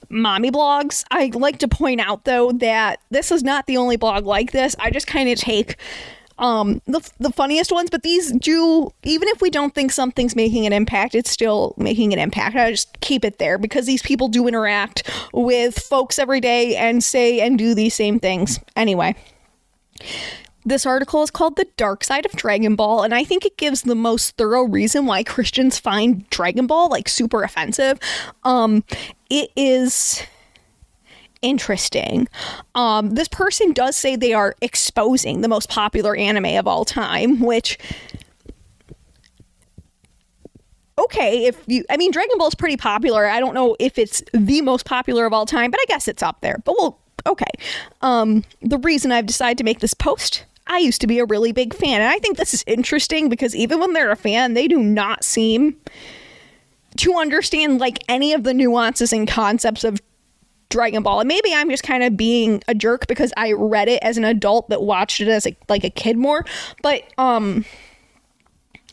mommy 0.09 0.51
blogs. 0.51 1.05
I 1.13 1.31
like 1.33 1.59
to 1.61 1.69
point 1.69 2.01
out 2.01 2.25
though 2.25 2.51
that 2.53 3.01
this 3.11 3.31
is 3.31 3.45
not 3.45 3.67
the 3.67 3.77
only 3.77 3.97
blog 3.97 4.27
like 4.27 4.51
this. 4.51 4.75
I 4.81 4.91
just 4.91 5.07
kind 5.07 5.29
of 5.29 5.39
take 5.39 5.77
um 6.43 6.83
the 6.87 7.01
the 7.19 7.31
funniest 7.31 7.73
ones 7.73 7.89
but 7.89 8.03
these 8.03 8.33
do 8.33 8.91
even 9.05 9.29
if 9.29 9.41
we 9.41 9.49
don't 9.49 9.75
think 9.75 9.93
something's 9.93 10.37
making 10.37 10.67
an 10.67 10.73
impact 10.73 11.15
it's 11.15 11.31
still 11.31 11.75
making 11.79 12.13
an 12.13 12.19
impact 12.19 12.57
i 12.57 12.71
just 12.71 13.01
keep 13.01 13.25
it 13.25 13.39
there 13.39 13.57
because 13.57 13.87
these 13.87 14.03
people 14.03 14.29
do 14.29 14.47
interact 14.47 15.09
with 15.33 15.79
folks 15.79 16.19
every 16.19 16.41
day 16.41 16.77
and 16.77 17.03
say 17.03 17.41
and 17.41 17.57
do 17.59 17.75
these 17.75 17.95
same 17.95 18.19
things 18.19 18.59
anyway 18.77 19.15
this 20.65 20.87
article 20.87 21.23
is 21.23 21.31
called 21.31 21.57
The 21.57 21.67
Dark 21.77 22.05
Side 22.05 22.25
of 22.25 22.33
Dragon 22.33 22.77
Ball, 22.77 23.03
and 23.03 23.13
I 23.13 23.25
think 23.25 23.45
it 23.45 23.57
gives 23.57 23.83
the 23.83 23.97
most 23.97 24.37
thorough 24.37 24.63
reason 24.63 25.07
why 25.07 25.25
Christians 25.25 25.77
find 25.81 26.29
Dragon 26.31 26.69
Ball 26.69 26.89
like 26.89 27.09
super 27.09 27.43
offensive. 27.43 27.99
Um, 28.45 28.85
it 29.29 29.51
is 29.57 30.23
interesting. 31.43 32.29
Um, 32.75 33.11
this 33.11 33.29
person 33.29 33.73
does 33.73 33.97
say 33.97 34.17
they 34.17 34.33
are 34.33 34.55
exposing 34.63 35.41
the 35.43 35.49
most 35.49 35.69
popular 35.69 36.17
anime 36.17 36.57
of 36.57 36.67
all 36.67 36.85
time, 36.85 37.41
which 37.41 37.79
okay, 40.99 41.47
if 41.47 41.63
you, 41.67 41.85
I 41.91 41.97
mean, 41.97 42.13
Dragon 42.13 42.39
Ball 42.39 42.49
is 42.49 42.55
pretty 42.55 42.77
popular. 42.77 43.27
I 43.27 43.41
don't 43.41 43.55
know 43.55 43.77
if 43.79 43.99
it's 43.99 44.23
the 44.33 44.61
most 44.63 44.85
popular 44.85 45.27
of 45.27 45.33
all 45.33 45.47
time, 45.47 45.71
but 45.71 45.81
I 45.81 45.85
guess 45.89 46.09
it's 46.09 46.23
up 46.23 46.41
there. 46.41 46.61
But 46.65 46.77
we'll, 46.79 46.99
okay. 47.27 47.51
Um, 48.03 48.45
the 48.61 48.79
reason 48.79 49.13
I've 49.13 49.27
decided 49.27 49.59
to 49.59 49.65
make 49.65 49.81
this 49.81 49.95
post, 49.95 50.45
I 50.67 50.79
used 50.79 51.01
to 51.01 51.07
be 51.07 51.19
a 51.19 51.25
really 51.25 51.53
big 51.53 51.75
fan. 51.75 52.01
And 52.01 52.11
I 52.11 52.19
think 52.19 52.37
this 52.37 52.55
is 52.55 52.65
interesting 52.67 53.29
because 53.29 53.57
even 53.57 53.81
when 53.81 53.93
they're 53.93 54.11
a 54.11 54.17
fan, 54.17 54.55
they 54.55 54.69
do 54.69 54.79
not 54.79 55.25
seem 55.25 55.77
to 56.99 57.15
understand 57.15 57.81
like 57.81 57.99
any 58.09 58.33
of 58.33 58.45
the 58.45 58.55
nuances 58.55 59.13
and 59.13 59.27
concepts 59.27 59.85
of 59.85 60.01
Dragon 60.73 61.03
Ball. 61.03 61.21
And 61.21 61.29
maybe 61.29 61.55
I'm 61.55 61.71
just 61.71 61.83
kind 61.83 62.03
of 62.03 62.17
being 62.17 62.63
a 62.67 62.75
jerk 62.75 63.07
because 63.07 63.33
I 63.37 63.53
read 63.53 63.89
it 63.89 64.03
as 64.03 64.17
an 64.17 64.25
adult 64.25 64.69
that 64.71 64.83
watched 64.83 65.21
it 65.21 65.29
as 65.29 65.47
a, 65.47 65.57
like 65.69 65.85
a 65.85 65.91
kid 65.91 66.17
more. 66.17 66.45
But 66.83 67.05
um 67.19 67.65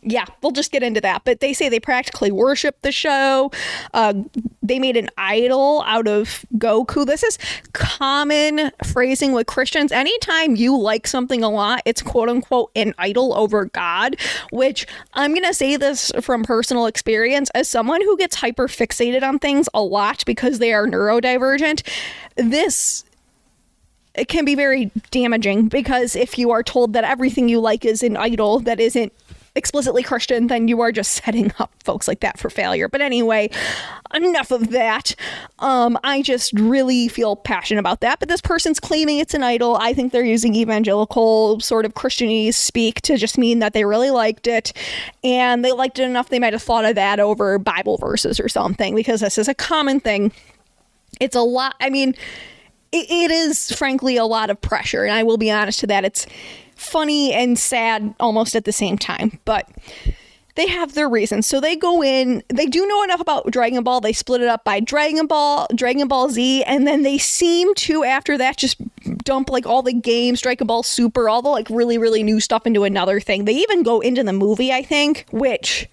yeah, 0.01 0.25
we'll 0.41 0.51
just 0.51 0.71
get 0.71 0.83
into 0.83 1.01
that. 1.01 1.23
But 1.25 1.39
they 1.39 1.53
say 1.53 1.69
they 1.69 1.79
practically 1.79 2.31
worship 2.31 2.81
the 2.81 2.91
show. 2.91 3.51
Uh, 3.93 4.13
they 4.62 4.79
made 4.79 4.97
an 4.97 5.09
idol 5.17 5.83
out 5.85 6.07
of 6.07 6.45
Goku. 6.57 7.05
This 7.05 7.23
is 7.23 7.38
common 7.73 8.71
phrasing 8.85 9.33
with 9.33 9.47
Christians. 9.47 9.91
Anytime 9.91 10.55
you 10.55 10.77
like 10.77 11.07
something 11.07 11.43
a 11.43 11.49
lot, 11.49 11.81
it's 11.85 12.01
quote 12.01 12.29
unquote 12.29 12.71
an 12.75 12.93
idol 12.97 13.33
over 13.33 13.65
God, 13.65 14.15
which 14.51 14.88
I'm 15.13 15.33
going 15.33 15.45
to 15.45 15.53
say 15.53 15.75
this 15.75 16.12
from 16.21 16.43
personal 16.43 16.85
experience 16.85 17.49
as 17.53 17.67
someone 17.67 18.01
who 18.01 18.17
gets 18.17 18.35
hyper 18.35 18.67
fixated 18.67 19.23
on 19.23 19.39
things 19.39 19.67
a 19.73 19.81
lot 19.81 20.23
because 20.25 20.59
they 20.59 20.73
are 20.73 20.88
neurodivergent. 20.88 21.88
This 22.35 23.03
it 24.15 24.27
can 24.27 24.43
be 24.43 24.55
very 24.55 24.91
damaging 25.12 25.67
because 25.67 26.15
if 26.15 26.38
you 26.38 26.51
are 26.51 26.63
told 26.63 26.93
that 26.93 27.03
everything 27.03 27.47
you 27.47 27.59
like 27.59 27.85
is 27.85 28.03
an 28.03 28.17
idol 28.17 28.59
that 28.59 28.79
isn't 28.79 29.13
explicitly 29.59 30.01
Christian, 30.01 30.47
then 30.47 30.67
you 30.67 30.81
are 30.81 30.91
just 30.91 31.11
setting 31.23 31.51
up 31.59 31.71
folks 31.83 32.07
like 32.07 32.21
that 32.21 32.39
for 32.39 32.49
failure. 32.49 32.87
But 32.87 33.01
anyway, 33.01 33.51
enough 34.15 34.49
of 34.49 34.71
that. 34.71 35.13
Um, 35.59 35.99
I 36.03 36.23
just 36.23 36.53
really 36.53 37.07
feel 37.07 37.35
passionate 37.35 37.79
about 37.79 37.99
that. 38.01 38.19
But 38.19 38.29
this 38.29 38.41
person's 38.41 38.79
claiming 38.79 39.19
it's 39.19 39.35
an 39.35 39.43
idol. 39.43 39.77
I 39.79 39.93
think 39.93 40.11
they're 40.11 40.23
using 40.25 40.55
evangelical 40.55 41.59
sort 41.59 41.85
of 41.85 41.93
Christianese 41.93 42.55
speak 42.55 43.01
to 43.01 43.17
just 43.17 43.37
mean 43.37 43.59
that 43.59 43.73
they 43.73 43.85
really 43.85 44.09
liked 44.09 44.47
it. 44.47 44.73
And 45.23 45.63
they 45.63 45.71
liked 45.71 45.99
it 45.99 46.03
enough 46.03 46.29
they 46.29 46.39
might 46.39 46.53
have 46.53 46.63
thought 46.63 46.85
of 46.85 46.95
that 46.95 47.19
over 47.19 47.59
Bible 47.59 47.97
verses 47.97 48.39
or 48.39 48.49
something, 48.49 48.95
because 48.95 49.21
this 49.21 49.37
is 49.37 49.47
a 49.47 49.53
common 49.53 49.99
thing. 49.99 50.31
It's 51.19 51.35
a 51.35 51.41
lot. 51.41 51.75
I 51.79 51.89
mean, 51.89 52.15
it, 52.91 53.09
it 53.09 53.31
is 53.31 53.71
frankly 53.71 54.17
a 54.17 54.25
lot 54.25 54.49
of 54.49 54.59
pressure. 54.61 55.03
And 55.03 55.13
I 55.13 55.23
will 55.23 55.37
be 55.37 55.51
honest 55.51 55.79
to 55.81 55.87
that. 55.87 56.05
It's 56.05 56.25
funny 56.79 57.33
and 57.33 57.57
sad 57.57 58.13
almost 58.19 58.55
at 58.55 58.65
the 58.65 58.71
same 58.71 58.97
time. 58.97 59.39
But 59.45 59.69
they 60.55 60.67
have 60.67 60.93
their 60.93 61.07
reasons. 61.07 61.47
So 61.47 61.61
they 61.61 61.75
go 61.75 62.03
in, 62.03 62.43
they 62.49 62.65
do 62.65 62.85
know 62.85 63.03
enough 63.03 63.21
about 63.21 63.49
Dragon 63.49 63.81
Ball. 63.83 64.01
They 64.01 64.11
split 64.11 64.41
it 64.41 64.47
up 64.47 64.63
by 64.65 64.79
Dragon 64.79 65.25
Ball, 65.25 65.67
Dragon 65.73 66.07
Ball 66.07 66.29
Z, 66.29 66.63
and 66.63 66.85
then 66.85 67.03
they 67.03 67.17
seem 67.17 67.73
to, 67.75 68.03
after 68.03 68.37
that, 68.37 68.57
just 68.57 68.77
dump 69.23 69.49
like 69.49 69.65
all 69.65 69.81
the 69.81 69.93
games, 69.93 70.41
Dragon 70.41 70.67
Ball 70.67 70.83
Super, 70.83 71.29
all 71.29 71.41
the 71.41 71.49
like 71.49 71.69
really, 71.69 71.97
really 71.97 72.23
new 72.23 72.39
stuff 72.39 72.67
into 72.67 72.83
another 72.83 73.19
thing. 73.19 73.45
They 73.45 73.55
even 73.55 73.83
go 73.83 74.01
into 74.01 74.23
the 74.23 74.33
movie, 74.33 74.73
I 74.73 74.83
think, 74.83 75.25
which 75.31 75.87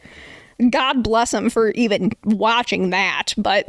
God 0.70 1.02
bless 1.02 1.30
them 1.30 1.50
for 1.50 1.70
even 1.72 2.10
watching 2.24 2.90
that. 2.90 3.34
But 3.36 3.68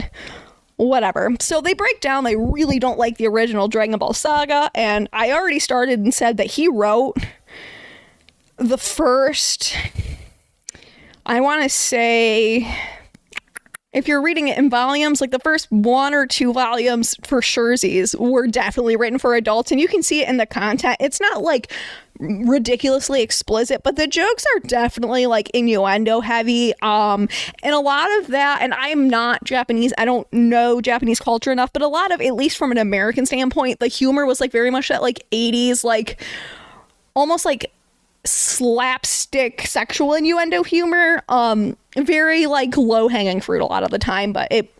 whatever. 0.78 1.32
So 1.40 1.60
they 1.60 1.74
break 1.74 2.00
down 2.00 2.24
they 2.24 2.36
really 2.36 2.80
don't 2.80 2.98
like 2.98 3.18
the 3.18 3.28
original 3.28 3.68
Dragon 3.68 3.98
Ball 3.98 4.14
Saga, 4.14 4.72
and 4.74 5.10
I 5.12 5.32
already 5.32 5.60
started 5.60 6.00
and 6.00 6.14
said 6.14 6.38
that 6.38 6.48
he 6.48 6.68
wrote 6.68 7.18
the 8.58 8.78
first, 8.78 9.76
I 11.26 11.42
want 11.42 11.64
to 11.64 11.70
say, 11.70 12.76
if 13.94 14.08
you're 14.08 14.22
reading 14.22 14.48
it 14.48 14.58
in 14.58 14.70
volumes, 14.70 15.22
like 15.22 15.32
the 15.32 15.40
first 15.40 15.72
one 15.72 16.14
or 16.14 16.28
two 16.28 16.54
volumes 16.54 17.16
for 17.24 17.42
Sherzies 17.42 18.20
were 18.20 18.48
definitely 18.48 18.96
written 18.96 19.18
for 19.18 19.36
adults, 19.36 19.72
and 19.72 19.80
you 19.80 19.88
can 19.88 20.04
see 20.04 20.22
it 20.22 20.30
in 20.30 20.38
the 20.38 20.46
content. 20.46 20.98
It's 21.00 21.20
not 21.20 21.42
like 21.42 21.72
ridiculously 22.20 23.22
explicit, 23.22 23.84
but 23.84 23.96
the 23.96 24.08
jokes 24.08 24.46
are 24.56 24.60
definitely 24.62 25.26
like 25.26 25.50
innuendo 25.52 26.20
heavy. 26.22 26.74
Um, 26.82 27.30
and 27.64 27.74
a 27.74 27.80
lot 27.80 28.10
of 28.20 28.28
that, 28.28 28.62
and 28.62 28.74
I'm 28.74 29.10
not 29.10 29.44
Japanese, 29.44 29.94
I 29.98 30.06
don't 30.06 30.32
know 30.34 30.82
Japanese 30.82 31.20
culture 31.20 31.52
enough, 31.52 31.72
but 31.74 31.82
a 31.82 31.88
lot 31.88 32.12
of, 32.12 32.22
at 32.22 32.36
least 32.36 32.58
from 32.58 32.72
an 32.72 32.78
American 32.78 33.26
standpoint, 33.26 33.80
the 33.80 33.88
humor 33.88 34.26
was 34.26 34.40
like 34.40 34.52
very 34.52 34.72
much 34.72 34.90
that 34.90 35.02
like 35.02 35.26
80s, 35.32 35.84
like 35.84 36.22
almost 37.16 37.46
like 37.46 37.72
slapstick 38.28 39.62
sexual 39.62 40.14
innuendo 40.14 40.64
humor. 40.64 41.24
Um, 41.30 41.78
very 41.96 42.46
like 42.46 42.78
low 42.78 43.08
hanging 43.08 43.42
fruit 43.42 43.62
a 43.62 43.66
lot 43.66 43.84
of 43.84 43.92
the 43.92 44.00
time, 44.00 44.34
but 44.34 44.48
it 44.52 44.72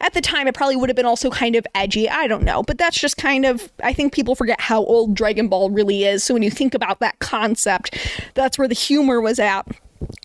at 0.00 0.14
the 0.14 0.20
time 0.20 0.46
it 0.48 0.54
probably 0.54 0.76
would 0.76 0.88
have 0.88 0.96
been 0.96 1.06
also 1.06 1.30
kind 1.30 1.56
of 1.56 1.66
edgy. 1.74 2.08
I 2.08 2.26
don't 2.26 2.44
know, 2.44 2.62
but 2.62 2.78
that's 2.78 2.98
just 2.98 3.16
kind 3.16 3.44
of 3.44 3.70
I 3.82 3.92
think 3.92 4.12
people 4.12 4.34
forget 4.34 4.60
how 4.60 4.84
old 4.84 5.14
Dragon 5.14 5.48
Ball 5.48 5.70
really 5.70 6.04
is. 6.04 6.24
So 6.24 6.34
when 6.34 6.42
you 6.42 6.50
think 6.50 6.74
about 6.74 7.00
that 7.00 7.18
concept, 7.18 7.96
that's 8.34 8.58
where 8.58 8.68
the 8.68 8.74
humor 8.74 9.20
was 9.20 9.38
at. 9.38 9.66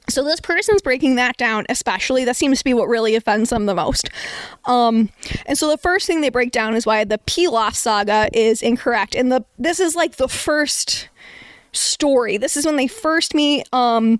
So 0.07 0.23
this 0.23 0.39
person's 0.39 0.81
breaking 0.81 1.15
that 1.15 1.35
down, 1.35 1.65
especially. 1.67 2.23
That 2.25 2.35
seems 2.35 2.59
to 2.59 2.63
be 2.63 2.73
what 2.73 2.87
really 2.87 3.15
offends 3.15 3.49
them 3.49 3.65
the 3.65 3.75
most. 3.75 4.09
Um, 4.65 5.09
and 5.45 5.57
so 5.57 5.69
the 5.69 5.77
first 5.77 6.07
thing 6.07 6.21
they 6.21 6.29
break 6.29 6.51
down 6.51 6.75
is 6.75 6.85
why 6.85 7.03
the 7.03 7.17
Pilaf 7.17 7.75
saga 7.75 8.29
is 8.31 8.61
incorrect. 8.61 9.15
And 9.15 9.31
the 9.31 9.43
this 9.57 9.79
is 9.79 9.95
like 9.95 10.15
the 10.15 10.29
first 10.29 11.09
story. 11.75 12.37
This 12.37 12.57
is 12.57 12.65
when 12.65 12.77
they 12.77 12.87
first 12.87 13.33
meet 13.33 13.67
um 13.73 14.19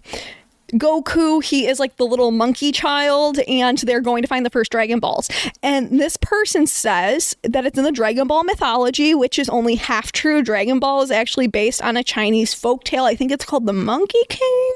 Goku, 0.73 1.43
he 1.43 1.67
is 1.67 1.79
like 1.79 1.97
the 1.97 2.05
little 2.05 2.31
monkey 2.31 2.71
child, 2.71 3.39
and 3.47 3.77
they're 3.77 4.01
going 4.01 4.23
to 4.23 4.27
find 4.27 4.45
the 4.45 4.49
first 4.49 4.71
Dragon 4.71 4.99
Balls. 4.99 5.29
And 5.61 5.99
this 5.99 6.17
person 6.17 6.65
says 6.65 7.35
that 7.43 7.65
it's 7.65 7.77
in 7.77 7.83
the 7.83 7.91
Dragon 7.91 8.27
Ball 8.27 8.43
mythology, 8.43 9.13
which 9.13 9.37
is 9.37 9.47
only 9.49 9.75
half 9.75 10.11
true. 10.11 10.41
Dragon 10.41 10.79
Ball 10.79 11.03
is 11.03 11.11
actually 11.11 11.47
based 11.47 11.81
on 11.83 11.97
a 11.97 12.03
Chinese 12.03 12.53
folk 12.53 12.83
tale. 12.83 13.05
I 13.05 13.15
think 13.15 13.31
it's 13.31 13.45
called 13.45 13.67
the 13.67 13.73
Monkey 13.73 14.23
King. 14.27 14.73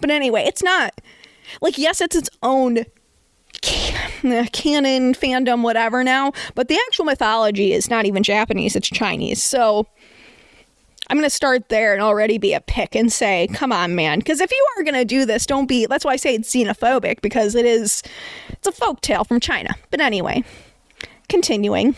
But 0.00 0.10
anyway, 0.10 0.44
it's 0.44 0.62
not 0.62 1.00
like, 1.62 1.78
yes, 1.78 2.00
it's 2.00 2.16
its 2.16 2.30
own 2.42 2.84
canon, 3.62 5.14
fandom, 5.14 5.62
whatever 5.62 6.04
now, 6.04 6.32
but 6.54 6.68
the 6.68 6.78
actual 6.86 7.04
mythology 7.04 7.72
is 7.72 7.90
not 7.90 8.06
even 8.06 8.22
Japanese, 8.22 8.76
it's 8.76 8.88
Chinese. 8.88 9.42
So 9.42 9.86
I'm 11.10 11.16
going 11.16 11.26
to 11.26 11.30
start 11.30 11.70
there 11.70 11.92
and 11.92 12.00
already 12.00 12.38
be 12.38 12.52
a 12.52 12.60
pick 12.60 12.94
and 12.94 13.12
say, 13.12 13.48
come 13.48 13.72
on, 13.72 13.96
man. 13.96 14.20
Because 14.20 14.40
if 14.40 14.52
you 14.52 14.66
are 14.78 14.84
going 14.84 14.94
to 14.94 15.04
do 15.04 15.26
this, 15.26 15.44
don't 15.44 15.66
be, 15.66 15.86
that's 15.86 16.04
why 16.04 16.12
I 16.12 16.16
say 16.16 16.36
it's 16.36 16.54
xenophobic 16.54 17.20
because 17.20 17.56
it 17.56 17.66
is, 17.66 18.04
it's 18.50 18.68
a 18.68 18.72
folk 18.72 19.00
tale 19.00 19.24
from 19.24 19.40
China. 19.40 19.74
But 19.90 20.00
anyway, 20.00 20.44
continuing. 21.28 21.96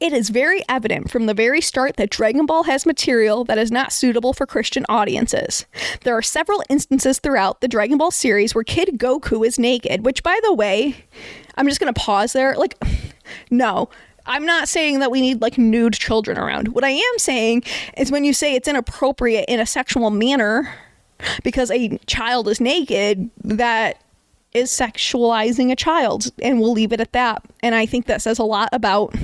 It 0.00 0.12
is 0.12 0.30
very 0.30 0.62
evident 0.68 1.12
from 1.12 1.26
the 1.26 1.34
very 1.34 1.60
start 1.60 1.96
that 1.96 2.10
Dragon 2.10 2.44
Ball 2.44 2.64
has 2.64 2.86
material 2.86 3.44
that 3.44 3.58
is 3.58 3.70
not 3.70 3.92
suitable 3.92 4.32
for 4.32 4.46
Christian 4.46 4.84
audiences. 4.88 5.64
There 6.02 6.16
are 6.16 6.22
several 6.22 6.64
instances 6.68 7.20
throughout 7.20 7.60
the 7.60 7.68
Dragon 7.68 7.98
Ball 7.98 8.10
series 8.10 8.52
where 8.52 8.64
Kid 8.64 8.98
Goku 8.98 9.46
is 9.46 9.60
naked, 9.60 10.04
which, 10.04 10.24
by 10.24 10.40
the 10.42 10.54
way, 10.54 11.04
I'm 11.54 11.68
just 11.68 11.78
going 11.78 11.92
to 11.92 12.00
pause 12.00 12.32
there. 12.32 12.56
Like, 12.56 12.82
no, 13.50 13.90
I'm 14.30 14.46
not 14.46 14.68
saying 14.68 15.00
that 15.00 15.10
we 15.10 15.20
need 15.20 15.42
like 15.42 15.58
nude 15.58 15.94
children 15.94 16.38
around. 16.38 16.68
What 16.68 16.84
I 16.84 16.90
am 16.90 17.18
saying 17.18 17.64
is 17.96 18.12
when 18.12 18.22
you 18.22 18.32
say 18.32 18.54
it's 18.54 18.68
inappropriate 18.68 19.44
in 19.48 19.58
a 19.58 19.66
sexual 19.66 20.08
manner 20.10 20.72
because 21.42 21.68
a 21.72 21.98
child 22.06 22.46
is 22.46 22.60
naked, 22.60 23.28
that 23.42 24.00
is 24.54 24.70
sexualizing 24.70 25.72
a 25.72 25.76
child. 25.76 26.30
And 26.40 26.60
we'll 26.60 26.72
leave 26.72 26.92
it 26.92 27.00
at 27.00 27.12
that. 27.12 27.44
And 27.60 27.74
I 27.74 27.86
think 27.86 28.06
that 28.06 28.22
says 28.22 28.38
a 28.38 28.44
lot 28.44 28.68
about 28.72 29.16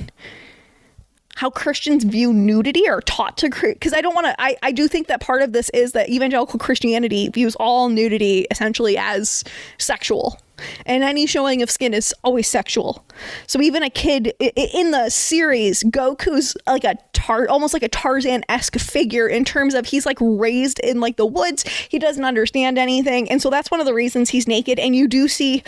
how 1.37 1.51
Christians 1.51 2.03
view 2.03 2.33
nudity 2.33 2.89
or 2.89 2.99
taught 3.01 3.37
to 3.37 3.49
because 3.49 3.93
I 3.93 4.01
don't 4.01 4.15
want 4.15 4.25
to 4.25 4.35
I, 4.41 4.57
I 4.63 4.71
do 4.71 4.87
think 4.87 5.05
that 5.05 5.21
part 5.21 5.43
of 5.43 5.53
this 5.53 5.69
is 5.69 5.91
that 5.91 6.09
evangelical 6.09 6.57
Christianity 6.57 7.29
views 7.29 7.55
all 7.55 7.89
nudity 7.89 8.47
essentially 8.49 8.97
as 8.97 9.43
sexual 9.77 10.41
and 10.87 11.03
any 11.03 11.27
showing 11.27 11.61
of 11.61 11.69
skin 11.69 11.93
is 11.93 12.11
always 12.23 12.47
sexual. 12.47 13.05
So 13.45 13.61
even 13.61 13.83
a 13.83 13.91
kid 13.91 14.33
in 14.39 14.89
the 14.89 15.11
series, 15.11 15.83
Goku's 15.83 16.57
like 16.65 16.83
a 16.83 16.95
tar, 17.13 17.47
almost 17.47 17.75
like 17.75 17.83
a 17.83 17.89
Tarzan 17.89 18.43
esque 18.49 18.79
figure 18.79 19.27
in 19.27 19.45
terms 19.45 19.75
of 19.75 19.85
he's 19.85 20.07
like 20.07 20.17
raised 20.19 20.79
in 20.79 20.99
like 20.99 21.17
the 21.17 21.27
woods. 21.27 21.67
He 21.67 21.99
doesn't 21.99 22.25
understand 22.25 22.79
anything, 22.79 23.29
and 23.29 23.39
so 23.39 23.51
that's 23.51 23.69
one 23.69 23.79
of 23.79 23.85
the 23.85 23.93
reasons 23.93 24.31
he's 24.31 24.47
naked. 24.47 24.79
And 24.79 24.95
you 24.95 25.07
do 25.07 25.27
see 25.27 25.63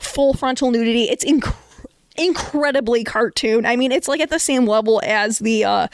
full 0.00 0.34
frontal 0.34 0.72
nudity. 0.72 1.04
It's 1.04 1.22
incredible 1.22 1.71
incredibly 2.16 3.04
cartoon. 3.04 3.66
I 3.66 3.76
mean, 3.76 3.92
it's 3.92 4.08
like 4.08 4.20
at 4.20 4.30
the 4.30 4.38
same 4.38 4.66
level 4.66 5.00
as 5.04 5.38
the 5.38 5.64
uh, 5.64 5.88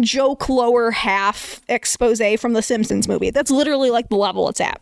joke 0.00 0.48
lower 0.48 0.90
half 0.90 1.60
expose 1.68 2.20
from 2.38 2.52
the 2.52 2.62
Simpsons 2.62 3.08
movie. 3.08 3.30
That's 3.30 3.50
literally 3.50 3.90
like 3.90 4.08
the 4.08 4.16
level 4.16 4.48
it's 4.48 4.60
at. 4.60 4.80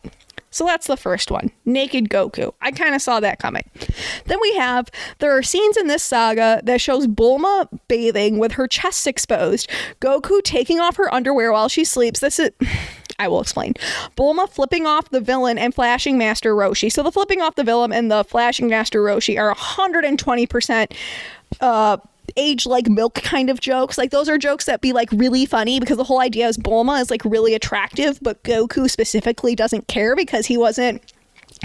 So 0.53 0.67
that's 0.67 0.87
the 0.87 0.99
first 0.99 1.31
one 1.31 1.51
Naked 1.65 2.11
Goku. 2.11 2.53
I 2.61 2.71
kind 2.71 2.95
of 2.95 3.01
saw 3.01 3.21
that 3.21 3.39
coming. 3.39 3.69
Then 4.27 4.39
we 4.41 4.55
have 4.57 4.91
there 5.19 5.37
are 5.37 5.43
scenes 5.43 5.79
in 5.79 5.87
this 5.87 6.03
saga 6.03 6.61
that 6.65 6.81
shows 6.81 7.07
Bulma 7.07 7.67
bathing 7.89 8.39
with 8.39 8.53
her 8.53 8.69
chest 8.69 9.07
exposed, 9.07 9.69
Goku 10.01 10.43
taking 10.43 10.79
off 10.79 10.97
her 10.97 11.13
underwear 11.13 11.53
while 11.53 11.69
she 11.69 11.85
sleeps. 11.85 12.21
This 12.21 12.39
is. 12.39 12.51
I 13.23 13.29
will 13.29 13.41
explain. 13.41 13.75
Bulma 14.17 14.49
flipping 14.49 14.87
off 14.87 15.11
the 15.11 15.21
villain 15.21 15.59
and 15.59 15.75
flashing 15.75 16.19
Master 16.19 16.55
Roshi. 16.55 16.91
So 16.91 17.03
the 17.03 17.13
flipping 17.13 17.41
off 17.41 17.55
the 17.55 17.65
villain 17.65 17.93
and 17.93 18.11
the 18.11 18.25
flashing 18.25 18.69
Master 18.69 19.01
Roshi 19.01 19.39
are 19.39 19.55
120% 19.55 20.93
uh 21.61 21.97
age 22.37 22.67
like 22.67 22.89
milk 22.89 23.15
kind 23.15 23.51
of 23.51 23.61
jokes. 23.61 23.99
Like 23.99 24.11
those 24.11 24.29
are 24.29 24.39
jokes 24.39 24.65
that 24.65 24.81
be 24.81 24.93
like 24.93 25.11
really 25.13 25.47
funny 25.47 25.81
because 25.81 25.97
the 25.97 26.05
whole 26.05 26.21
idea 26.21 26.49
is 26.49 26.57
Bulma 26.57 27.01
is 27.01 27.11
like 27.11 27.25
really 27.25 27.55
attractive, 27.55 28.19
but 28.23 28.43
Goku 28.43 28.91
specifically 28.91 29.55
doesn't 29.55 29.89
care 29.89 30.17
because 30.17 30.47
he 30.47 30.57
wasn't 30.57 31.03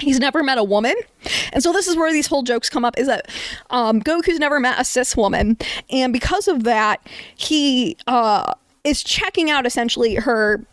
he's 0.00 0.20
never 0.20 0.42
met 0.44 0.58
a 0.58 0.64
woman 0.64 0.94
and 1.52 1.62
so 1.62 1.72
this 1.72 1.88
is 1.88 1.96
where 1.96 2.12
these 2.12 2.28
whole 2.28 2.42
jokes 2.42 2.68
come 2.70 2.84
up 2.84 2.96
is 2.96 3.08
that 3.08 3.28
um, 3.70 4.00
goku's 4.00 4.38
never 4.38 4.60
met 4.60 4.78
a 4.78 4.84
cis 4.84 5.16
woman 5.16 5.56
and 5.90 6.12
because 6.12 6.46
of 6.46 6.62
that 6.62 7.04
he 7.34 7.96
uh, 8.06 8.52
is 8.84 9.02
checking 9.02 9.50
out 9.50 9.66
essentially 9.66 10.14
her 10.14 10.64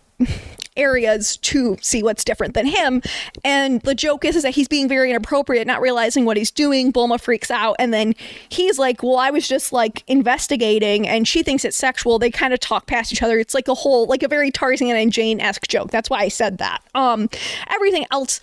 areas 0.78 1.38
to 1.38 1.78
see 1.82 2.04
what's 2.04 2.24
different 2.24 2.54
than 2.54 2.66
him. 2.66 3.02
And 3.44 3.82
the 3.82 3.96
joke 3.96 4.26
is, 4.26 4.36
is 4.36 4.44
that 4.44 4.56
he's 4.56 4.68
being 4.68 4.88
very 4.88 5.10
inappropriate, 5.10 5.68
not 5.68 5.82
realizing 5.82 6.26
what 6.26 6.38
he's 6.38 6.52
doing. 6.52 6.92
Bulma 6.92 7.20
freaks 7.20 7.52
out, 7.52 7.76
and 7.80 7.94
then 7.94 8.16
he's 8.50 8.80
like, 8.80 9.04
"Well, 9.04 9.18
I 9.18 9.30
was 9.30 9.48
just 9.48 9.72
like 9.72 10.04
investigating," 10.08 11.08
and 11.08 11.28
she 11.28 11.44
thinks 11.44 11.66
it's 11.66 11.78
sexual. 11.78 12.20
They 12.20 12.32
kind 12.32 12.54
of 12.54 12.60
talk 12.60 12.88
past 12.88 13.12
each 13.12 13.24
other. 13.24 13.40
It's 13.40 13.54
like 13.54 13.68
a 13.68 13.74
whole, 13.74 14.06
like 14.08 14.24
a 14.24 14.28
very 14.28 14.52
Tarzan 14.52 14.96
and 14.96 15.12
Jane 15.12 15.40
esque 15.40 15.68
joke. 15.68 15.92
That's 15.92 16.10
why 16.10 16.20
I 16.20 16.28
said 16.28 16.58
that. 16.60 16.82
Um, 16.94 17.30
everything 17.70 18.06
else 18.12 18.40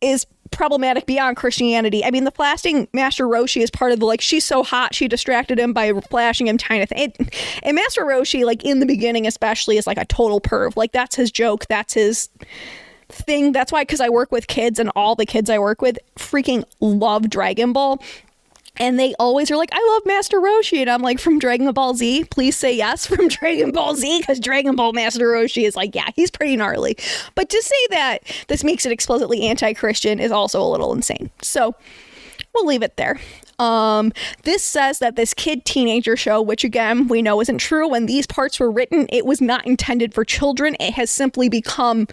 is 0.00 0.26
problematic 0.50 1.06
beyond 1.06 1.36
Christianity. 1.36 2.04
I 2.04 2.10
mean, 2.10 2.24
the 2.24 2.30
flashing 2.30 2.88
Master 2.92 3.26
Roshi 3.26 3.62
is 3.62 3.70
part 3.70 3.92
of 3.92 4.00
the 4.00 4.06
like 4.06 4.20
she's 4.20 4.44
so 4.44 4.62
hot 4.62 4.94
she 4.94 5.08
distracted 5.08 5.58
him 5.58 5.72
by 5.72 5.92
flashing 6.00 6.48
him 6.48 6.58
tiny 6.58 6.86
thing. 6.86 7.12
And 7.62 7.74
Master 7.74 8.02
Roshi, 8.02 8.44
like 8.44 8.64
in 8.64 8.80
the 8.80 8.86
beginning 8.86 9.26
especially, 9.26 9.76
is 9.76 9.86
like 9.86 9.98
a 9.98 10.04
total 10.04 10.40
perv. 10.40 10.76
Like 10.76 10.92
that's 10.92 11.16
his 11.16 11.30
joke. 11.30 11.66
That's 11.66 11.94
his 11.94 12.28
thing. 13.08 13.52
That's 13.52 13.72
why 13.72 13.82
because 13.82 14.00
I 14.00 14.08
work 14.08 14.32
with 14.32 14.46
kids 14.46 14.78
and 14.78 14.90
all 14.94 15.14
the 15.14 15.26
kids 15.26 15.50
I 15.50 15.58
work 15.58 15.82
with 15.82 15.98
freaking 16.16 16.64
love 16.80 17.30
Dragon 17.30 17.72
Ball. 17.72 18.02
And 18.78 18.98
they 18.98 19.14
always 19.18 19.50
are 19.50 19.56
like, 19.56 19.70
I 19.72 19.88
love 19.92 20.02
Master 20.06 20.38
Roshi. 20.38 20.78
And 20.78 20.90
I'm 20.90 21.02
like, 21.02 21.18
from 21.18 21.38
Dragon 21.38 21.70
Ball 21.72 21.94
Z, 21.94 22.24
please 22.30 22.56
say 22.56 22.74
yes 22.74 23.06
from 23.06 23.28
Dragon 23.28 23.72
Ball 23.72 23.94
Z, 23.94 24.20
because 24.20 24.40
Dragon 24.40 24.76
Ball 24.76 24.92
Master 24.92 25.26
Roshi 25.26 25.66
is 25.66 25.76
like, 25.76 25.94
yeah, 25.94 26.08
he's 26.14 26.30
pretty 26.30 26.56
gnarly. 26.56 26.96
But 27.34 27.48
to 27.50 27.62
say 27.62 27.86
that 27.90 28.22
this 28.48 28.64
makes 28.64 28.86
it 28.86 28.92
explicitly 28.92 29.42
anti 29.42 29.72
Christian 29.74 30.20
is 30.20 30.30
also 30.30 30.62
a 30.62 30.68
little 30.68 30.92
insane. 30.92 31.30
So 31.42 31.74
we'll 32.54 32.66
leave 32.66 32.82
it 32.82 32.96
there. 32.96 33.18
Um, 33.58 34.12
this 34.44 34.62
says 34.62 35.00
that 35.00 35.16
this 35.16 35.34
kid 35.34 35.64
teenager 35.64 36.16
show, 36.16 36.40
which 36.40 36.62
again 36.62 37.08
we 37.08 37.22
know 37.22 37.40
isn't 37.40 37.58
true, 37.58 37.88
when 37.88 38.06
these 38.06 38.26
parts 38.26 38.60
were 38.60 38.70
written, 38.70 39.06
it 39.10 39.26
was 39.26 39.40
not 39.40 39.66
intended 39.66 40.14
for 40.14 40.24
children. 40.24 40.76
It 40.78 40.94
has 40.94 41.10
simply 41.10 41.48
become 41.48 42.06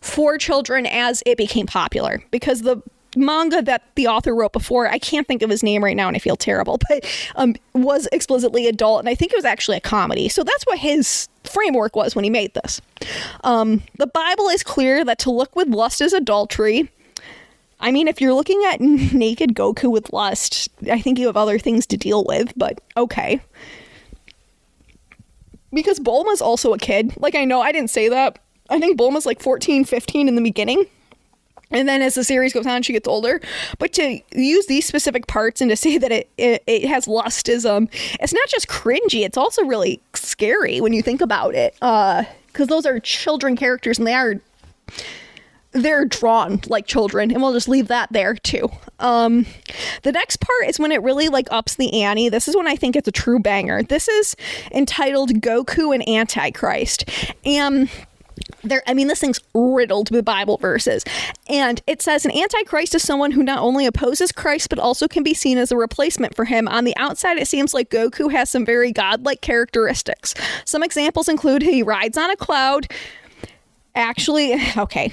for 0.00 0.38
children 0.38 0.86
as 0.86 1.22
it 1.26 1.36
became 1.36 1.66
popular 1.66 2.22
because 2.30 2.62
the 2.62 2.80
manga 3.18 3.62
that 3.62 3.82
the 3.94 4.06
author 4.06 4.34
wrote 4.34 4.52
before, 4.52 4.88
I 4.88 4.98
can't 4.98 5.26
think 5.26 5.42
of 5.42 5.50
his 5.50 5.62
name 5.62 5.84
right 5.84 5.96
now 5.96 6.08
and 6.08 6.16
I 6.16 6.20
feel 6.20 6.36
terrible, 6.36 6.78
but 6.88 7.04
um, 7.36 7.54
was 7.74 8.08
explicitly 8.12 8.66
adult. 8.66 9.00
And 9.00 9.08
I 9.08 9.14
think 9.14 9.32
it 9.32 9.36
was 9.36 9.44
actually 9.44 9.76
a 9.76 9.80
comedy. 9.80 10.28
So 10.28 10.44
that's 10.44 10.64
what 10.64 10.78
his 10.78 11.28
framework 11.44 11.96
was 11.96 12.14
when 12.14 12.24
he 12.24 12.30
made 12.30 12.54
this. 12.54 12.80
Um, 13.44 13.82
the 13.98 14.06
Bible 14.06 14.48
is 14.48 14.62
clear 14.62 15.04
that 15.04 15.18
to 15.20 15.30
look 15.30 15.54
with 15.56 15.68
lust 15.68 16.00
is 16.00 16.12
adultery. 16.12 16.90
I 17.80 17.92
mean, 17.92 18.08
if 18.08 18.20
you're 18.20 18.34
looking 18.34 18.62
at 18.66 18.80
naked 18.80 19.54
Goku 19.54 19.90
with 19.90 20.12
lust, 20.12 20.68
I 20.90 21.00
think 21.00 21.18
you 21.18 21.26
have 21.26 21.36
other 21.36 21.58
things 21.58 21.86
to 21.86 21.96
deal 21.96 22.24
with, 22.24 22.52
but 22.56 22.80
okay. 22.96 23.40
Because 25.72 26.00
Bulma's 26.00 26.40
also 26.40 26.72
a 26.72 26.78
kid. 26.78 27.12
Like, 27.18 27.34
I 27.34 27.44
know 27.44 27.60
I 27.60 27.72
didn't 27.72 27.90
say 27.90 28.08
that. 28.08 28.38
I 28.70 28.80
think 28.80 28.98
Bulma's 28.98 29.26
like 29.26 29.40
14, 29.40 29.84
15 29.84 30.28
in 30.28 30.34
the 30.34 30.42
beginning. 30.42 30.86
And 31.70 31.88
then 31.88 32.02
as 32.02 32.14
the 32.14 32.24
series 32.24 32.52
goes 32.52 32.66
on, 32.66 32.82
she 32.82 32.92
gets 32.92 33.08
older. 33.08 33.40
But 33.78 33.92
to 33.94 34.20
use 34.34 34.66
these 34.66 34.86
specific 34.86 35.26
parts 35.26 35.60
and 35.60 35.70
to 35.70 35.76
say 35.76 35.98
that 35.98 36.12
it, 36.12 36.30
it, 36.38 36.62
it 36.66 36.84
has 36.86 37.06
lustism, 37.06 37.88
it's 38.20 38.32
not 38.32 38.48
just 38.48 38.68
cringy, 38.68 39.24
it's 39.24 39.36
also 39.36 39.64
really 39.64 40.00
scary 40.14 40.80
when 40.80 40.92
you 40.92 41.02
think 41.02 41.20
about 41.20 41.54
it. 41.54 41.74
Because 41.74 42.26
because 42.58 42.66
those 42.66 42.86
are 42.86 42.98
children 42.98 43.56
characters 43.56 43.98
and 43.98 44.06
they 44.06 44.14
are 44.14 44.40
they're 45.72 46.04
drawn 46.04 46.60
like 46.66 46.86
children 46.86 47.30
and 47.30 47.40
we'll 47.40 47.52
just 47.52 47.68
leave 47.68 47.88
that 47.88 48.10
there 48.12 48.34
too 48.34 48.68
um 48.98 49.46
the 50.02 50.10
next 50.10 50.40
part 50.40 50.68
is 50.68 50.78
when 50.78 50.90
it 50.90 51.00
really 51.02 51.28
like 51.28 51.46
ups 51.52 51.76
the 51.76 52.02
ante 52.02 52.28
this 52.28 52.48
is 52.48 52.56
when 52.56 52.66
i 52.66 52.74
think 52.74 52.96
it's 52.96 53.06
a 53.06 53.12
true 53.12 53.38
banger 53.38 53.82
this 53.84 54.08
is 54.08 54.34
entitled 54.72 55.30
goku 55.40 55.94
and 55.94 56.08
antichrist 56.08 57.04
and 57.44 57.88
there 58.62 58.82
i 58.86 58.94
mean 58.94 59.08
this 59.08 59.20
thing's 59.20 59.40
riddled 59.54 60.10
with 60.10 60.24
bible 60.24 60.56
verses. 60.58 61.04
And 61.48 61.80
it 61.86 62.02
says 62.02 62.24
an 62.24 62.32
antichrist 62.32 62.94
is 62.94 63.02
someone 63.02 63.30
who 63.30 63.42
not 63.42 63.60
only 63.60 63.86
opposes 63.86 64.32
christ 64.32 64.68
but 64.68 64.78
also 64.78 65.08
can 65.08 65.22
be 65.22 65.34
seen 65.34 65.58
as 65.58 65.72
a 65.72 65.76
replacement 65.76 66.34
for 66.34 66.44
him. 66.44 66.68
On 66.68 66.84
the 66.84 66.96
outside 66.96 67.38
it 67.38 67.48
seems 67.48 67.74
like 67.74 67.90
goku 67.90 68.30
has 68.30 68.50
some 68.50 68.64
very 68.64 68.92
godlike 68.92 69.40
characteristics. 69.40 70.34
Some 70.64 70.82
examples 70.82 71.28
include 71.28 71.62
he 71.62 71.82
rides 71.82 72.18
on 72.18 72.30
a 72.30 72.36
cloud. 72.36 72.86
Actually 73.94 74.54
okay. 74.76 75.12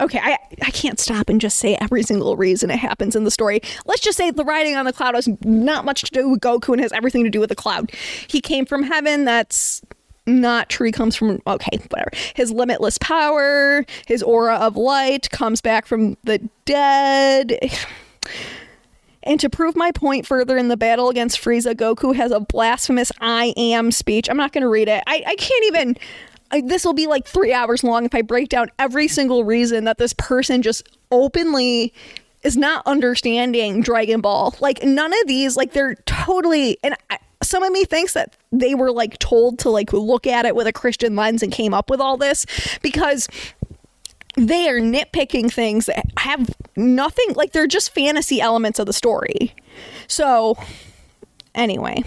Okay 0.00 0.18
I, 0.18 0.38
I 0.62 0.70
can't 0.70 0.98
stop 0.98 1.28
and 1.28 1.40
just 1.40 1.58
say 1.58 1.76
every 1.80 2.02
single 2.02 2.36
reason 2.36 2.70
it 2.70 2.78
happens 2.78 3.14
in 3.14 3.24
the 3.24 3.30
story. 3.30 3.60
Let's 3.84 4.00
just 4.00 4.16
say 4.16 4.30
the 4.30 4.44
riding 4.44 4.76
on 4.76 4.86
the 4.86 4.92
cloud 4.92 5.14
has 5.14 5.28
not 5.44 5.84
much 5.84 6.02
to 6.02 6.10
do 6.10 6.30
with 6.30 6.40
goku 6.40 6.72
and 6.72 6.80
has 6.80 6.92
everything 6.92 7.24
to 7.24 7.30
do 7.30 7.40
with 7.40 7.50
the 7.50 7.54
cloud. 7.54 7.90
He 8.26 8.40
came 8.40 8.64
from 8.64 8.82
heaven 8.82 9.24
that's 9.24 9.82
not 10.26 10.68
tree 10.68 10.92
comes 10.92 11.16
from 11.16 11.40
okay 11.46 11.78
whatever 11.90 12.10
his 12.34 12.52
limitless 12.52 12.96
power 12.98 13.84
his 14.06 14.22
aura 14.22 14.54
of 14.56 14.76
light 14.76 15.28
comes 15.30 15.60
back 15.60 15.84
from 15.84 16.16
the 16.22 16.38
dead 16.64 17.58
and 19.22 19.38
to 19.40 19.48
prove 19.48 19.76
my 19.76 19.90
point 19.92 20.26
further 20.26 20.56
in 20.56 20.68
the 20.68 20.76
battle 20.76 21.08
against 21.08 21.40
Frieza, 21.40 21.74
Goku 21.74 22.14
has 22.14 22.30
a 22.32 22.40
blasphemous 22.40 23.12
I 23.20 23.54
am 23.56 23.92
speech. 23.92 24.28
I'm 24.28 24.36
not 24.36 24.52
going 24.52 24.62
to 24.62 24.68
read 24.68 24.88
it. 24.88 25.02
I, 25.06 25.22
I 25.26 25.36
can't 25.36 25.64
even. 25.66 25.96
This 26.64 26.84
will 26.84 26.92
be 26.92 27.06
like 27.06 27.26
three 27.26 27.52
hours 27.52 27.82
long 27.82 28.04
if 28.04 28.14
I 28.14 28.20
break 28.20 28.50
down 28.50 28.70
every 28.78 29.08
single 29.08 29.42
reason 29.44 29.84
that 29.84 29.96
this 29.96 30.12
person 30.12 30.60
just 30.60 30.86
openly 31.10 31.94
is 32.42 32.58
not 32.58 32.86
understanding 32.86 33.80
Dragon 33.80 34.20
Ball. 34.20 34.54
Like, 34.60 34.82
none 34.82 35.12
of 35.12 35.26
these, 35.26 35.56
like, 35.56 35.72
they're 35.72 35.94
totally. 36.04 36.76
And 36.82 36.94
I, 37.08 37.18
some 37.42 37.62
of 37.62 37.72
me 37.72 37.84
thinks 37.84 38.14
that 38.14 38.36
they 38.50 38.74
were 38.74 38.92
like 38.92 39.18
told 39.18 39.58
to 39.60 39.70
like 39.70 39.92
look 39.92 40.26
at 40.26 40.44
it 40.46 40.54
with 40.54 40.66
a 40.66 40.72
Christian 40.72 41.16
lens 41.16 41.42
and 41.42 41.52
came 41.52 41.74
up 41.74 41.90
with 41.90 42.00
all 42.00 42.16
this 42.16 42.46
because 42.82 43.28
they 44.36 44.68
are 44.68 44.80
nitpicking 44.80 45.52
things 45.52 45.86
that 45.86 46.04
have 46.18 46.54
nothing 46.76 47.34
like 47.34 47.52
they're 47.52 47.66
just 47.66 47.94
fantasy 47.94 48.40
elements 48.40 48.78
of 48.78 48.86
the 48.86 48.92
story. 48.92 49.54
So, 50.06 50.56
anyway. 51.54 52.02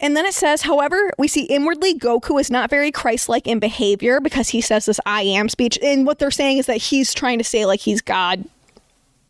And 0.00 0.14
then 0.14 0.26
it 0.26 0.34
says, 0.34 0.62
however, 0.62 1.12
we 1.18 1.28
see 1.28 1.44
inwardly 1.44 1.98
Goku 1.98 2.38
is 2.38 2.50
not 2.50 2.68
very 2.68 2.92
Christ 2.92 3.28
like 3.28 3.46
in 3.46 3.58
behavior 3.58 4.20
because 4.20 4.50
he 4.50 4.60
says 4.60 4.84
this 4.84 5.00
I 5.06 5.22
am 5.22 5.48
speech. 5.48 5.78
And 5.82 6.06
what 6.06 6.18
they're 6.18 6.30
saying 6.30 6.58
is 6.58 6.66
that 6.66 6.76
he's 6.76 7.14
trying 7.14 7.38
to 7.38 7.44
say, 7.44 7.64
like, 7.64 7.80
he's 7.80 8.02
God. 8.02 8.44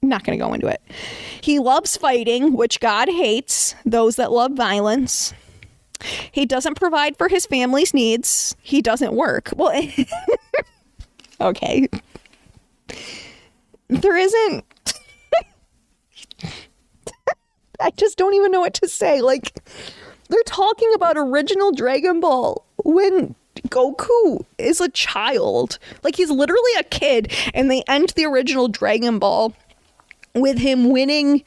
Not 0.08 0.24
going 0.24 0.38
to 0.38 0.44
go 0.44 0.52
into 0.52 0.66
it. 0.66 0.82
He 1.40 1.58
loves 1.58 1.96
fighting, 1.96 2.52
which 2.52 2.80
God 2.80 3.08
hates, 3.08 3.74
those 3.84 4.16
that 4.16 4.32
love 4.32 4.52
violence. 4.52 5.32
He 6.30 6.44
doesn't 6.44 6.74
provide 6.74 7.16
for 7.16 7.28
his 7.28 7.46
family's 7.46 7.94
needs. 7.94 8.54
He 8.62 8.82
doesn't 8.82 9.14
work. 9.14 9.50
Well, 9.56 9.72
okay. 11.40 11.88
There 13.88 14.16
isn't. 14.16 14.64
I 17.80 17.90
just 17.96 18.18
don't 18.18 18.34
even 18.34 18.52
know 18.52 18.60
what 18.60 18.74
to 18.74 18.88
say. 18.88 19.20
Like, 19.22 19.58
they're 20.28 20.42
talking 20.44 20.90
about 20.94 21.16
original 21.16 21.72
Dragon 21.72 22.20
Ball 22.20 22.64
when 22.84 23.34
Goku 23.68 24.44
is 24.58 24.80
a 24.80 24.88
child. 24.90 25.78
Like, 26.02 26.16
he's 26.16 26.30
literally 26.30 26.72
a 26.78 26.84
kid, 26.84 27.32
and 27.54 27.70
they 27.70 27.82
end 27.88 28.10
the 28.10 28.26
original 28.26 28.68
Dragon 28.68 29.18
Ball 29.18 29.54
with 30.34 30.58
him 30.58 30.90
winning. 30.90 31.44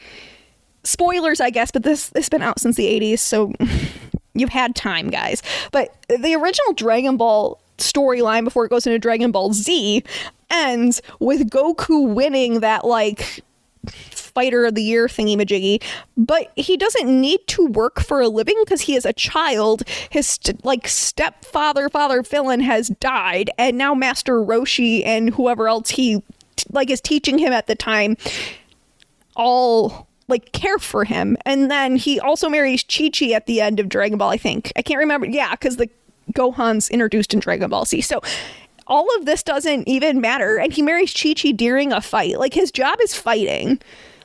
Spoilers, 0.83 1.41
I 1.41 1.49
guess, 1.49 1.71
but 1.71 1.83
this 1.83 2.11
has 2.15 2.29
been 2.29 2.41
out 2.41 2.59
since 2.59 2.75
the 2.75 2.85
80s, 2.85 3.19
so 3.19 3.53
you've 4.33 4.49
had 4.49 4.75
time, 4.75 5.09
guys. 5.09 5.43
But 5.71 5.93
the 6.07 6.35
original 6.35 6.73
Dragon 6.73 7.17
Ball 7.17 7.59
storyline 7.77 8.43
before 8.43 8.65
it 8.65 8.69
goes 8.69 8.87
into 8.87 8.99
Dragon 8.99 9.31
Ball 9.31 9.53
Z 9.53 10.03
ends 10.49 11.01
with 11.19 11.49
Goku 11.49 12.13
winning 12.13 12.61
that 12.61 12.85
like 12.85 13.43
fighter 13.87 14.65
of 14.65 14.75
the 14.75 14.83
year 14.83 15.07
thingy 15.07 15.35
majiggy 15.35 15.81
but 16.15 16.51
he 16.55 16.77
doesn't 16.77 17.09
need 17.09 17.39
to 17.47 17.65
work 17.67 17.99
for 17.99 18.21
a 18.21 18.27
living 18.27 18.55
because 18.63 18.81
he 18.81 18.95
is 18.95 19.05
a 19.05 19.13
child 19.13 19.81
his 20.09 20.27
st- 20.27 20.63
like 20.63 20.87
stepfather 20.87 21.89
father 21.89 22.21
villain 22.21 22.59
has 22.59 22.89
died 22.99 23.49
and 23.57 23.77
now 23.77 23.95
master 23.95 24.35
roshi 24.35 25.03
and 25.05 25.33
whoever 25.33 25.67
else 25.67 25.89
he 25.89 26.21
like 26.71 26.89
is 26.89 27.01
teaching 27.01 27.37
him 27.37 27.51
at 27.51 27.65
the 27.67 27.75
time 27.75 28.15
all 29.37 30.07
like 30.27 30.51
care 30.51 30.77
for 30.77 31.05
him. 31.05 31.37
And 31.45 31.71
then 31.71 31.95
he 31.95 32.19
also 32.19 32.49
marries 32.49 32.83
chi 32.83 33.09
chi 33.09 33.31
at 33.31 33.45
the 33.45 33.61
end 33.61 33.79
of 33.79 33.87
dragon 33.87 34.17
ball 34.17 34.29
i 34.29 34.37
think. 34.37 34.73
I 34.75 34.81
can't 34.81 34.99
remember. 34.99 35.27
Yeah 35.27 35.51
because 35.51 35.77
the 35.77 35.89
gohan's 36.33 36.89
introduced 36.89 37.33
in 37.33 37.39
dragon 37.39 37.69
ball 37.69 37.85
z. 37.85 38.01
So 38.01 38.21
all 38.87 39.07
of 39.17 39.25
this 39.25 39.43
doesn't 39.43 39.87
even 39.87 40.19
matter. 40.19 40.57
And 40.57 40.73
he 40.73 40.81
marries 40.81 41.13
chi 41.13 41.33
chi 41.33 41.51
during 41.51 41.93
a 41.93 42.01
fight. 42.01 42.39
Like 42.39 42.53
his 42.53 42.71
job 42.71 42.97
is 43.01 43.13
fighting. 43.13 43.79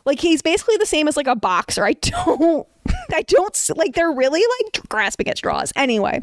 Like 0.05 0.19
he's 0.19 0.43
basically 0.43 0.77
the 0.79 0.87
same 0.87 1.07
as 1.07 1.17
like 1.17 1.29
a 1.29 1.37
boxer. 1.37 1.85
I 1.85 1.93
don't 2.01 2.67
I 3.13 3.23
don't 3.23 3.71
like 3.77 3.95
they're 3.95 4.11
really 4.11 4.43
like 4.61 4.89
grasping 4.89 5.29
at 5.29 5.39
straws. 5.39 5.73
Anyway, 5.77 6.21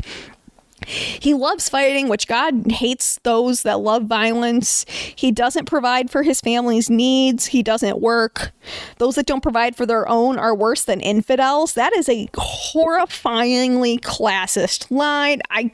he 0.90 1.36
loves 1.36 1.70
fighting, 1.70 2.08
which 2.10 2.28
God 2.28 2.72
hates 2.72 3.20
those 3.24 3.62
that 3.62 3.80
love 3.80 4.06
violence. 4.06 4.86
He 5.16 5.32
doesn't 5.32 5.66
provide 5.66 6.10
for 6.10 6.24
his 6.24 6.42
family's 6.42 6.90
needs. 6.90 7.46
He 7.46 7.62
doesn't 7.62 8.02
work. 8.02 8.52
Those 8.98 9.16
that 9.16 9.28
don't 9.28 9.44
provide 9.44 9.76
for 9.76 9.86
their 9.86 10.08
own 10.10 10.40
are 10.40 10.56
worse 10.56 10.86
than 10.86 11.00
infidels. 11.00 11.76
That 11.76 11.96
is 11.96 12.10
a 12.10 12.28
horrifyingly 12.34 14.00
classist 14.00 14.90
line. 14.90 15.42
I 15.52 15.72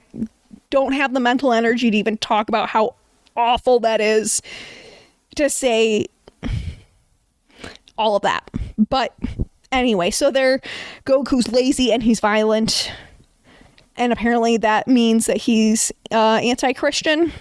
don't 0.69 0.91
have 0.91 1.13
the 1.13 1.21
mental 1.21 1.53
energy 1.53 1.89
to 1.91 1.97
even 1.97 2.17
talk 2.17 2.49
about 2.49 2.67
how 2.67 2.95
awful 3.37 3.79
that 3.79 4.01
is 4.01 4.41
to 5.35 5.49
say 5.49 6.07
all 7.97 8.17
of 8.17 8.23
that. 8.23 8.49
But 8.89 9.13
anyway, 9.71 10.11
so 10.11 10.31
they're 10.31 10.59
Goku's 11.05 11.47
lazy 11.47 11.91
and 11.93 12.03
he's 12.03 12.19
violent. 12.19 12.91
And 13.97 14.11
apparently 14.11 14.57
that 14.57 14.87
means 14.87 15.25
that 15.25 15.37
he's 15.37 15.91
uh, 16.11 16.39
anti 16.43 16.73
Christian. 16.73 17.31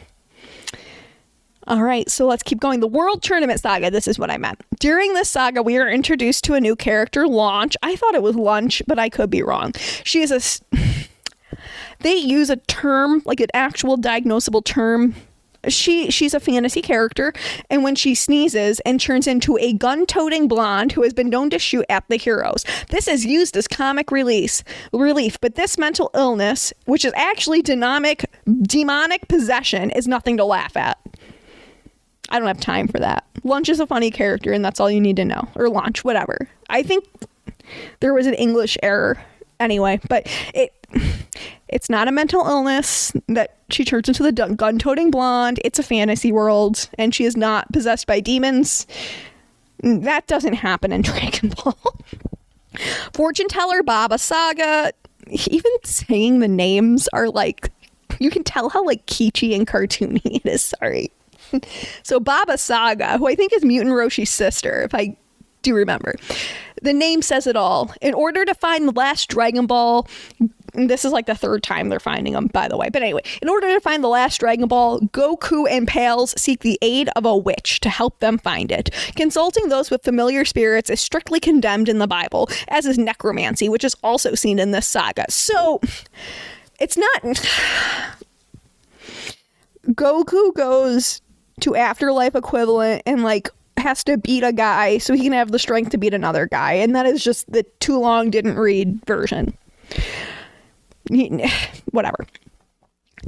All 1.67 1.83
right, 1.83 2.11
so 2.11 2.27
let's 2.27 2.43
keep 2.43 2.61
going. 2.61 2.81
The 2.81 2.87
World 2.87 3.23
Tournament 3.23 3.59
Saga, 3.59 3.91
this 3.91 4.07
is 4.07 4.19
what 4.19 4.31
I 4.31 4.37
meant. 4.37 4.61
During 4.81 5.15
this 5.15 5.31
saga, 5.31 5.63
we 5.63 5.79
are 5.79 5.89
introduced 5.89 6.45
to 6.45 6.55
a 6.55 6.61
new 6.61 6.77
character, 6.77 7.27
Launch. 7.27 7.75
I 7.83 7.97
thought 7.97 8.15
it 8.15 8.23
was 8.23 8.37
Lunch, 8.37 8.83
but 8.87 8.99
I 8.99 9.09
could 9.09 9.31
be 9.31 9.43
wrong. 9.43 9.73
She 10.05 10.21
is 10.21 10.31
a. 10.31 10.77
They 12.01 12.17
use 12.17 12.51
a 12.51 12.57
term, 12.57 13.23
like 13.25 13.41
an 13.41 13.47
actual 13.55 13.97
diagnosable 13.97 14.63
term 14.63 15.15
she 15.69 16.11
she's 16.11 16.35
a 16.35 16.41
fantasy 16.41 16.83
character 16.83 17.33
and 17.71 17.83
when 17.83 17.95
she 17.95 18.15
sneezes 18.15 18.81
and 18.81 19.01
turns 19.01 19.27
into 19.27 19.57
a 19.59 19.73
gun-toting 19.73 20.49
blonde 20.49 20.93
who 20.93 21.03
has 21.03 21.13
been 21.13 21.29
known 21.29 21.51
to 21.51 21.59
shoot 21.59 21.85
at 21.89 22.05
the 22.09 22.17
heroes 22.17 22.65
this 22.91 23.09
is 23.09 23.25
used 23.25 23.57
as 23.57 23.69
comic 23.69 24.11
release 24.11 24.63
relief 24.93 25.39
but 25.41 25.55
this 25.55 25.79
mental 25.79 26.11
illness 26.15 26.73
which 26.87 27.05
is 27.05 27.13
actually 27.17 27.63
demonic 27.63 28.25
demonic 28.63 29.27
possession 29.29 29.91
is 29.91 30.07
nothing 30.07 30.37
to 30.37 30.45
laugh 30.45 30.77
at 30.77 30.99
I 32.31 32.39
don't 32.39 32.49
have 32.49 32.59
time 32.61 32.89
for 32.89 32.99
that. 32.99 33.25
Lunch 33.45 33.69
is 33.69 33.81
a 33.81 33.87
funny 33.87 34.11
character, 34.11 34.51
and 34.53 34.65
that's 34.65 34.81
all 34.81 34.91
you 34.91 35.01
need 35.01 35.17
to 35.17 35.25
know. 35.25 35.47
Or 35.55 35.69
Launch, 35.69 36.05
whatever. 36.05 36.49
I 36.71 36.83
think 36.83 37.05
there 38.01 38.15
was 38.15 38.27
an 38.27 38.35
English 38.35 38.79
error 38.83 39.23
anyway, 39.61 40.01
but 40.09 40.27
it 40.55 40.73
it's 41.69 41.89
not 41.89 42.09
a 42.09 42.13
mental 42.13 42.47
illness 42.47 43.13
that 43.29 43.57
she 43.71 43.85
turns 43.85 44.09
into 44.09 44.23
the 44.23 44.33
gun 44.33 44.79
toting 44.79 45.11
blonde. 45.11 45.61
It's 45.65 45.79
a 45.79 45.83
fantasy 45.83 46.31
world, 46.31 46.89
and 46.99 47.15
she 47.15 47.25
is 47.25 47.37
not 47.37 47.73
possessed 47.73 48.07
by 48.07 48.21
demons. 48.21 48.87
That 49.83 50.27
doesn't 50.27 50.55
happen 50.55 50.93
in 50.93 51.03
Dragon 51.03 51.51
Ball. 51.51 51.77
Fortune 53.13 53.49
teller 53.49 53.83
Baba 53.83 54.19
Saga. 54.19 54.93
Even 55.29 55.73
saying 55.85 56.41
the 56.41 56.49
names 56.49 57.09
are 57.09 57.29
like, 57.31 57.71
you 58.19 58.31
can 58.31 58.45
tell 58.45 58.69
how 58.69 58.85
like 58.85 59.07
kitschy 59.07 59.55
and 59.55 59.67
cartoony 59.67 60.21
it 60.45 60.47
is. 60.47 60.63
Sorry. 60.63 61.11
so 62.03 62.21
Baba 62.21 62.59
Saga, 62.59 63.19
who 63.19 63.27
I 63.27 63.35
think 63.35 63.53
is 63.53 63.63
Muten 63.65 63.93
Roshi's 63.93 64.31
sister, 64.31 64.83
if 64.83 64.95
I 64.95 65.17
do 65.63 65.75
remember. 65.75 66.15
The 66.83 66.93
name 66.93 67.23
says 67.23 67.47
it 67.47 67.57
all. 67.57 67.93
In 68.03 68.13
order 68.15 68.45
to 68.45 68.55
find 68.55 68.87
the 68.87 68.93
last 68.93 69.29
Dragon 69.31 69.67
Ball, 69.67 70.07
this 70.75 71.05
is 71.05 71.13
like 71.13 71.27
the 71.27 71.35
third 71.35 71.63
time 71.63 71.89
they're 71.89 72.01
finding 72.01 72.33
them, 72.35 72.49
by 72.49 72.69
the 72.69 72.77
way. 72.77 72.89
But 72.91 73.03
anyway, 73.03 73.23
in 73.41 73.49
order 73.49 73.73
to 73.73 73.81
find 73.81 74.03
the 74.03 74.09
last 74.09 74.39
Dragon 74.41 74.69
Ball, 74.69 75.01
Goku 75.01 75.67
and 75.71 75.87
Pals 75.87 76.35
seek 76.41 76.61
the 76.61 76.79
aid 76.83 77.09
of 77.17 77.25
a 77.25 77.37
witch 77.37 77.81
to 77.81 77.89
help 77.89 78.21
them 78.21 78.39
find 78.39 78.71
it. 78.71 78.91
Consulting 79.17 79.69
those 79.69 79.91
with 79.91 80.03
familiar 80.03 80.45
spirits 80.45 80.91
is 80.91 81.01
strictly 81.01 81.41
condemned 81.41 81.89
in 81.89 81.99
the 81.99 82.07
Bible, 82.07 82.49
as 82.69 82.87
is 82.87 82.99
necromancy, 82.99 83.69
which 83.69 83.85
is 83.85 83.97
also 84.03 84.35
seen 84.35 84.59
in 84.59 84.73
this 84.73 84.87
saga. 84.87 85.25
So 85.29 85.81
it's 86.81 86.97
not. 86.97 87.23
Goku 89.89 90.55
goes 90.55 91.21
to 91.61 91.77
afterlife 91.77 92.35
equivalent 92.35 93.03
and 93.07 93.23
like 93.23 93.51
has 93.77 94.03
to 94.05 94.17
beat 94.17 94.43
a 94.43 94.53
guy 94.53 94.99
so 94.99 95.13
he 95.13 95.23
can 95.23 95.33
have 95.33 95.51
the 95.53 95.59
strength 95.59 95.91
to 95.91 95.99
beat 95.99 96.15
another 96.15 96.47
guy. 96.47 96.73
And 96.73 96.97
that 96.97 97.07
is 97.07 97.23
just 97.23 97.51
the 97.53 97.65
too 97.81 97.99
long 97.99 98.31
didn't 98.31 98.57
read 98.57 99.05
version. 99.07 99.57
Whatever. 101.91 102.27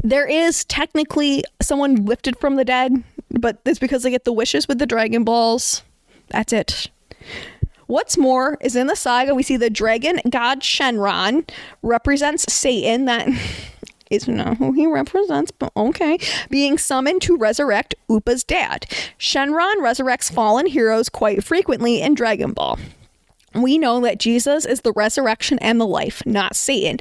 There 0.03 0.27
is 0.27 0.64
technically 0.64 1.45
someone 1.61 2.05
lifted 2.05 2.39
from 2.39 2.57
the 2.57 2.64
dead, 2.64 3.03
but 3.31 3.59
it's 3.64 3.79
because 3.79 4.03
they 4.03 4.11
get 4.11 4.24
the 4.24 4.33
wishes 4.33 4.68
with 4.68 4.79
the 4.79 4.87
Dragon 4.87 5.24
Balls. 5.24 5.83
That's 6.29 6.53
it. 6.53 6.91
What's 7.87 8.18
more 8.18 8.59
is 8.61 8.74
in 8.74 8.89
the 8.89 8.97
saga 8.97 9.33
we 9.35 9.45
see 9.45 9.57
the 9.57 9.70
dragon 9.70 10.20
god 10.29 10.61
Shenron 10.61 11.49
represents 11.83 12.53
Satan 12.53 13.05
that 13.05 13.29
is 14.11 14.27
not 14.27 14.57
who 14.57 14.72
he 14.72 14.87
represents, 14.87 15.53
but 15.53 15.70
okay, 15.77 16.18
being 16.51 16.79
summoned 16.79 17.22
to 17.22 17.37
resurrect 17.37 17.95
Upa's 18.09 18.43
dad. 18.43 18.87
Shenron 19.18 19.77
resurrects 19.77 20.33
fallen 20.33 20.66
heroes 20.66 21.09
quite 21.09 21.45
frequently 21.45 22.01
in 22.01 22.14
Dragon 22.14 22.53
Ball 22.53 22.79
we 23.62 23.78
know 23.78 24.00
that 24.00 24.18
Jesus 24.18 24.64
is 24.64 24.82
the 24.82 24.92
resurrection 24.92 25.59
and 25.61 25.80
the 25.80 25.86
life, 25.86 26.24
not 26.26 26.57
Satan. 26.57 26.98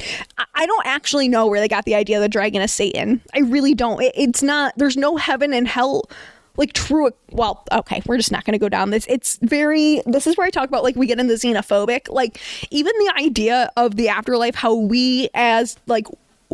I 0.53 0.65
don't 0.65 0.85
actually 0.85 1.27
know 1.27 1.47
where 1.47 1.59
they 1.59 1.67
got 1.67 1.85
the 1.85 1.95
idea 1.95 2.19
the 2.19 2.29
dragon 2.29 2.61
is 2.61 2.73
Satan. 2.73 3.21
I 3.33 3.39
really 3.39 3.73
don't. 3.73 4.01
It's 4.01 4.43
not, 4.43 4.73
there's 4.77 4.97
no 4.97 5.17
heaven 5.17 5.53
and 5.53 5.67
hell 5.67 6.09
like 6.57 6.73
true 6.73 7.11
well 7.31 7.63
okay 7.71 8.01
we're 8.05 8.17
just 8.17 8.31
not 8.31 8.45
going 8.45 8.53
to 8.53 8.59
go 8.59 8.69
down 8.69 8.89
this 8.89 9.05
it's 9.07 9.37
very 9.41 10.01
this 10.05 10.25
is 10.25 10.37
where 10.37 10.47
i 10.47 10.49
talk 10.49 10.67
about 10.69 10.83
like 10.83 10.95
we 10.95 11.05
get 11.05 11.19
into 11.19 11.33
xenophobic 11.33 12.09
like 12.09 12.39
even 12.71 12.93
the 12.99 13.13
idea 13.17 13.69
of 13.75 13.95
the 13.97 14.07
afterlife 14.07 14.55
how 14.55 14.73
we 14.73 15.29
as 15.33 15.77
like 15.87 16.07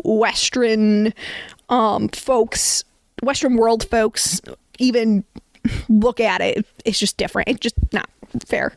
western 0.04 1.14
um 1.70 2.08
folks 2.10 2.84
western 3.22 3.58
world 3.58 3.88
folks 3.90 4.42
even 4.80 5.24
look 5.90 6.20
at 6.20 6.42
it 6.42 6.66
it's 6.86 7.00
just 7.00 7.18
different 7.18 7.48
it's 7.48 7.60
just 7.60 7.76
not 7.94 8.10
fair 8.46 8.76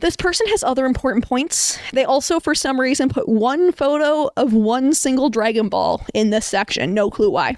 this 0.00 0.16
person 0.16 0.46
has 0.48 0.62
other 0.62 0.86
important 0.86 1.24
points. 1.24 1.78
They 1.92 2.04
also, 2.04 2.40
for 2.40 2.54
some 2.54 2.80
reason, 2.80 3.08
put 3.08 3.28
one 3.28 3.72
photo 3.72 4.30
of 4.36 4.52
one 4.52 4.94
single 4.94 5.30
Dragon 5.30 5.68
Ball 5.68 6.04
in 6.14 6.30
this 6.30 6.46
section. 6.46 6.94
No 6.94 7.10
clue 7.10 7.30
why. 7.30 7.56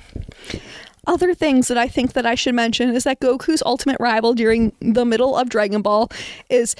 Other 1.07 1.35
things 1.35 1.69
that 1.69 1.79
I 1.79 1.89
think 1.89 2.13
that 2.13 2.27
I 2.27 2.35
should 2.35 2.55
mention 2.55 2.95
is 2.95 3.05
that 3.05 3.21
Goku's 3.21 3.63
ultimate 3.65 3.97
rival 3.99 4.35
during 4.35 4.73
the 4.81 5.05
middle 5.05 5.37
of 5.37 5.49
Dragon 5.49 5.83
Ball 5.83 6.11
is 6.49 6.77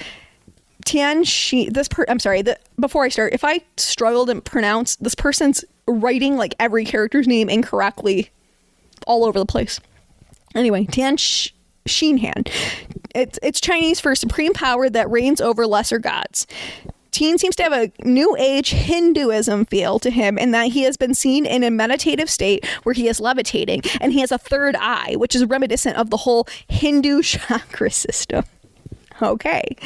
Tian 0.85 1.23
Shi. 1.23 1.69
This 1.69 1.87
per 1.87 2.05
I'm 2.07 2.19
sorry. 2.19 2.41
The, 2.41 2.57
before 2.79 3.03
I 3.03 3.09
start, 3.09 3.33
if 3.33 3.43
I 3.43 3.61
struggled 3.77 4.29
to 4.29 4.41
pronounce 4.41 4.95
this 4.97 5.15
person's 5.15 5.65
writing 5.87 6.37
like 6.37 6.55
every 6.59 6.85
character's 6.85 7.27
name 7.27 7.49
incorrectly, 7.49 8.29
all 9.07 9.25
over 9.25 9.39
the 9.39 9.45
place. 9.45 9.79
Anyway, 10.55 10.85
Tian 10.85 11.17
Sh- 11.17 11.49
Xinhan. 11.87 12.49
It's 13.15 13.39
it's 13.43 13.61
Chinese 13.61 13.99
for 13.99 14.15
supreme 14.15 14.53
power 14.53 14.89
that 14.89 15.09
reigns 15.09 15.41
over 15.41 15.67
lesser 15.67 15.99
gods. 15.99 16.47
Tien 17.11 17.37
seems 17.37 17.55
to 17.57 17.63
have 17.63 17.73
a 17.73 17.91
new 18.03 18.35
age 18.37 18.71
Hinduism 18.71 19.65
feel 19.65 19.99
to 19.99 20.09
him 20.09 20.39
in 20.39 20.49
that 20.49 20.71
he 20.71 20.81
has 20.81 20.97
been 20.97 21.13
seen 21.13 21.45
in 21.45 21.63
a 21.63 21.69
meditative 21.69 22.27
state 22.27 22.65
where 22.81 22.93
he 22.93 23.07
is 23.07 23.19
levitating 23.19 23.83
and 24.01 24.11
he 24.11 24.21
has 24.21 24.31
a 24.31 24.39
third 24.39 24.75
eye, 24.79 25.13
which 25.17 25.35
is 25.35 25.45
reminiscent 25.45 25.95
of 25.95 26.09
the 26.09 26.17
whole 26.17 26.47
Hindu 26.67 27.21
chakra 27.23 27.91
system. 27.91 28.45
Okay. 29.21 29.77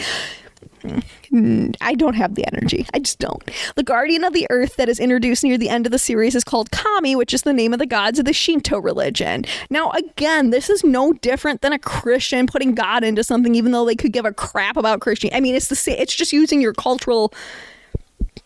I 1.82 1.96
don't 1.96 2.16
have 2.16 2.36
the 2.36 2.46
energy. 2.54 2.86
I 2.94 3.00
just 3.00 3.20
don't. 3.20 3.44
The 3.76 3.84
guardian 3.84 4.24
of 4.24 4.34
the 4.34 4.48
earth 4.50 4.76
that 4.78 4.90
is 4.90 5.00
introduced 5.00 5.44
near 5.44 5.58
the 5.58 5.70
end 5.70 5.86
of 5.86 5.92
the 5.92 6.00
series 6.00 6.36
is 6.36 6.44
called 6.44 6.72
Kami, 6.72 7.16
which 7.16 7.34
is 7.34 7.42
the 7.42 7.54
name 7.54 7.74
of 7.74 7.80
the 7.80 7.86
gods 7.86 8.20
of 8.20 8.26
the 8.26 8.34
Shinto 8.34 8.80
religion. 8.80 9.46
Now, 9.70 9.92
again, 9.92 10.52
this 10.52 10.70
is 10.70 10.84
no 10.84 11.14
different 11.14 11.62
than 11.62 11.74
a 11.74 11.80
Christian 11.80 12.48
putting 12.48 12.76
God 12.76 13.04
into 13.04 13.24
something, 13.24 13.56
even 13.56 13.72
though 13.72 13.86
they 13.86 13.96
could 13.96 14.14
give 14.14 14.26
a 14.26 14.34
crap 14.34 14.78
about 14.78 15.02
Christian. 15.02 15.32
I 15.34 15.40
mean, 15.40 15.56
it's 15.56 15.68
the 15.68 15.76
same. 15.76 15.98
It's 16.00 16.16
just 16.16 16.34
using 16.34 16.62
your 16.62 16.74
cultural. 16.74 17.34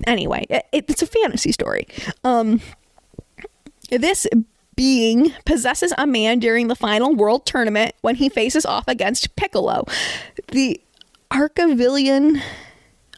Anyway, 0.08 0.46
it, 0.50 0.66
it's 0.72 1.02
a 1.02 1.08
fantasy 1.08 1.52
story. 1.52 1.88
Um, 2.24 2.62
this 3.90 4.26
being 4.76 5.34
possesses 5.46 5.94
a 5.98 6.08
man 6.08 6.40
during 6.40 6.68
the 6.68 6.76
final 6.76 7.14
world 7.14 7.46
tournament 7.46 7.94
when 8.02 8.16
he 8.16 8.30
faces 8.30 8.66
off 8.66 8.88
against 8.88 9.36
Piccolo. 9.36 9.86
The 10.48 10.82
Archivillain 11.32 12.42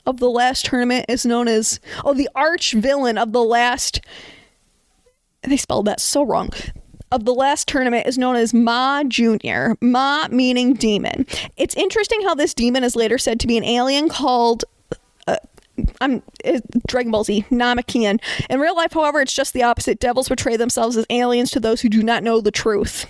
of 0.05 0.19
the 0.19 0.29
last 0.29 0.65
tournament 0.65 1.05
is 1.09 1.25
known 1.25 1.47
as 1.47 1.79
oh 2.05 2.13
the 2.13 2.29
arch 2.35 2.73
villain 2.73 3.17
of 3.17 3.31
the 3.31 3.43
last 3.43 4.01
they 5.43 5.57
spelled 5.57 5.85
that 5.85 5.99
so 5.99 6.23
wrong 6.23 6.49
of 7.13 7.25
the 7.25 7.33
last 7.33 7.67
tournament 7.67 8.07
is 8.07 8.17
known 8.17 8.35
as 8.35 8.55
Ma 8.55 9.03
Junior. 9.03 9.77
Ma 9.81 10.27
meaning 10.31 10.73
demon. 10.73 11.27
It's 11.57 11.75
interesting 11.75 12.23
how 12.23 12.33
this 12.33 12.55
demon 12.55 12.83
is 12.83 12.95
later 12.95 13.19
said 13.19 13.39
to 13.41 13.47
be 13.47 13.55
an 13.55 13.63
alien 13.63 14.09
called 14.09 14.65
uh, 15.27 15.37
I'm 16.01 16.23
uh, 16.43 16.59
Dragon 16.87 17.11
Ball 17.11 17.23
Z, 17.23 17.45
Namekian. 17.51 18.19
In 18.49 18.59
real 18.59 18.75
life, 18.75 18.93
however, 18.93 19.21
it's 19.21 19.33
just 19.33 19.53
the 19.53 19.63
opposite. 19.63 19.99
Devils 19.99 20.27
portray 20.27 20.57
themselves 20.57 20.97
as 20.97 21.05
aliens 21.11 21.51
to 21.51 21.59
those 21.59 21.81
who 21.81 21.89
do 21.89 22.01
not 22.01 22.23
know 22.23 22.41
the 22.41 22.51
truth. 22.51 23.05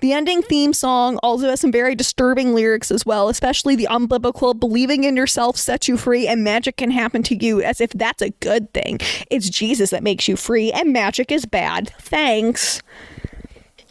The 0.00 0.12
ending 0.12 0.42
theme 0.42 0.72
song 0.72 1.18
also 1.22 1.48
has 1.48 1.60
some 1.60 1.72
very 1.72 1.94
disturbing 1.94 2.54
lyrics 2.54 2.90
as 2.90 3.06
well, 3.06 3.28
especially 3.28 3.76
the 3.76 3.88
unbiblical 3.90 4.58
believing 4.58 5.04
in 5.04 5.16
yourself 5.16 5.56
sets 5.56 5.88
you 5.88 5.96
free 5.96 6.26
and 6.26 6.42
magic 6.42 6.76
can 6.76 6.90
happen 6.90 7.22
to 7.24 7.36
you 7.36 7.62
as 7.62 7.80
if 7.80 7.90
that's 7.90 8.22
a 8.22 8.30
good 8.30 8.72
thing. 8.72 8.98
It's 9.30 9.48
Jesus 9.48 9.90
that 9.90 10.02
makes 10.02 10.28
you 10.28 10.36
free 10.36 10.72
and 10.72 10.92
magic 10.92 11.30
is 11.30 11.46
bad. 11.46 11.92
Thanks. 12.00 12.82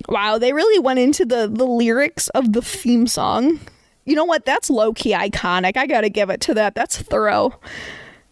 Wow, 0.08 0.38
they 0.38 0.54
really 0.54 0.80
went 0.80 1.00
into 1.00 1.26
the 1.26 1.48
the 1.48 1.66
lyrics 1.66 2.30
of 2.30 2.54
the 2.54 2.62
theme 2.62 3.08
song. 3.08 3.60
You 4.06 4.16
know 4.16 4.26
what? 4.26 4.46
That's 4.46 4.70
low 4.70 4.94
key 4.94 5.12
iconic. 5.12 5.78
I 5.78 5.86
got 5.86 6.02
to 6.02 6.10
give 6.10 6.30
it 6.30 6.42
to 6.42 6.54
that. 6.56 6.74
That's 6.74 7.00
thorough. 7.02 7.60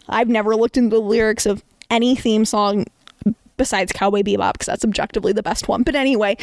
I've 0.10 0.30
never 0.30 0.56
looked 0.56 0.78
into 0.78 0.96
the 0.96 1.02
lyrics 1.02 1.46
of 1.46 1.64
any 1.90 2.16
theme 2.16 2.46
song 2.46 2.86
besides 3.58 3.92
Cowboy 3.92 4.22
Bebop 4.22 4.54
because 4.54 4.68
that's 4.68 4.86
objectively 4.86 5.34
the 5.34 5.44
best 5.44 5.68
one. 5.68 5.84
But 5.84 5.96
anyway, 5.96 6.38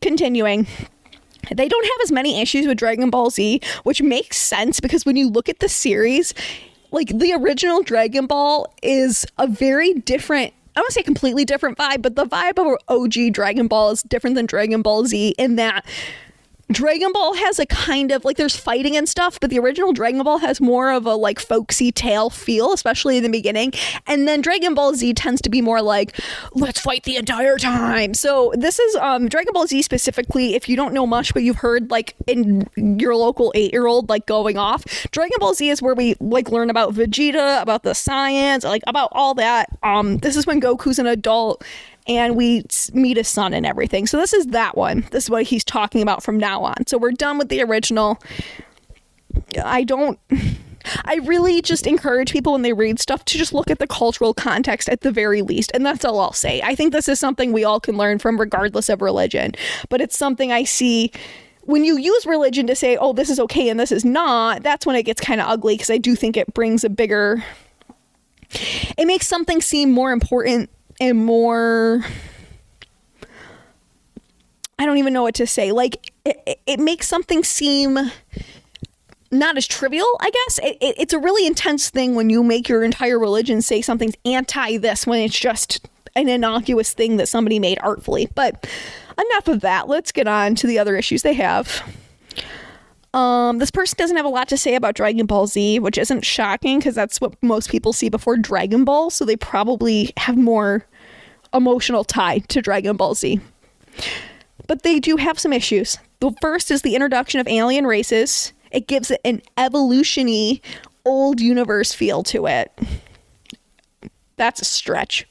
continuing. 0.00 0.66
They 1.50 1.68
don't 1.68 1.84
have 1.84 1.98
as 2.02 2.12
many 2.12 2.40
issues 2.40 2.66
with 2.66 2.78
Dragon 2.78 3.10
Ball 3.10 3.30
Z, 3.30 3.60
which 3.82 4.02
makes 4.02 4.36
sense 4.36 4.78
because 4.80 5.04
when 5.04 5.16
you 5.16 5.28
look 5.28 5.48
at 5.48 5.58
the 5.60 5.68
series, 5.68 6.34
like 6.90 7.08
the 7.08 7.32
original 7.32 7.82
Dragon 7.82 8.26
Ball 8.26 8.72
is 8.82 9.26
a 9.38 9.46
very 9.46 9.94
different 9.94 10.52
I 10.76 10.80
don't 10.80 10.92
say 10.92 11.02
completely 11.02 11.44
different 11.44 11.76
vibe, 11.76 12.00
but 12.00 12.14
the 12.14 12.24
vibe 12.24 12.58
of 12.58 12.78
OG 12.88 13.32
Dragon 13.32 13.66
Ball 13.66 13.90
is 13.90 14.02
different 14.02 14.36
than 14.36 14.46
Dragon 14.46 14.82
Ball 14.82 15.04
Z 15.04 15.34
in 15.36 15.56
that 15.56 15.84
Dragon 16.70 17.12
Ball 17.12 17.34
has 17.34 17.58
a 17.58 17.66
kind 17.66 18.12
of 18.12 18.24
like 18.24 18.36
there's 18.36 18.56
fighting 18.56 18.96
and 18.96 19.08
stuff, 19.08 19.40
but 19.40 19.50
the 19.50 19.58
original 19.58 19.92
Dragon 19.92 20.22
Ball 20.22 20.38
has 20.38 20.60
more 20.60 20.92
of 20.92 21.06
a 21.06 21.14
like 21.14 21.40
folksy 21.40 21.90
tale 21.90 22.30
feel, 22.30 22.72
especially 22.72 23.16
in 23.16 23.22
the 23.22 23.28
beginning. 23.28 23.72
And 24.06 24.28
then 24.28 24.40
Dragon 24.40 24.74
Ball 24.74 24.94
Z 24.94 25.14
tends 25.14 25.40
to 25.42 25.50
be 25.50 25.60
more 25.60 25.82
like, 25.82 26.18
let's 26.54 26.80
fight 26.80 27.04
the 27.04 27.16
entire 27.16 27.56
time. 27.58 28.14
So 28.14 28.52
this 28.56 28.78
is 28.78 28.96
um 28.96 29.28
Dragon 29.28 29.52
Ball 29.52 29.66
Z 29.66 29.82
specifically, 29.82 30.54
if 30.54 30.68
you 30.68 30.76
don't 30.76 30.94
know 30.94 31.06
much, 31.06 31.34
but 31.34 31.42
you've 31.42 31.56
heard 31.56 31.90
like 31.90 32.14
in 32.26 32.68
your 32.76 33.16
local 33.16 33.52
eight 33.54 33.72
year 33.72 33.86
old 33.86 34.08
like 34.08 34.26
going 34.26 34.56
off, 34.56 34.84
Dragon 35.10 35.36
Ball 35.40 35.54
Z 35.54 35.68
is 35.68 35.82
where 35.82 35.94
we 35.94 36.14
like 36.20 36.50
learn 36.50 36.70
about 36.70 36.94
Vegeta, 36.94 37.60
about 37.62 37.82
the 37.82 37.94
science, 37.94 38.64
like 38.64 38.82
about 38.86 39.08
all 39.12 39.34
that. 39.34 39.76
Um, 39.82 40.18
this 40.18 40.36
is 40.36 40.46
when 40.46 40.60
Goku's 40.60 40.98
an 40.98 41.06
adult 41.06 41.64
and 42.06 42.36
we 42.36 42.64
meet 42.92 43.16
his 43.16 43.28
son 43.28 43.54
and 43.54 43.66
everything. 43.66 44.06
So 44.06 44.16
this 44.16 44.32
is 44.32 44.46
that 44.46 44.76
one. 44.76 45.06
This 45.10 45.24
is 45.24 45.30
what 45.30 45.44
he's 45.44 45.64
talking 45.64 46.02
about 46.02 46.22
from 46.22 46.38
now 46.38 46.62
on. 46.62 46.86
So 46.86 46.98
we're 46.98 47.12
done 47.12 47.38
with 47.38 47.48
the 47.48 47.62
original. 47.62 48.18
I 49.62 49.84
don't. 49.84 50.18
I 51.04 51.16
really 51.24 51.60
just 51.60 51.86
encourage 51.86 52.32
people 52.32 52.52
when 52.52 52.62
they 52.62 52.72
read 52.72 52.98
stuff 52.98 53.24
to 53.26 53.38
just 53.38 53.52
look 53.52 53.70
at 53.70 53.78
the 53.78 53.86
cultural 53.86 54.32
context 54.32 54.88
at 54.88 55.02
the 55.02 55.12
very 55.12 55.42
least. 55.42 55.70
And 55.74 55.84
that's 55.84 56.04
all 56.04 56.18
I'll 56.18 56.32
say. 56.32 56.62
I 56.62 56.74
think 56.74 56.92
this 56.92 57.08
is 57.08 57.20
something 57.20 57.52
we 57.52 57.64
all 57.64 57.80
can 57.80 57.96
learn 57.96 58.18
from, 58.18 58.40
regardless 58.40 58.88
of 58.88 59.02
religion. 59.02 59.52
But 59.90 60.00
it's 60.00 60.16
something 60.16 60.50
I 60.50 60.64
see 60.64 61.12
when 61.62 61.84
you 61.84 61.98
use 61.98 62.26
religion 62.26 62.66
to 62.66 62.74
say, 62.74 62.96
oh, 62.96 63.12
this 63.12 63.28
is 63.28 63.38
okay 63.38 63.68
and 63.68 63.78
this 63.78 63.92
is 63.92 64.04
not, 64.04 64.62
that's 64.62 64.86
when 64.86 64.96
it 64.96 65.02
gets 65.02 65.20
kind 65.20 65.40
of 65.40 65.48
ugly 65.48 65.74
because 65.74 65.90
I 65.90 65.98
do 65.98 66.16
think 66.16 66.36
it 66.36 66.52
brings 66.54 66.82
a 66.82 66.90
bigger. 66.90 67.44
It 68.96 69.06
makes 69.06 69.28
something 69.28 69.60
seem 69.60 69.92
more 69.92 70.12
important 70.12 70.70
and 71.00 71.18
more 71.18 72.04
I 74.78 74.86
don't 74.86 74.96
even 74.96 75.12
know 75.12 75.22
what 75.22 75.34
to 75.34 75.46
say. 75.46 75.72
Like 75.72 76.12
it, 76.24 76.60
it 76.66 76.80
makes 76.80 77.06
something 77.06 77.44
seem 77.44 77.98
not 79.30 79.56
as 79.56 79.66
trivial, 79.66 80.06
I 80.20 80.30
guess. 80.30 80.58
It, 80.58 80.78
it, 80.80 80.94
it's 80.98 81.12
a 81.12 81.18
really 81.18 81.46
intense 81.46 81.90
thing 81.90 82.14
when 82.14 82.30
you 82.30 82.42
make 82.42 82.68
your 82.68 82.82
entire 82.82 83.18
religion 83.18 83.60
say 83.60 83.82
something's 83.82 84.14
anti 84.24 84.78
this 84.78 85.06
when 85.06 85.20
it's 85.20 85.38
just 85.38 85.86
an 86.16 86.28
innocuous 86.28 86.94
thing 86.94 87.18
that 87.18 87.28
somebody 87.28 87.58
made 87.58 87.78
artfully. 87.82 88.28
But 88.34 88.66
enough 89.18 89.48
of 89.48 89.60
that. 89.60 89.86
Let's 89.86 90.12
get 90.12 90.26
on 90.26 90.54
to 90.56 90.66
the 90.66 90.78
other 90.78 90.96
issues 90.96 91.22
they 91.22 91.34
have. 91.34 91.82
Um, 93.12 93.58
this 93.58 93.70
person 93.70 93.96
doesn't 93.98 94.16
have 94.16 94.26
a 94.26 94.30
lot 94.30 94.48
to 94.48 94.56
say 94.56 94.76
about 94.76 94.94
Dragon 94.94 95.26
Ball 95.26 95.46
Z, 95.46 95.80
which 95.80 95.98
isn't 95.98 96.24
shocking 96.24 96.78
because 96.78 96.94
that's 96.94 97.20
what 97.20 97.40
most 97.42 97.68
people 97.68 97.92
see 97.92 98.08
before 98.08 98.36
Dragon 98.36 98.84
Ball. 98.84 99.10
So 99.10 99.24
they 99.24 99.36
probably 99.36 100.12
have 100.16 100.36
more 100.36 100.86
emotional 101.54 102.04
tie 102.04 102.38
to 102.48 102.62
Dragon 102.62 102.96
Ball 102.96 103.14
Z. 103.14 103.40
But 104.66 104.82
they 104.82 105.00
do 105.00 105.16
have 105.16 105.38
some 105.38 105.52
issues. 105.52 105.98
The 106.20 106.32
first 106.40 106.70
is 106.70 106.82
the 106.82 106.94
introduction 106.94 107.40
of 107.40 107.48
alien 107.48 107.86
races. 107.86 108.52
It 108.70 108.86
gives 108.86 109.10
it 109.10 109.20
an 109.24 109.42
evolutiony 109.56 110.60
old 111.04 111.40
universe 111.40 111.92
feel 111.92 112.22
to 112.24 112.46
it. 112.46 112.72
That's 114.36 114.62
a 114.62 114.64
stretch. 114.64 115.26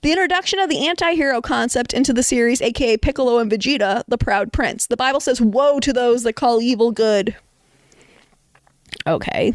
The 0.00 0.12
introduction 0.12 0.58
of 0.58 0.70
the 0.70 0.86
anti 0.88 1.12
hero 1.12 1.42
concept 1.42 1.92
into 1.92 2.14
the 2.14 2.22
series, 2.22 2.62
aka 2.62 2.96
Piccolo 2.96 3.38
and 3.38 3.50
Vegeta, 3.50 4.02
the 4.08 4.16
Proud 4.16 4.50
Prince. 4.52 4.86
The 4.86 4.96
Bible 4.96 5.20
says, 5.20 5.42
Woe 5.42 5.78
to 5.80 5.92
those 5.92 6.22
that 6.22 6.34
call 6.34 6.62
evil 6.62 6.90
good. 6.90 7.36
Okay. 9.06 9.52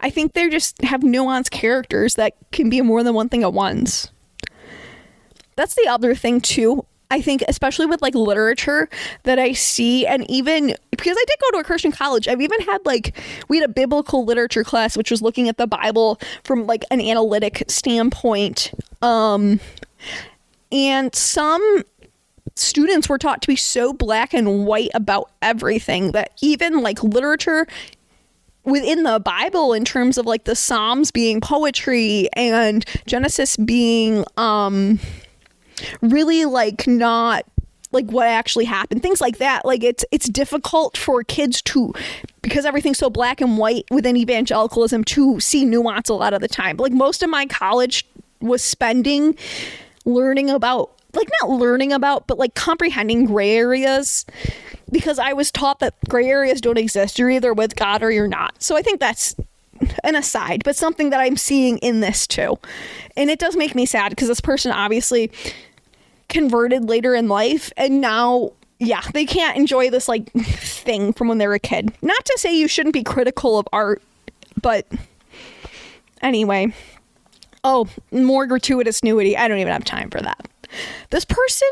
I 0.00 0.10
think 0.10 0.34
they 0.34 0.50
just 0.50 0.82
have 0.82 1.00
nuanced 1.00 1.50
characters 1.50 2.14
that 2.16 2.34
can 2.52 2.68
be 2.68 2.82
more 2.82 3.02
than 3.02 3.14
one 3.14 3.30
thing 3.30 3.42
at 3.42 3.54
once. 3.54 4.11
That's 5.56 5.74
the 5.74 5.86
other 5.88 6.14
thing, 6.14 6.40
too. 6.40 6.86
I 7.10 7.20
think, 7.20 7.44
especially 7.46 7.84
with 7.84 8.00
like 8.00 8.14
literature 8.14 8.88
that 9.24 9.38
I 9.38 9.52
see, 9.52 10.06
and 10.06 10.28
even 10.30 10.74
because 10.90 11.14
I 11.14 11.24
did 11.26 11.36
go 11.42 11.50
to 11.50 11.58
a 11.58 11.64
Christian 11.64 11.92
college, 11.92 12.26
I've 12.26 12.40
even 12.40 12.60
had 12.62 12.86
like, 12.86 13.14
we 13.48 13.58
had 13.58 13.68
a 13.68 13.72
biblical 13.72 14.24
literature 14.24 14.64
class, 14.64 14.96
which 14.96 15.10
was 15.10 15.20
looking 15.20 15.46
at 15.46 15.58
the 15.58 15.66
Bible 15.66 16.18
from 16.42 16.66
like 16.66 16.84
an 16.90 17.02
analytic 17.02 17.64
standpoint. 17.68 18.72
Um, 19.02 19.60
and 20.72 21.14
some 21.14 21.82
students 22.54 23.10
were 23.10 23.18
taught 23.18 23.42
to 23.42 23.48
be 23.48 23.56
so 23.56 23.92
black 23.92 24.32
and 24.32 24.64
white 24.64 24.90
about 24.94 25.30
everything 25.42 26.12
that 26.12 26.32
even 26.40 26.80
like 26.80 27.02
literature 27.02 27.66
within 28.64 29.02
the 29.02 29.20
Bible 29.20 29.74
in 29.74 29.84
terms 29.84 30.16
of 30.16 30.24
like 30.24 30.44
the 30.44 30.56
Psalms 30.56 31.10
being 31.10 31.42
poetry 31.42 32.28
and 32.32 32.86
Genesis 33.06 33.58
being 33.58 34.24
um 34.38 34.98
really 36.00 36.44
like 36.44 36.86
not 36.86 37.44
like 37.92 38.06
what 38.06 38.26
actually 38.26 38.64
happened 38.64 39.02
things 39.02 39.20
like 39.20 39.38
that. 39.38 39.64
Like 39.64 39.84
it's 39.84 40.04
it's 40.10 40.28
difficult 40.28 40.96
for 40.96 41.22
kids 41.22 41.62
to 41.62 41.94
because 42.40 42.64
everything's 42.64 42.98
so 42.98 43.10
black 43.10 43.40
and 43.40 43.58
white 43.58 43.84
within 43.90 44.16
evangelicalism 44.16 45.04
to 45.04 45.38
see 45.40 45.64
nuance 45.64 46.08
a 46.08 46.14
lot 46.14 46.32
of 46.32 46.40
the 46.40 46.48
time. 46.48 46.78
Like 46.78 46.92
most 46.92 47.22
of 47.22 47.30
my 47.30 47.46
college 47.46 48.06
was 48.40 48.62
spending 48.62 49.36
learning 50.04 50.50
about 50.50 50.90
like 51.14 51.28
not 51.40 51.50
learning 51.50 51.92
about 51.92 52.26
but 52.26 52.38
like 52.38 52.54
comprehending 52.54 53.26
gray 53.26 53.52
areas 53.52 54.24
because 54.90 55.18
I 55.18 55.32
was 55.32 55.50
taught 55.50 55.78
that 55.80 55.94
gray 56.08 56.28
areas 56.28 56.60
don't 56.60 56.78
exist. 56.78 57.18
You're 57.18 57.30
either 57.30 57.54
with 57.54 57.76
God 57.76 58.02
or 58.02 58.10
you're 58.10 58.28
not. 58.28 58.62
So 58.62 58.76
I 58.76 58.82
think 58.82 59.00
that's 59.00 59.36
an 60.04 60.14
aside 60.14 60.62
but 60.64 60.76
something 60.76 61.10
that 61.10 61.20
I'm 61.20 61.36
seeing 61.36 61.78
in 61.78 62.00
this 62.00 62.26
too. 62.26 62.58
And 63.16 63.30
it 63.30 63.38
does 63.38 63.56
make 63.56 63.74
me 63.74 63.84
sad 63.84 64.10
because 64.10 64.28
this 64.28 64.40
person 64.40 64.72
obviously 64.72 65.30
converted 66.32 66.88
later 66.88 67.14
in 67.14 67.28
life 67.28 67.72
and 67.76 68.00
now 68.00 68.50
yeah 68.78 69.02
they 69.12 69.24
can't 69.24 69.56
enjoy 69.56 69.90
this 69.90 70.08
like 70.08 70.32
thing 70.32 71.12
from 71.12 71.28
when 71.28 71.38
they 71.38 71.46
were 71.46 71.54
a 71.54 71.60
kid. 71.60 71.92
Not 72.02 72.24
to 72.24 72.38
say 72.38 72.56
you 72.56 72.66
shouldn't 72.68 72.94
be 72.94 73.04
critical 73.04 73.58
of 73.58 73.68
art 73.72 74.02
but 74.60 74.86
anyway. 76.22 76.72
Oh 77.64 77.88
more 78.10 78.46
gratuitous 78.46 79.04
nudity. 79.04 79.36
I 79.36 79.46
don't 79.46 79.58
even 79.58 79.72
have 79.72 79.84
time 79.84 80.10
for 80.10 80.20
that. 80.20 80.48
This 81.10 81.24
person 81.24 81.68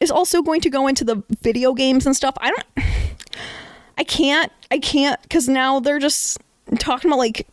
is 0.00 0.10
also 0.10 0.42
going 0.42 0.60
to 0.60 0.70
go 0.70 0.86
into 0.86 1.04
the 1.04 1.22
video 1.42 1.74
games 1.74 2.06
and 2.06 2.14
stuff. 2.14 2.34
I 2.40 2.50
don't 2.50 2.86
i 3.96 4.02
can't 4.02 4.50
i 4.72 4.78
can't 4.78 5.22
because 5.22 5.48
now 5.48 5.78
they're 5.78 6.00
just 6.00 6.38
talking 6.80 7.08
about 7.08 7.18
like 7.18 7.46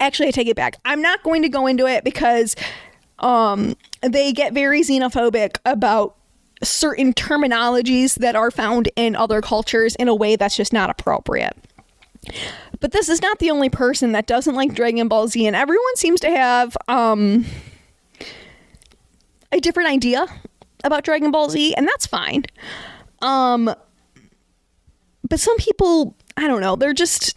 actually 0.00 0.28
i 0.28 0.30
take 0.30 0.48
it 0.48 0.56
back. 0.56 0.76
I'm 0.84 1.02
not 1.02 1.22
going 1.22 1.42
to 1.42 1.48
go 1.48 1.66
into 1.66 1.86
it 1.86 2.04
because 2.04 2.54
um, 3.18 3.76
they 4.02 4.32
get 4.32 4.52
very 4.52 4.80
xenophobic 4.82 5.58
about 5.64 6.16
certain 6.62 7.12
terminologies 7.12 8.14
that 8.16 8.36
are 8.36 8.50
found 8.50 8.88
in 8.96 9.16
other 9.16 9.40
cultures 9.40 9.94
in 9.96 10.08
a 10.08 10.14
way 10.14 10.36
that's 10.36 10.56
just 10.56 10.72
not 10.72 10.90
appropriate. 10.90 11.56
But 12.80 12.92
this 12.92 13.08
is 13.08 13.20
not 13.20 13.38
the 13.38 13.50
only 13.50 13.68
person 13.68 14.12
that 14.12 14.26
doesn't 14.26 14.54
like 14.54 14.74
Dragon 14.74 15.08
Ball 15.08 15.28
Z, 15.28 15.46
and 15.46 15.54
everyone 15.54 15.96
seems 15.96 16.20
to 16.20 16.30
have 16.30 16.76
um, 16.88 17.44
a 19.52 19.60
different 19.60 19.90
idea 19.90 20.26
about 20.84 21.04
Dragon 21.04 21.30
Ball 21.30 21.50
Z, 21.50 21.74
and 21.74 21.86
that's 21.86 22.06
fine. 22.06 22.44
Um, 23.20 23.74
but 25.28 25.40
some 25.40 25.56
people, 25.56 26.16
I 26.36 26.46
don't 26.46 26.60
know, 26.60 26.76
they're 26.76 26.92
just 26.94 27.36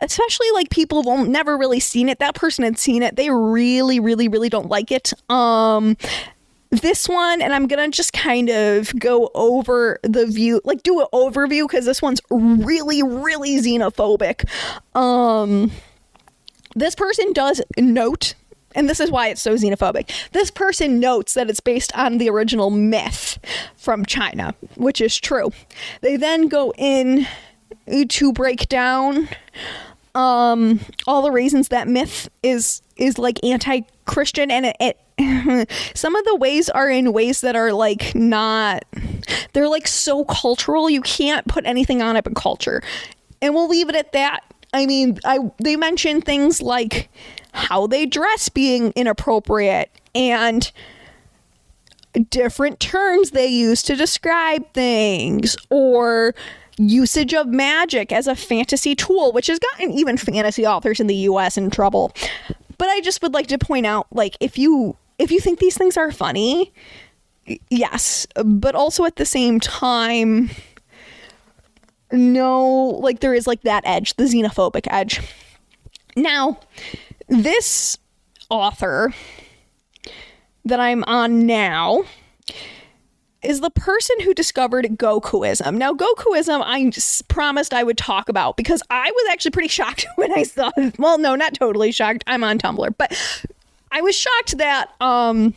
especially 0.00 0.50
like 0.52 0.70
people 0.70 1.02
who've 1.02 1.28
never 1.28 1.56
really 1.56 1.80
seen 1.80 2.08
it. 2.08 2.18
That 2.18 2.34
person 2.34 2.64
had 2.64 2.78
seen 2.78 3.02
it. 3.02 3.16
They 3.16 3.30
really, 3.30 4.00
really, 4.00 4.28
really 4.28 4.48
don't 4.48 4.68
like 4.68 4.90
it. 4.90 5.12
Um, 5.30 5.96
this 6.70 7.08
one, 7.08 7.42
and 7.42 7.52
I'm 7.52 7.66
gonna 7.66 7.88
just 7.88 8.12
kind 8.12 8.48
of 8.48 8.96
go 8.98 9.30
over 9.34 9.98
the 10.02 10.26
view, 10.26 10.60
like 10.64 10.82
do 10.82 11.00
an 11.00 11.06
overview 11.12 11.68
because 11.68 11.84
this 11.84 12.00
one's 12.00 12.20
really, 12.30 13.02
really 13.02 13.56
xenophobic. 13.60 14.48
Um, 14.96 15.72
this 16.76 16.94
person 16.94 17.32
does 17.32 17.60
note 17.76 18.34
and 18.74 18.88
this 18.88 19.00
is 19.00 19.10
why 19.10 19.28
it's 19.28 19.42
so 19.42 19.54
xenophobic. 19.54 20.10
This 20.32 20.50
person 20.50 21.00
notes 21.00 21.34
that 21.34 21.50
it's 21.50 21.60
based 21.60 21.96
on 21.96 22.18
the 22.18 22.28
original 22.30 22.70
myth 22.70 23.38
from 23.76 24.04
China, 24.04 24.54
which 24.76 25.00
is 25.00 25.18
true. 25.18 25.50
They 26.02 26.16
then 26.16 26.48
go 26.48 26.72
in 26.78 27.26
to 28.08 28.32
break 28.32 28.68
down 28.68 29.28
um 30.14 30.80
all 31.06 31.22
the 31.22 31.30
reasons 31.30 31.68
that 31.68 31.86
myth 31.86 32.28
is 32.42 32.82
is 32.96 33.18
like 33.18 33.42
anti-christian 33.44 34.50
and 34.50 34.66
it, 34.66 34.76
it 34.80 34.98
some 35.94 36.16
of 36.16 36.24
the 36.24 36.36
ways 36.36 36.68
are 36.70 36.88
in 36.88 37.12
ways 37.12 37.40
that 37.42 37.56
are 37.56 37.72
like 37.72 38.14
not 38.14 38.84
they're 39.52 39.68
like 39.68 39.86
so 39.86 40.24
cultural 40.24 40.88
you 40.88 41.02
can't 41.02 41.46
put 41.46 41.66
anything 41.66 42.02
on 42.02 42.16
it 42.16 42.24
but 42.24 42.34
culture. 42.34 42.82
And 43.42 43.54
we'll 43.54 43.68
leave 43.68 43.88
it 43.88 43.96
at 43.96 44.12
that. 44.12 44.44
I 44.72 44.86
mean 44.86 45.18
i 45.24 45.38
they 45.62 45.76
mention 45.76 46.20
things 46.20 46.62
like 46.62 47.10
how 47.52 47.86
they 47.86 48.06
dress 48.06 48.48
being 48.48 48.92
inappropriate 48.94 49.90
and 50.14 50.70
different 52.30 52.80
terms 52.80 53.30
they 53.30 53.46
use 53.46 53.82
to 53.82 53.96
describe 53.96 54.72
things 54.72 55.56
or 55.70 56.34
usage 56.80 57.34
of 57.34 57.46
magic 57.48 58.12
as 58.12 58.26
a 58.26 58.34
fantasy 58.34 58.94
tool, 58.94 59.32
which 59.32 59.48
has 59.48 59.58
gotten 59.58 59.90
even 59.92 60.16
fantasy 60.16 60.66
authors 60.66 61.00
in 61.00 61.06
the 61.06 61.16
US 61.16 61.56
in 61.56 61.70
trouble. 61.70 62.12
But 62.78 62.88
I 62.88 63.00
just 63.00 63.22
would 63.22 63.34
like 63.34 63.46
to 63.48 63.58
point 63.58 63.86
out 63.86 64.06
like 64.10 64.36
if 64.40 64.58
you 64.58 64.96
if 65.18 65.30
you 65.30 65.40
think 65.40 65.58
these 65.58 65.76
things 65.76 65.96
are 65.96 66.10
funny, 66.10 66.72
yes, 67.68 68.26
but 68.44 68.74
also 68.74 69.04
at 69.04 69.16
the 69.16 69.26
same 69.26 69.60
time 69.60 70.50
no, 72.12 72.66
like 72.74 73.20
there 73.20 73.34
is 73.34 73.46
like 73.46 73.62
that 73.62 73.84
edge, 73.86 74.16
the 74.16 74.24
xenophobic 74.24 74.86
edge. 74.90 75.20
Now, 76.16 76.58
this 77.28 77.96
author 78.48 79.14
that 80.64 80.80
I'm 80.80 81.04
on 81.04 81.46
now 81.46 82.04
is 83.42 83.60
the 83.60 83.70
person 83.70 84.20
who 84.20 84.34
discovered 84.34 84.84
Gokuism. 84.84 85.76
Now, 85.76 85.94
Gokuism, 85.94 86.62
I 86.64 86.90
promised 87.28 87.72
I 87.72 87.82
would 87.82 87.96
talk 87.96 88.28
about 88.28 88.56
because 88.56 88.82
I 88.90 89.10
was 89.10 89.32
actually 89.32 89.52
pretty 89.52 89.68
shocked 89.80 90.06
when 90.16 90.32
I 90.32 90.42
saw. 90.42 90.70
Well, 90.98 91.18
no, 91.18 91.34
not 91.34 91.54
totally 91.54 91.92
shocked. 91.92 92.24
I'm 92.26 92.44
on 92.44 92.58
Tumblr, 92.58 92.94
but 92.98 93.44
I 93.90 94.00
was 94.02 94.16
shocked 94.16 94.58
that 94.58 94.92
um, 95.00 95.54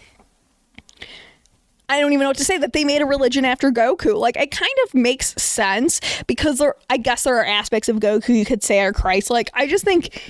I 1.89 1.99
don't 1.99 2.13
even 2.13 2.23
know 2.23 2.29
what 2.29 2.37
to 2.37 2.45
say 2.45 2.57
that 2.57 2.73
they 2.73 2.83
made 2.83 3.01
a 3.01 3.05
religion 3.05 3.45
after 3.45 3.71
Goku. 3.71 4.15
Like 4.15 4.37
it 4.37 4.51
kind 4.51 4.73
of 4.85 4.93
makes 4.93 5.33
sense 5.41 5.99
because 6.25 6.57
there, 6.59 6.75
I 6.89 6.97
guess 6.97 7.23
there 7.23 7.37
are 7.37 7.45
aspects 7.45 7.89
of 7.89 7.97
Goku 7.97 8.35
you 8.35 8.45
could 8.45 8.63
say 8.63 8.79
are 8.81 8.93
Christ. 8.93 9.29
Like 9.29 9.49
I 9.53 9.67
just 9.67 9.83
think, 9.83 10.21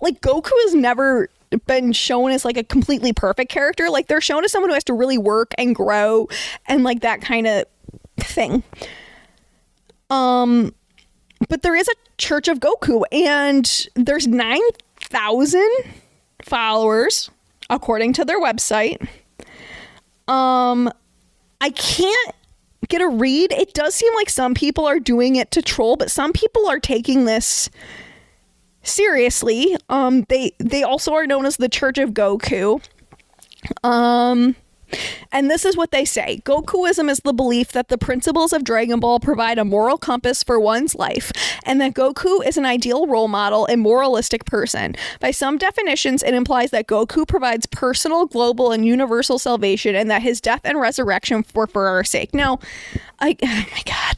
like 0.00 0.20
Goku 0.20 0.52
is 0.66 0.74
never 0.74 1.28
been 1.66 1.92
shown 1.92 2.30
as 2.30 2.44
like 2.44 2.56
a 2.56 2.64
completely 2.64 3.12
perfect 3.12 3.50
character. 3.50 3.88
Like 3.90 4.08
they're 4.08 4.20
shown 4.20 4.44
as 4.44 4.52
someone 4.52 4.70
who 4.70 4.74
has 4.74 4.84
to 4.84 4.94
really 4.94 5.18
work 5.18 5.52
and 5.58 5.74
grow 5.74 6.28
and 6.66 6.84
like 6.84 7.00
that 7.00 7.20
kind 7.20 7.46
of 7.46 7.64
thing. 8.18 8.62
Um 10.10 10.74
but 11.48 11.62
there 11.62 11.74
is 11.74 11.88
a 11.88 11.94
Church 12.18 12.48
of 12.48 12.60
Goku 12.60 13.02
and 13.12 13.86
there's 13.94 14.26
9,000 14.26 15.62
followers 16.42 17.30
according 17.68 18.14
to 18.14 18.24
their 18.24 18.40
website. 18.40 19.06
Um 20.28 20.90
I 21.60 21.70
can't 21.70 22.34
get 22.88 23.00
a 23.00 23.08
read. 23.08 23.52
It 23.52 23.74
does 23.74 23.94
seem 23.94 24.14
like 24.14 24.30
some 24.30 24.54
people 24.54 24.86
are 24.86 25.00
doing 25.00 25.36
it 25.36 25.50
to 25.52 25.62
troll, 25.62 25.96
but 25.96 26.10
some 26.10 26.32
people 26.32 26.68
are 26.68 26.78
taking 26.78 27.24
this 27.24 27.68
seriously. 28.86 29.76
Um, 29.88 30.24
they 30.28 30.52
they 30.58 30.82
also 30.82 31.12
are 31.14 31.26
known 31.26 31.46
as 31.46 31.56
the 31.56 31.68
Church 31.68 31.98
of 31.98 32.10
Goku. 32.10 32.82
Um, 33.84 34.56
And 35.32 35.50
this 35.50 35.64
is 35.64 35.76
what 35.76 35.90
they 35.90 36.04
say 36.04 36.40
Gokuism 36.44 37.10
is 37.10 37.18
the 37.24 37.32
belief 37.32 37.72
that 37.72 37.88
the 37.88 37.98
principles 37.98 38.52
of 38.52 38.62
Dragon 38.64 39.00
Ball 39.00 39.18
provide 39.18 39.58
a 39.58 39.64
moral 39.64 39.98
compass 39.98 40.42
for 40.44 40.60
one's 40.60 40.94
life, 40.94 41.32
and 41.64 41.80
that 41.80 41.94
Goku 41.94 42.46
is 42.46 42.56
an 42.56 42.64
ideal 42.64 43.06
role 43.06 43.28
model 43.28 43.66
and 43.66 43.80
moralistic 43.80 44.44
person. 44.44 44.94
By 45.20 45.32
some 45.32 45.58
definitions, 45.58 46.22
it 46.22 46.34
implies 46.34 46.70
that 46.70 46.86
Goku 46.86 47.26
provides 47.26 47.66
personal, 47.66 48.26
global, 48.26 48.70
and 48.70 48.86
universal 48.86 49.38
salvation, 49.40 49.96
and 49.96 50.08
that 50.10 50.22
his 50.22 50.40
death 50.40 50.60
and 50.64 50.80
resurrection 50.80 51.44
were 51.54 51.66
for 51.66 51.88
our 51.88 52.04
sake. 52.04 52.32
Now, 52.32 52.60
I. 53.20 53.36
Oh 53.42 53.66
my 53.72 53.82
god. 53.84 54.16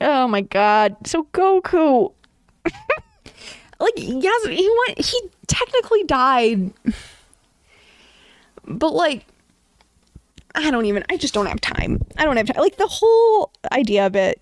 Oh 0.00 0.26
my 0.28 0.40
god. 0.40 0.96
So 1.06 1.24
Goku. 1.32 2.12
like, 3.80 3.94
yes, 3.96 4.46
he 4.46 4.76
went. 4.86 5.00
He 5.00 5.20
technically 5.46 6.04
died 6.04 6.72
but 8.66 8.92
like 8.94 9.26
I 10.54 10.70
don't 10.70 10.84
even 10.84 11.04
I 11.10 11.16
just 11.16 11.34
don't 11.34 11.46
have 11.46 11.60
time. 11.60 12.04
I 12.18 12.24
don't 12.24 12.36
have 12.36 12.46
time. 12.46 12.60
Like 12.60 12.76
the 12.76 12.86
whole 12.86 13.50
idea 13.72 14.06
of 14.06 14.16
it 14.16 14.40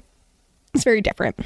is 0.75 0.85
very 0.85 1.01
different. 1.01 1.39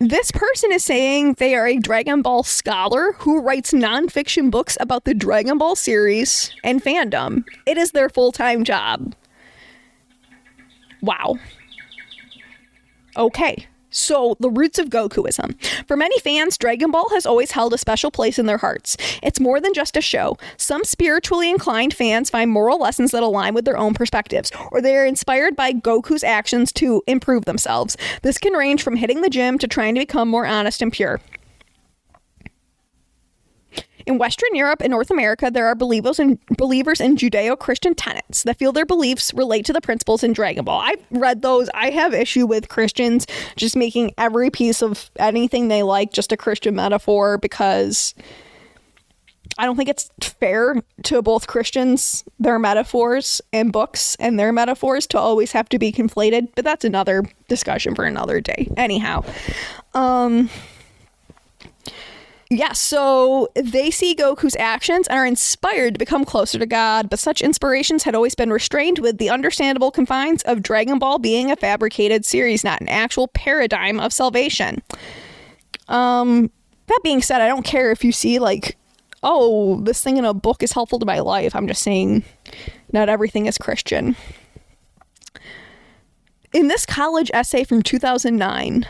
This 0.00 0.32
person 0.32 0.72
is 0.72 0.84
saying 0.84 1.34
they 1.34 1.54
are 1.54 1.66
a 1.66 1.78
Dragon 1.78 2.20
Ball 2.20 2.42
scholar 2.42 3.12
who 3.18 3.40
writes 3.40 3.72
nonfiction 3.72 4.50
books 4.50 4.76
about 4.80 5.04
the 5.04 5.14
Dragon 5.14 5.56
Ball 5.56 5.76
series 5.76 6.50
and 6.64 6.82
fandom. 6.82 7.44
It 7.64 7.78
is 7.78 7.92
their 7.92 8.08
full 8.08 8.32
time 8.32 8.64
job. 8.64 9.14
Wow. 11.00 11.38
Okay. 13.16 13.66
So, 13.96 14.36
the 14.40 14.50
roots 14.50 14.80
of 14.80 14.88
Gokuism. 14.88 15.54
For 15.86 15.96
many 15.96 16.18
fans, 16.18 16.58
Dragon 16.58 16.90
Ball 16.90 17.08
has 17.10 17.24
always 17.24 17.52
held 17.52 17.72
a 17.72 17.78
special 17.78 18.10
place 18.10 18.40
in 18.40 18.46
their 18.46 18.58
hearts. 18.58 18.96
It's 19.22 19.38
more 19.38 19.60
than 19.60 19.72
just 19.72 19.96
a 19.96 20.00
show. 20.00 20.36
Some 20.56 20.82
spiritually 20.82 21.48
inclined 21.48 21.94
fans 21.94 22.28
find 22.28 22.50
moral 22.50 22.80
lessons 22.80 23.12
that 23.12 23.22
align 23.22 23.54
with 23.54 23.64
their 23.64 23.76
own 23.76 23.94
perspectives, 23.94 24.50
or 24.72 24.80
they 24.80 24.96
are 24.96 25.06
inspired 25.06 25.54
by 25.54 25.72
Goku's 25.72 26.24
actions 26.24 26.72
to 26.72 27.04
improve 27.06 27.44
themselves. 27.44 27.96
This 28.22 28.36
can 28.36 28.54
range 28.54 28.82
from 28.82 28.96
hitting 28.96 29.20
the 29.20 29.30
gym 29.30 29.58
to 29.58 29.68
trying 29.68 29.94
to 29.94 30.00
become 30.00 30.28
more 30.28 30.44
honest 30.44 30.82
and 30.82 30.92
pure. 30.92 31.20
In 34.06 34.18
Western 34.18 34.54
Europe 34.54 34.82
and 34.82 34.90
North 34.90 35.10
America, 35.10 35.50
there 35.50 35.66
are 35.66 35.74
believers 35.74 36.18
in 36.18 36.38
believers 36.58 37.00
in 37.00 37.16
Judeo-Christian 37.16 37.94
tenets 37.94 38.42
that 38.42 38.58
feel 38.58 38.72
their 38.72 38.84
beliefs 38.84 39.32
relate 39.32 39.64
to 39.66 39.72
the 39.72 39.80
principles 39.80 40.22
in 40.22 40.32
Dragon 40.32 40.64
Ball. 40.64 40.80
I've 40.80 41.02
read 41.10 41.42
those. 41.42 41.70
I 41.72 41.90
have 41.90 42.12
issue 42.12 42.46
with 42.46 42.68
Christians 42.68 43.26
just 43.56 43.76
making 43.76 44.12
every 44.18 44.50
piece 44.50 44.82
of 44.82 45.10
anything 45.18 45.68
they 45.68 45.82
like 45.82 46.12
just 46.12 46.32
a 46.32 46.36
Christian 46.36 46.74
metaphor 46.74 47.38
because 47.38 48.14
I 49.56 49.64
don't 49.64 49.76
think 49.76 49.88
it's 49.88 50.10
fair 50.20 50.82
to 51.04 51.22
both 51.22 51.46
Christians, 51.46 52.24
their 52.38 52.58
metaphors 52.58 53.40
and 53.52 53.72
books 53.72 54.16
and 54.18 54.38
their 54.38 54.52
metaphors 54.52 55.06
to 55.08 55.18
always 55.18 55.52
have 55.52 55.68
to 55.70 55.78
be 55.78 55.92
conflated, 55.92 56.48
but 56.56 56.64
that's 56.64 56.84
another 56.84 57.24
discussion 57.48 57.94
for 57.94 58.04
another 58.04 58.40
day. 58.40 58.68
Anyhow, 58.76 59.24
um 59.94 60.50
yeah, 62.50 62.72
so 62.72 63.48
they 63.54 63.90
see 63.90 64.14
Goku's 64.14 64.56
actions 64.56 65.08
and 65.08 65.18
are 65.18 65.26
inspired 65.26 65.94
to 65.94 65.98
become 65.98 66.24
closer 66.24 66.58
to 66.58 66.66
God, 66.66 67.08
but 67.08 67.18
such 67.18 67.40
inspirations 67.40 68.02
had 68.02 68.14
always 68.14 68.34
been 68.34 68.50
restrained 68.50 68.98
with 68.98 69.18
the 69.18 69.30
understandable 69.30 69.90
confines 69.90 70.42
of 70.42 70.62
Dragon 70.62 70.98
Ball 70.98 71.18
being 71.18 71.50
a 71.50 71.56
fabricated 71.56 72.24
series, 72.24 72.62
not 72.62 72.80
an 72.80 72.88
actual 72.88 73.28
paradigm 73.28 73.98
of 73.98 74.12
salvation. 74.12 74.82
Um, 75.88 76.50
that 76.86 77.00
being 77.02 77.22
said, 77.22 77.40
I 77.40 77.48
don't 77.48 77.64
care 77.64 77.90
if 77.90 78.04
you 78.04 78.12
see 78.12 78.38
like, 78.38 78.76
oh, 79.22 79.80
this 79.80 80.02
thing 80.02 80.18
in 80.18 80.24
a 80.24 80.34
book 80.34 80.62
is 80.62 80.72
helpful 80.72 80.98
to 80.98 81.06
my 81.06 81.20
life. 81.20 81.56
I'm 81.56 81.66
just 81.66 81.82
saying, 81.82 82.24
not 82.92 83.08
everything 83.08 83.46
is 83.46 83.56
Christian. 83.56 84.16
In 86.52 86.68
this 86.68 86.84
college 86.84 87.30
essay 87.32 87.64
from 87.64 87.82
2009, 87.82 88.86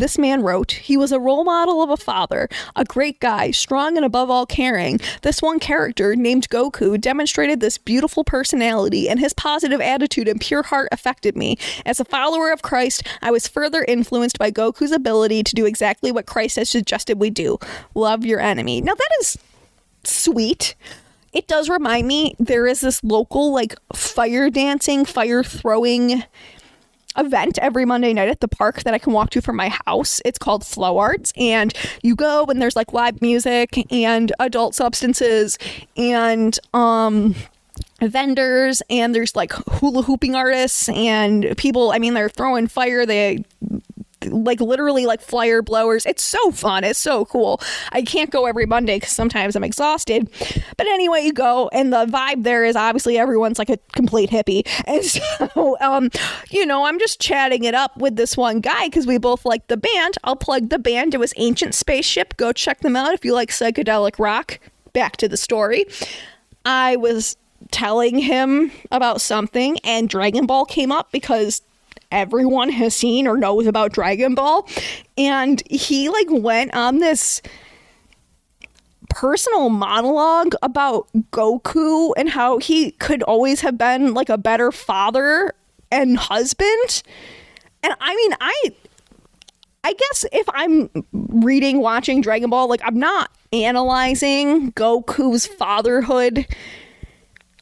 this 0.00 0.18
man 0.18 0.42
wrote, 0.42 0.72
He 0.72 0.96
was 0.96 1.12
a 1.12 1.20
role 1.20 1.44
model 1.44 1.82
of 1.82 1.90
a 1.90 1.96
father, 1.96 2.48
a 2.76 2.84
great 2.84 3.20
guy, 3.20 3.50
strong 3.50 3.96
and 3.96 4.04
above 4.04 4.30
all 4.30 4.46
caring. 4.46 5.00
This 5.22 5.42
one 5.42 5.58
character, 5.58 6.16
named 6.16 6.48
Goku, 6.48 7.00
demonstrated 7.00 7.60
this 7.60 7.78
beautiful 7.78 8.24
personality, 8.24 9.08
and 9.08 9.20
his 9.20 9.32
positive 9.32 9.80
attitude 9.80 10.28
and 10.28 10.40
pure 10.40 10.62
heart 10.62 10.88
affected 10.92 11.36
me. 11.36 11.58
As 11.84 12.00
a 12.00 12.04
follower 12.04 12.50
of 12.52 12.62
Christ, 12.62 13.06
I 13.22 13.30
was 13.30 13.48
further 13.48 13.84
influenced 13.86 14.38
by 14.38 14.50
Goku's 14.50 14.92
ability 14.92 15.42
to 15.44 15.54
do 15.54 15.66
exactly 15.66 16.12
what 16.12 16.26
Christ 16.26 16.56
has 16.56 16.68
suggested 16.68 17.18
we 17.18 17.30
do 17.30 17.58
love 17.94 18.24
your 18.24 18.40
enemy. 18.40 18.80
Now, 18.80 18.94
that 18.94 19.10
is 19.20 19.38
sweet. 20.04 20.74
It 21.32 21.46
does 21.46 21.68
remind 21.68 22.06
me 22.06 22.34
there 22.38 22.66
is 22.66 22.80
this 22.80 23.04
local, 23.04 23.52
like, 23.52 23.74
fire 23.94 24.48
dancing, 24.50 25.04
fire 25.04 25.42
throwing 25.42 26.24
event 27.18 27.58
every 27.58 27.84
Monday 27.84 28.12
night 28.12 28.28
at 28.28 28.40
the 28.40 28.48
park 28.48 28.82
that 28.84 28.94
I 28.94 28.98
can 28.98 29.12
walk 29.12 29.30
to 29.30 29.42
from 29.42 29.56
my 29.56 29.70
house. 29.86 30.20
It's 30.24 30.38
called 30.38 30.64
Flow 30.64 30.98
Arts. 30.98 31.32
And 31.36 31.74
you 32.02 32.14
go 32.14 32.44
and 32.44 32.62
there's 32.62 32.76
like 32.76 32.92
live 32.92 33.20
music 33.20 33.92
and 33.92 34.32
adult 34.38 34.74
substances 34.74 35.58
and, 35.96 36.58
um, 36.72 37.34
vendors 38.00 38.80
and 38.90 39.14
there's 39.14 39.34
like 39.34 39.52
hula 39.52 40.02
hooping 40.02 40.34
artists 40.34 40.88
and 40.90 41.56
people 41.56 41.90
i 41.90 41.98
mean 41.98 42.14
they're 42.14 42.28
throwing 42.28 42.68
fire 42.68 43.04
they 43.04 43.44
like 44.26 44.60
literally 44.60 45.06
like 45.06 45.20
flyer 45.20 45.62
blowers. 45.62 46.04
It's 46.06 46.22
so 46.22 46.50
fun. 46.50 46.84
It's 46.84 46.98
so 46.98 47.24
cool. 47.24 47.60
I 47.92 48.02
can't 48.02 48.30
go 48.30 48.46
every 48.46 48.66
Monday 48.66 48.96
because 48.96 49.12
sometimes 49.12 49.56
I'm 49.56 49.64
exhausted. 49.64 50.30
But 50.76 50.86
anyway, 50.86 51.22
you 51.22 51.32
go, 51.32 51.68
and 51.72 51.92
the 51.92 52.06
vibe 52.06 52.42
there 52.42 52.64
is 52.64 52.76
obviously 52.76 53.18
everyone's 53.18 53.58
like 53.58 53.70
a 53.70 53.78
complete 53.92 54.30
hippie. 54.30 54.66
And 54.88 55.04
so, 55.04 55.76
um, 55.80 56.08
you 56.50 56.64
know, 56.64 56.86
I'm 56.86 56.98
just 56.98 57.20
chatting 57.20 57.64
it 57.64 57.74
up 57.74 57.96
with 57.98 58.16
this 58.16 58.36
one 58.36 58.60
guy 58.60 58.86
because 58.86 59.06
we 59.06 59.18
both 59.18 59.44
like 59.44 59.66
the 59.66 59.76
band. 59.76 60.16
I'll 60.24 60.36
plug 60.36 60.70
the 60.70 60.78
band. 60.78 61.14
It 61.14 61.18
was 61.18 61.34
Ancient 61.36 61.74
Spaceship. 61.74 62.36
Go 62.36 62.52
check 62.52 62.80
them 62.80 62.96
out 62.96 63.12
if 63.12 63.24
you 63.24 63.34
like 63.34 63.50
psychedelic 63.50 64.18
rock. 64.18 64.60
Back 64.94 65.18
to 65.18 65.28
the 65.28 65.36
story. 65.36 65.84
I 66.64 66.96
was 66.96 67.36
telling 67.70 68.18
him 68.18 68.70
about 68.90 69.20
something, 69.20 69.78
and 69.84 70.08
Dragon 70.08 70.46
Ball 70.46 70.64
came 70.64 70.90
up 70.90 71.12
because 71.12 71.62
everyone 72.10 72.70
has 72.70 72.94
seen 72.94 73.26
or 73.26 73.36
knows 73.36 73.66
about 73.66 73.92
Dragon 73.92 74.34
Ball. 74.34 74.68
And 75.16 75.62
he 75.70 76.08
like 76.08 76.28
went 76.30 76.74
on 76.74 76.98
this 76.98 77.42
personal 79.10 79.70
monologue 79.70 80.54
about 80.62 81.08
Goku 81.32 82.12
and 82.16 82.28
how 82.28 82.58
he 82.58 82.92
could 82.92 83.22
always 83.22 83.60
have 83.62 83.78
been 83.78 84.14
like 84.14 84.28
a 84.28 84.38
better 84.38 84.70
father 84.70 85.54
and 85.90 86.18
husband. 86.18 87.02
And 87.82 87.94
I 88.00 88.14
mean, 88.14 88.34
I 88.40 88.74
I 89.84 89.92
guess 89.94 90.24
if 90.32 90.46
I'm 90.52 90.90
reading 91.12 91.80
watching 91.80 92.20
Dragon 92.20 92.50
Ball 92.50 92.68
like 92.68 92.82
I'm 92.84 92.98
not 92.98 93.30
analyzing 93.52 94.72
Goku's 94.72 95.46
fatherhood 95.46 96.46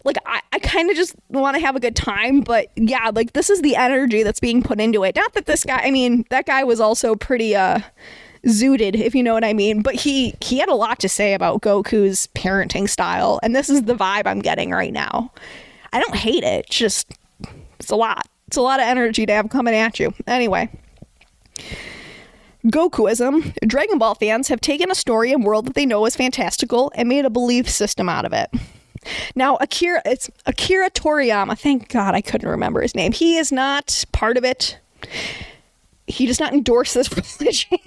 like 0.06 0.16
I, 0.24 0.40
I 0.52 0.58
kind 0.60 0.90
of 0.90 0.96
just 0.96 1.14
want 1.28 1.56
to 1.56 1.60
have 1.60 1.76
a 1.76 1.80
good 1.80 1.96
time 1.96 2.40
but 2.40 2.70
yeah 2.76 3.10
like 3.14 3.32
this 3.34 3.50
is 3.50 3.60
the 3.60 3.76
energy 3.76 4.22
that's 4.22 4.40
being 4.40 4.62
put 4.62 4.80
into 4.80 5.04
it. 5.04 5.16
Not 5.16 5.34
that 5.34 5.46
this 5.46 5.64
guy 5.64 5.80
i 5.84 5.90
mean 5.90 6.24
that 6.30 6.46
guy 6.46 6.64
was 6.64 6.80
also 6.80 7.14
pretty 7.14 7.54
uh 7.54 7.80
zooted 8.46 8.94
if 8.94 9.14
you 9.14 9.22
know 9.22 9.34
what 9.34 9.44
i 9.44 9.52
mean 9.52 9.82
but 9.82 9.94
he 9.94 10.34
he 10.40 10.58
had 10.58 10.68
a 10.68 10.74
lot 10.74 11.00
to 11.00 11.08
say 11.08 11.34
about 11.34 11.60
goku's 11.62 12.28
parenting 12.28 12.88
style 12.88 13.40
and 13.42 13.56
this 13.56 13.68
is 13.68 13.82
the 13.82 13.94
vibe 13.94 14.26
i'm 14.26 14.40
getting 14.40 14.70
right 14.70 14.92
now. 14.92 15.32
I 15.92 16.00
don't 16.00 16.16
hate 16.16 16.44
it 16.44 16.66
it's 16.66 16.76
just 16.76 17.12
it's 17.78 17.90
a 17.90 17.96
lot. 17.96 18.26
It's 18.48 18.56
a 18.56 18.62
lot 18.62 18.80
of 18.80 18.86
energy 18.86 19.26
to 19.26 19.32
have 19.32 19.48
coming 19.48 19.74
at 19.74 19.98
you. 19.98 20.14
Anyway. 20.26 20.68
Gokuism, 22.66 23.54
Dragon 23.66 23.98
Ball 23.98 24.16
fans 24.16 24.48
have 24.48 24.60
taken 24.60 24.90
a 24.90 24.94
story 24.94 25.32
and 25.32 25.44
world 25.44 25.66
that 25.66 25.74
they 25.74 25.86
know 25.86 26.04
is 26.04 26.16
fantastical 26.16 26.90
and 26.96 27.08
made 27.08 27.24
a 27.24 27.30
belief 27.30 27.68
system 27.68 28.08
out 28.08 28.24
of 28.24 28.32
it. 28.32 28.50
Now, 29.34 29.56
Akira, 29.60 30.02
it's 30.04 30.30
Akira 30.46 30.90
Toriyama. 30.90 31.58
Thank 31.58 31.88
God 31.88 32.14
I 32.14 32.20
couldn't 32.20 32.48
remember 32.48 32.80
his 32.80 32.94
name. 32.94 33.12
He 33.12 33.36
is 33.36 33.52
not 33.52 34.04
part 34.12 34.36
of 34.36 34.44
it. 34.44 34.78
He 36.06 36.26
does 36.26 36.40
not 36.40 36.52
endorse 36.52 36.94
this 36.94 37.10
religion. 37.40 37.78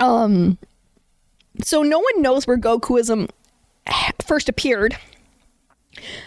um, 0.00 0.58
so 1.62 1.82
no 1.82 1.98
one 1.98 2.22
knows 2.22 2.46
where 2.46 2.58
Gokuism 2.58 3.28
first 4.24 4.48
appeared. 4.48 4.96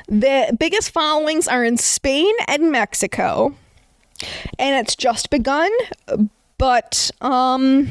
The 0.08 0.56
biggest 0.60 0.92
followings 0.92 1.48
are 1.48 1.64
in 1.64 1.78
Spain 1.78 2.34
and 2.48 2.72
Mexico, 2.72 3.56
and 4.58 4.76
it's 4.86 4.96
just 4.96 5.30
begun. 5.30 5.70
But 6.58 7.12
um, 7.22 7.90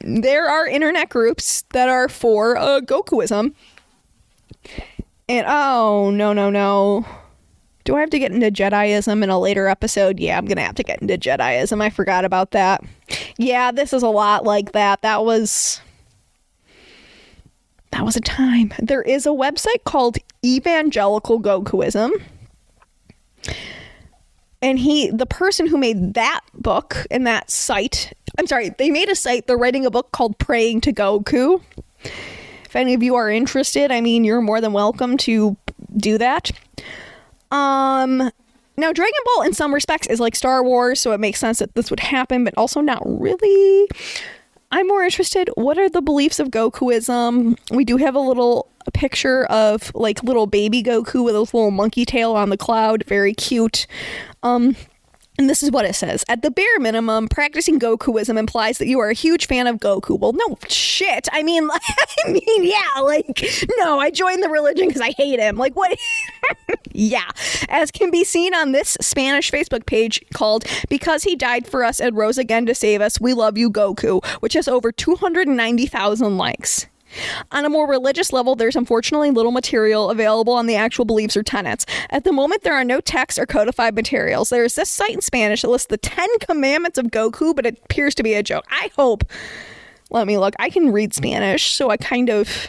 there 0.00 0.48
are 0.48 0.66
internet 0.66 1.08
groups 1.08 1.64
that 1.72 1.88
are 1.88 2.08
for 2.08 2.56
uh, 2.56 2.80
Gokuism. 2.80 3.54
And 5.28 5.46
oh, 5.48 6.10
no, 6.10 6.32
no, 6.32 6.50
no. 6.50 7.06
Do 7.84 7.96
I 7.96 8.00
have 8.00 8.10
to 8.10 8.18
get 8.18 8.32
into 8.32 8.50
Jediism 8.50 9.22
in 9.22 9.30
a 9.30 9.38
later 9.38 9.66
episode? 9.66 10.20
Yeah, 10.20 10.38
I'm 10.38 10.46
going 10.46 10.56
to 10.56 10.62
have 10.62 10.76
to 10.76 10.84
get 10.84 11.02
into 11.02 11.18
Jediism. 11.18 11.82
I 11.82 11.90
forgot 11.90 12.24
about 12.24 12.52
that. 12.52 12.82
Yeah, 13.38 13.72
this 13.72 13.92
is 13.92 14.02
a 14.02 14.08
lot 14.08 14.44
like 14.44 14.72
that. 14.72 15.02
That 15.02 15.24
was. 15.24 15.80
that 17.90 18.04
was 18.04 18.16
a 18.16 18.20
time. 18.20 18.72
There 18.78 19.02
is 19.02 19.26
a 19.26 19.30
website 19.30 19.84
called 19.84 20.18
Evangelical 20.44 21.40
Gokuism. 21.40 22.10
And 24.60 24.78
he, 24.78 25.10
the 25.10 25.26
person 25.26 25.66
who 25.66 25.76
made 25.76 26.14
that 26.14 26.40
book 26.54 27.04
and 27.10 27.26
that 27.26 27.50
site, 27.50 28.12
I'm 28.38 28.46
sorry, 28.46 28.70
they 28.78 28.90
made 28.90 29.08
a 29.08 29.14
site, 29.14 29.46
they're 29.46 29.58
writing 29.58 29.86
a 29.86 29.90
book 29.90 30.12
called 30.12 30.38
Praying 30.38 30.80
to 30.82 30.92
Goku. 30.92 31.60
If 32.64 32.76
any 32.76 32.94
of 32.94 33.02
you 33.02 33.14
are 33.14 33.30
interested, 33.30 33.92
I 33.92 34.00
mean, 34.00 34.24
you're 34.24 34.40
more 34.40 34.60
than 34.60 34.72
welcome 34.72 35.16
to 35.18 35.56
do 35.96 36.16
that. 36.18 36.50
Um, 37.50 38.30
now, 38.78 38.92
Dragon 38.92 39.20
Ball, 39.26 39.44
in 39.44 39.52
some 39.52 39.74
respects, 39.74 40.06
is 40.06 40.18
like 40.18 40.34
Star 40.34 40.64
Wars, 40.64 40.98
so 41.00 41.12
it 41.12 41.20
makes 41.20 41.38
sense 41.38 41.58
that 41.58 41.74
this 41.74 41.90
would 41.90 42.00
happen, 42.00 42.44
but 42.44 42.54
also 42.56 42.80
not 42.80 43.02
really. 43.04 43.88
I'm 44.70 44.88
more 44.88 45.02
interested. 45.02 45.50
What 45.54 45.76
are 45.76 45.90
the 45.90 46.00
beliefs 46.00 46.40
of 46.40 46.48
Gokuism? 46.48 47.58
We 47.70 47.84
do 47.84 47.98
have 47.98 48.14
a 48.14 48.20
little 48.20 48.68
picture 48.94 49.44
of 49.44 49.94
like 49.94 50.22
little 50.24 50.46
baby 50.46 50.82
Goku 50.82 51.22
with 51.22 51.34
a 51.34 51.40
little 51.40 51.70
monkey 51.70 52.06
tail 52.06 52.32
on 52.32 52.48
the 52.48 52.56
cloud. 52.56 53.04
Very 53.06 53.34
cute. 53.34 53.86
Um, 54.42 54.74
and 55.38 55.48
this 55.48 55.62
is 55.62 55.70
what 55.70 55.86
it 55.86 55.94
says. 55.94 56.24
At 56.28 56.42
the 56.42 56.50
bare 56.50 56.78
minimum, 56.78 57.28
practicing 57.28 57.80
Gokuism 57.80 58.38
implies 58.38 58.76
that 58.78 58.86
you 58.86 59.00
are 59.00 59.08
a 59.08 59.14
huge 59.14 59.46
fan 59.46 59.66
of 59.66 59.76
Goku. 59.76 60.18
Well, 60.18 60.34
no 60.34 60.58
shit. 60.68 61.26
I 61.32 61.42
mean, 61.42 61.68
I 62.26 62.30
mean, 62.30 62.64
yeah, 62.64 63.00
like, 63.00 63.42
no, 63.78 63.98
I 63.98 64.10
joined 64.10 64.42
the 64.42 64.50
religion 64.50 64.88
because 64.88 65.00
I 65.00 65.12
hate 65.12 65.40
him. 65.40 65.56
Like, 65.56 65.74
what? 65.74 65.98
yeah. 66.92 67.30
As 67.70 67.90
can 67.90 68.10
be 68.10 68.24
seen 68.24 68.54
on 68.54 68.72
this 68.72 68.98
Spanish 69.00 69.50
Facebook 69.50 69.86
page 69.86 70.22
called 70.34 70.66
Because 70.90 71.22
He 71.22 71.34
Died 71.34 71.66
for 71.66 71.82
Us 71.82 71.98
and 71.98 72.14
Rose 72.14 72.36
Again 72.36 72.66
to 72.66 72.74
Save 72.74 73.00
Us, 73.00 73.18
We 73.18 73.32
Love 73.32 73.56
You 73.56 73.70
Goku, 73.70 74.24
which 74.40 74.52
has 74.52 74.68
over 74.68 74.92
290,000 74.92 76.36
likes. 76.36 76.86
On 77.50 77.64
a 77.64 77.68
more 77.68 77.88
religious 77.88 78.32
level, 78.32 78.54
there's 78.54 78.76
unfortunately 78.76 79.30
little 79.30 79.52
material 79.52 80.10
available 80.10 80.52
on 80.52 80.66
the 80.66 80.76
actual 80.76 81.04
beliefs 81.04 81.36
or 81.36 81.42
tenets. 81.42 81.86
At 82.10 82.24
the 82.24 82.32
moment, 82.32 82.62
there 82.62 82.74
are 82.74 82.84
no 82.84 83.00
texts 83.00 83.38
or 83.38 83.46
codified 83.46 83.94
materials. 83.94 84.48
There 84.50 84.64
is 84.64 84.74
this 84.74 84.88
site 84.90 85.10
in 85.10 85.20
Spanish 85.20 85.62
that 85.62 85.70
lists 85.70 85.88
the 85.88 85.96
Ten 85.96 86.28
Commandments 86.40 86.98
of 86.98 87.06
Goku, 87.06 87.54
but 87.54 87.66
it 87.66 87.80
appears 87.84 88.14
to 88.16 88.22
be 88.22 88.34
a 88.34 88.42
joke. 88.42 88.64
I 88.70 88.90
hope. 88.96 89.24
Let 90.10 90.26
me 90.26 90.38
look. 90.38 90.54
I 90.58 90.70
can 90.70 90.92
read 90.92 91.14
Spanish, 91.14 91.72
so 91.72 91.90
I 91.90 91.96
kind 91.96 92.28
of. 92.28 92.68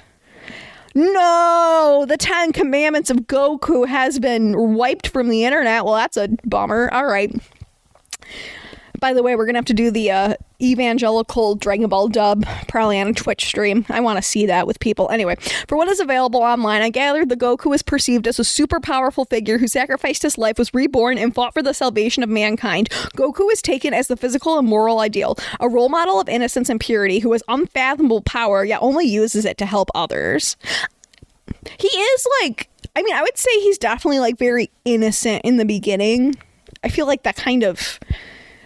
No, 0.96 2.06
the 2.08 2.18
Ten 2.18 2.54
Commandments 2.54 3.10
of 3.10 3.22
Goku 3.22 3.88
has 3.88 4.20
been 4.20 4.76
wiped 4.76 5.08
from 5.08 5.30
the 5.30 5.44
internet. 5.44 5.86
Well, 5.86 5.96
that's 5.96 6.18
a 6.18 6.30
bummer. 6.46 6.90
All 6.94 7.06
right. 7.06 7.34
By 9.04 9.12
the 9.12 9.22
way, 9.22 9.36
we're 9.36 9.46
gonna 9.46 9.58
have 9.58 9.66
to 9.66 9.74
do 9.74 9.92
the 9.92 10.12
uh, 10.12 10.36
evangelical 10.62 11.56
Dragon 11.56 11.90
Ball 11.90 12.08
dub 12.08 12.46
probably 12.70 13.02
on 13.02 13.10
a 13.10 13.14
Twitch 13.14 13.44
stream. 13.44 13.86
I 13.90 14.00
want 14.00 14.16
to 14.18 14.22
see 14.22 14.46
that 14.46 14.66
with 14.66 14.80
people. 14.80 15.10
Anyway, 15.10 15.36
for 15.68 15.78
what 15.78 15.90
is 15.90 16.00
available 16.00 16.40
online, 16.40 16.82
I 16.82 16.90
gathered 16.90 17.28
the 17.28 17.36
Goku 17.36 17.76
is 17.76 17.84
perceived 17.84 18.30
as 18.30 18.40
a 18.40 18.46
super 18.46 18.80
powerful 18.80 19.26
figure 19.26 19.58
who 19.58 19.68
sacrificed 19.68 20.22
his 20.22 20.38
life, 20.38 20.58
was 20.58 20.74
reborn, 20.74 21.18
and 21.18 21.36
fought 21.36 21.54
for 21.54 21.62
the 21.62 21.74
salvation 21.74 22.24
of 22.24 22.30
mankind. 22.30 22.90
Goku 23.18 23.52
is 23.52 23.62
taken 23.62 23.94
as 23.94 24.08
the 24.08 24.16
physical 24.16 24.58
and 24.58 24.70
moral 24.70 25.02
ideal, 25.02 25.36
a 25.60 25.68
role 25.68 25.90
model 25.90 26.22
of 26.22 26.30
innocence 26.30 26.70
and 26.70 26.80
purity 26.80 27.20
who 27.20 27.34
has 27.34 27.44
unfathomable 27.50 28.22
power 28.22 28.64
yet 28.64 28.82
only 28.82 29.06
uses 29.06 29.44
it 29.44 29.58
to 29.58 29.66
help 29.66 29.90
others. 29.94 30.56
He 31.78 31.90
is 31.90 32.28
like, 32.42 32.70
I 32.96 33.04
mean, 33.04 33.14
I 33.14 33.22
would 33.22 33.38
say 33.38 33.52
he's 33.60 33.78
definitely 33.78 34.20
like 34.20 34.38
very 34.38 34.72
innocent 34.86 35.42
in 35.44 35.58
the 35.58 35.66
beginning. 35.66 36.36
I 36.86 36.88
feel 36.88 37.06
like 37.06 37.24
that 37.24 37.36
kind 37.36 37.64
of 37.64 38.00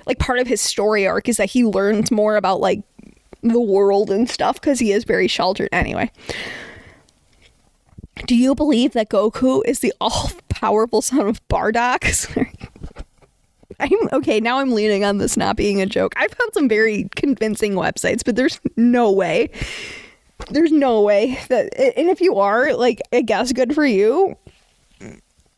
like 0.07 0.19
part 0.19 0.39
of 0.39 0.47
his 0.47 0.61
story 0.61 1.05
arc 1.05 1.29
is 1.29 1.37
that 1.37 1.49
he 1.49 1.63
learns 1.63 2.11
more 2.11 2.37
about 2.37 2.59
like 2.59 2.81
the 3.43 3.59
world 3.59 4.09
and 4.09 4.29
stuff 4.29 4.59
because 4.59 4.79
he 4.79 4.91
is 4.91 5.03
very 5.03 5.27
sheltered 5.27 5.69
anyway. 5.71 6.11
Do 8.25 8.35
you 8.35 8.55
believe 8.55 8.93
that 8.93 9.09
Goku 9.09 9.61
is 9.65 9.79
the 9.79 9.93
all 10.01 10.31
powerful 10.49 11.01
son 11.01 11.27
of 11.27 11.47
Bardock? 11.47 12.05
I'm 13.79 13.93
okay, 14.11 14.39
now 14.39 14.57
I'm 14.57 14.71
leaning 14.71 15.03
on 15.03 15.19
this 15.19 15.37
not 15.37 15.55
being 15.55 15.81
a 15.81 15.85
joke. 15.85 16.13
I 16.17 16.27
found 16.27 16.53
some 16.53 16.67
very 16.67 17.09
convincing 17.15 17.73
websites, 17.73 18.23
but 18.25 18.35
there's 18.35 18.59
no 18.75 19.11
way. 19.11 19.51
There's 20.49 20.71
no 20.71 21.01
way 21.01 21.39
that 21.49 21.77
and 21.77 22.09
if 22.09 22.19
you 22.21 22.37
are, 22.37 22.73
like 22.73 23.01
I 23.13 23.21
guess 23.21 23.51
good 23.53 23.75
for 23.75 23.85
you. 23.85 24.35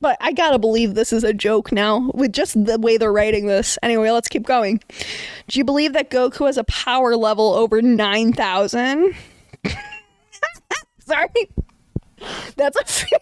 But 0.02 0.18
I 0.22 0.32
gotta 0.32 0.60
believe 0.60 0.94
this 0.94 1.12
is 1.12 1.24
a 1.26 1.34
joke 1.34 1.72
now 1.72 2.10
with 2.14 2.32
just 2.32 2.64
the 2.64 2.80
way 2.80 2.98
they're 2.98 3.12
writing 3.12 3.48
this. 3.48 3.78
Anyway, 3.84 4.10
let's 4.12 4.30
keep 4.30 4.44
going. 4.44 4.82
Do 5.48 5.60
you 5.60 5.66
believe 5.66 5.94
that 5.94 6.10
Goku 6.10 6.46
has 6.46 6.58
a 6.58 6.64
power 6.64 7.18
level 7.18 7.54
over 7.54 7.82
9,000? 7.82 9.14
Sorry. 11.00 11.50
That's 12.56 12.78
a. 12.78 13.20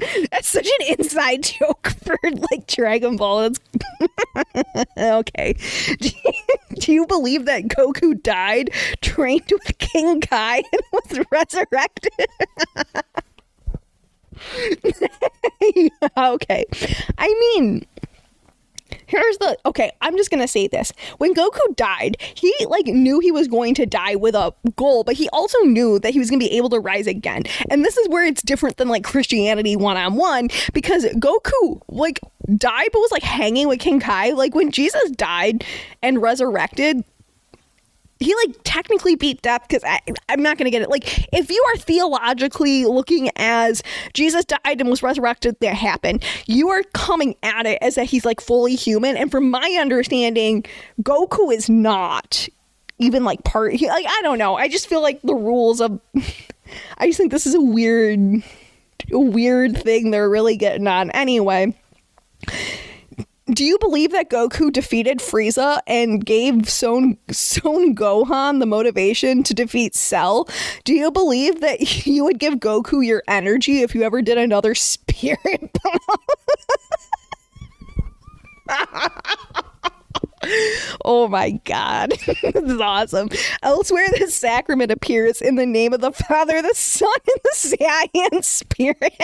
That's 0.30 0.48
such 0.48 0.66
an 0.66 0.98
inside 0.98 1.44
joke 1.44 1.92
for 2.04 2.16
like 2.50 2.66
Dragon 2.66 3.16
Ball. 3.16 3.50
That's 3.50 3.60
okay. 4.98 5.54
Do 6.00 6.08
you, 6.08 6.32
do 6.80 6.92
you, 6.92 7.06
believe 7.06 7.44
that 7.44 7.64
Goku 7.64 8.20
died, 8.20 8.70
trained 9.00 9.50
with 9.50 9.78
King 9.78 10.20
Kai, 10.20 10.56
and 10.56 10.82
was 10.92 11.20
resurrected? 11.30 12.26
okay. 16.16 16.64
I 17.18 17.54
mean, 17.56 17.86
here's 19.06 19.38
the 19.38 19.56
okay 19.66 19.90
i'm 20.00 20.16
just 20.16 20.30
gonna 20.30 20.48
say 20.48 20.66
this. 20.66 20.92
When 21.18 21.34
goku 21.34 21.76
died 21.76 22.16
he 22.34 22.54
like 22.66 22.86
knew 22.86 23.20
he 23.20 23.30
was 23.30 23.48
going 23.48 23.74
to 23.74 23.86
die 23.86 24.14
with 24.14 24.34
a 24.34 24.54
goal 24.76 25.04
but 25.04 25.14
he 25.14 25.28
also 25.30 25.58
knew 25.60 25.98
that 26.00 26.12
he 26.12 26.18
was 26.18 26.30
gonna 26.30 26.38
be 26.38 26.56
able 26.56 26.70
to 26.70 26.80
rise 26.80 27.06
again. 27.06 27.44
And 27.70 27.84
this 27.84 27.96
is 27.96 28.08
where 28.08 28.24
it's 28.24 28.42
different 28.42 28.76
than 28.76 28.88
like 28.88 29.04
christianity 29.04 29.76
one-on-one 29.76 30.48
because 30.72 31.04
goku 31.04 31.80
like 31.88 32.20
died 32.56 32.88
but 32.92 32.98
was 33.00 33.12
like 33.12 33.22
hanging 33.22 33.68
with 33.68 33.80
king 33.80 34.00
kai. 34.00 34.30
Like 34.30 34.54
when 34.54 34.70
jesus 34.70 35.10
died 35.12 35.64
and 36.02 36.20
resurrected 36.20 37.04
he 38.22 38.34
like 38.34 38.56
technically 38.64 39.14
beat 39.14 39.42
death 39.42 39.66
because 39.68 39.82
I'm 40.28 40.42
not 40.42 40.58
going 40.58 40.66
to 40.66 40.70
get 40.70 40.82
it. 40.82 40.90
Like, 40.90 41.28
if 41.32 41.50
you 41.50 41.64
are 41.72 41.76
theologically 41.76 42.84
looking 42.84 43.30
as 43.36 43.82
Jesus 44.14 44.44
died 44.44 44.80
and 44.80 44.88
was 44.88 45.02
resurrected, 45.02 45.56
that 45.60 45.74
happened, 45.74 46.24
you 46.46 46.68
are 46.70 46.82
coming 46.94 47.34
at 47.42 47.66
it 47.66 47.78
as 47.82 47.96
that 47.96 48.04
he's 48.04 48.24
like 48.24 48.40
fully 48.40 48.74
human. 48.74 49.16
And 49.16 49.30
from 49.30 49.50
my 49.50 49.76
understanding, 49.80 50.64
Goku 51.02 51.52
is 51.52 51.68
not 51.68 52.48
even 52.98 53.24
like 53.24 53.44
part. 53.44 53.74
He, 53.74 53.88
like, 53.88 54.06
I 54.08 54.20
don't 54.22 54.38
know. 54.38 54.56
I 54.56 54.68
just 54.68 54.88
feel 54.88 55.02
like 55.02 55.20
the 55.22 55.34
rules 55.34 55.80
of. 55.80 56.00
I 56.96 57.06
just 57.06 57.18
think 57.18 57.32
this 57.32 57.46
is 57.46 57.54
a 57.54 57.60
weird, 57.60 58.18
a 59.12 59.18
weird 59.18 59.76
thing 59.76 60.10
they're 60.10 60.30
really 60.30 60.56
getting 60.56 60.86
on. 60.86 61.10
Anyway 61.10 61.76
do 63.46 63.64
you 63.64 63.78
believe 63.78 64.12
that 64.12 64.30
Goku 64.30 64.72
defeated 64.72 65.18
Frieza 65.18 65.80
and 65.86 66.24
gave 66.24 66.68
Son, 66.68 67.16
Son 67.30 67.94
Gohan 67.94 68.60
the 68.60 68.66
motivation 68.66 69.42
to 69.42 69.54
defeat 69.54 69.94
Cell? 69.94 70.48
Do 70.84 70.94
you 70.94 71.10
believe 71.10 71.60
that 71.60 71.80
you 72.06 72.24
would 72.24 72.38
give 72.38 72.54
Goku 72.54 73.04
your 73.04 73.22
energy 73.26 73.82
if 73.82 73.94
you 73.94 74.02
ever 74.02 74.22
did 74.22 74.38
another 74.38 74.74
spirit 74.92 75.70
bomb? 75.82 75.98
oh 81.04 81.28
my 81.28 81.50
god. 81.64 82.10
this 82.10 82.54
is 82.54 82.80
awesome. 82.80 83.28
Elsewhere, 83.62 84.06
the 84.18 84.30
sacrament 84.30 84.92
appears 84.92 85.42
in 85.42 85.56
the 85.56 85.66
name 85.66 85.92
of 85.92 86.00
the 86.00 86.12
Father, 86.12 86.62
the 86.62 86.74
Son, 86.74 87.10
and 87.26 87.40
the 87.42 87.54
Saiyan 87.56 88.44
Spirit 88.44 89.20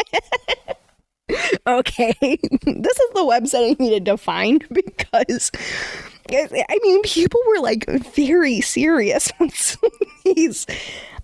okay, 1.66 2.14
this 2.20 2.98
is 2.98 3.10
the 3.14 3.24
website 3.24 3.72
I 3.72 3.76
needed 3.78 4.04
to 4.06 4.16
find 4.16 4.64
because 4.72 5.50
I 6.30 6.78
mean, 6.82 7.02
people 7.02 7.40
were 7.48 7.60
like 7.60 7.86
very 8.14 8.60
serious 8.60 9.32
on 9.40 9.50
these. 10.24 10.66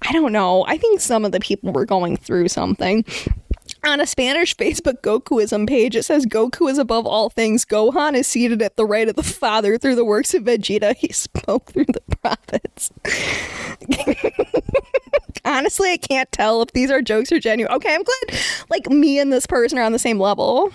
I 0.02 0.12
don't 0.12 0.32
know. 0.32 0.64
I 0.66 0.76
think 0.76 1.00
some 1.00 1.24
of 1.24 1.32
the 1.32 1.40
people 1.40 1.72
were 1.72 1.86
going 1.86 2.16
through 2.16 2.48
something. 2.48 3.04
On 3.84 4.00
a 4.00 4.06
Spanish 4.06 4.56
Facebook 4.56 5.02
Gokuism 5.02 5.68
page, 5.68 5.94
it 5.94 6.04
says 6.04 6.24
Goku 6.26 6.70
is 6.70 6.78
above 6.78 7.06
all 7.06 7.28
things. 7.28 7.64
Gohan 7.66 8.14
is 8.14 8.26
seated 8.26 8.62
at 8.62 8.76
the 8.76 8.86
right 8.86 9.08
of 9.08 9.16
the 9.16 9.22
Father 9.22 9.76
through 9.76 9.94
the 9.96 10.04
works 10.04 10.32
of 10.32 10.44
Vegeta. 10.44 10.96
He 10.96 11.12
spoke 11.12 11.72
through 11.72 11.86
the 11.86 12.16
prophets. 12.20 12.90
Honestly, 15.44 15.92
I 15.92 15.96
can't 15.96 16.30
tell 16.32 16.62
if 16.62 16.72
these 16.72 16.90
are 16.90 17.02
jokes 17.02 17.30
or 17.30 17.38
genuine. 17.38 17.74
Okay, 17.74 17.94
I'm 17.94 18.02
glad 18.02 18.40
like 18.70 18.88
me 18.88 19.18
and 19.18 19.32
this 19.32 19.46
person 19.46 19.78
are 19.78 19.82
on 19.82 19.92
the 19.92 19.98
same 19.98 20.18
level. 20.18 20.72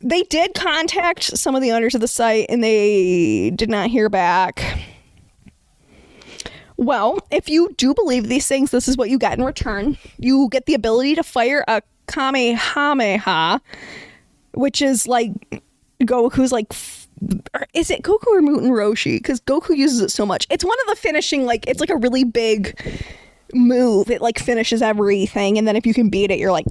They 0.00 0.22
did 0.24 0.54
contact 0.54 1.24
some 1.36 1.54
of 1.54 1.62
the 1.62 1.72
owners 1.72 1.94
of 1.94 2.00
the 2.00 2.08
site 2.08 2.46
and 2.48 2.62
they 2.62 3.50
did 3.50 3.68
not 3.68 3.90
hear 3.90 4.08
back. 4.08 4.78
Well, 6.76 7.18
if 7.32 7.48
you 7.48 7.74
do 7.76 7.92
believe 7.92 8.28
these 8.28 8.46
things, 8.46 8.70
this 8.70 8.86
is 8.86 8.96
what 8.96 9.10
you 9.10 9.18
get 9.18 9.36
in 9.36 9.44
return. 9.44 9.98
You 10.18 10.48
get 10.50 10.66
the 10.66 10.74
ability 10.74 11.16
to 11.16 11.24
fire 11.24 11.64
a 11.66 11.82
Kamehameha, 12.06 13.60
which 14.54 14.80
is 14.80 15.08
like 15.08 15.32
Goku's 16.02 16.52
like 16.52 16.72
is 17.74 17.90
it 17.90 18.02
Goku 18.02 18.26
or 18.28 18.40
Muten 18.40 18.70
Roshi? 18.70 19.16
Because 19.16 19.40
Goku 19.40 19.76
uses 19.76 20.00
it 20.00 20.10
so 20.10 20.26
much. 20.26 20.46
It's 20.50 20.64
one 20.64 20.76
of 20.82 20.86
the 20.88 20.96
finishing, 20.96 21.44
like 21.44 21.66
it's 21.66 21.80
like 21.80 21.90
a 21.90 21.96
really 21.96 22.24
big 22.24 22.78
move. 23.54 24.10
It 24.10 24.20
like 24.20 24.38
finishes 24.38 24.82
everything, 24.82 25.58
and 25.58 25.66
then 25.66 25.76
if 25.76 25.86
you 25.86 25.94
can 25.94 26.08
beat 26.10 26.30
it, 26.30 26.38
you're 26.38 26.52
like 26.52 26.66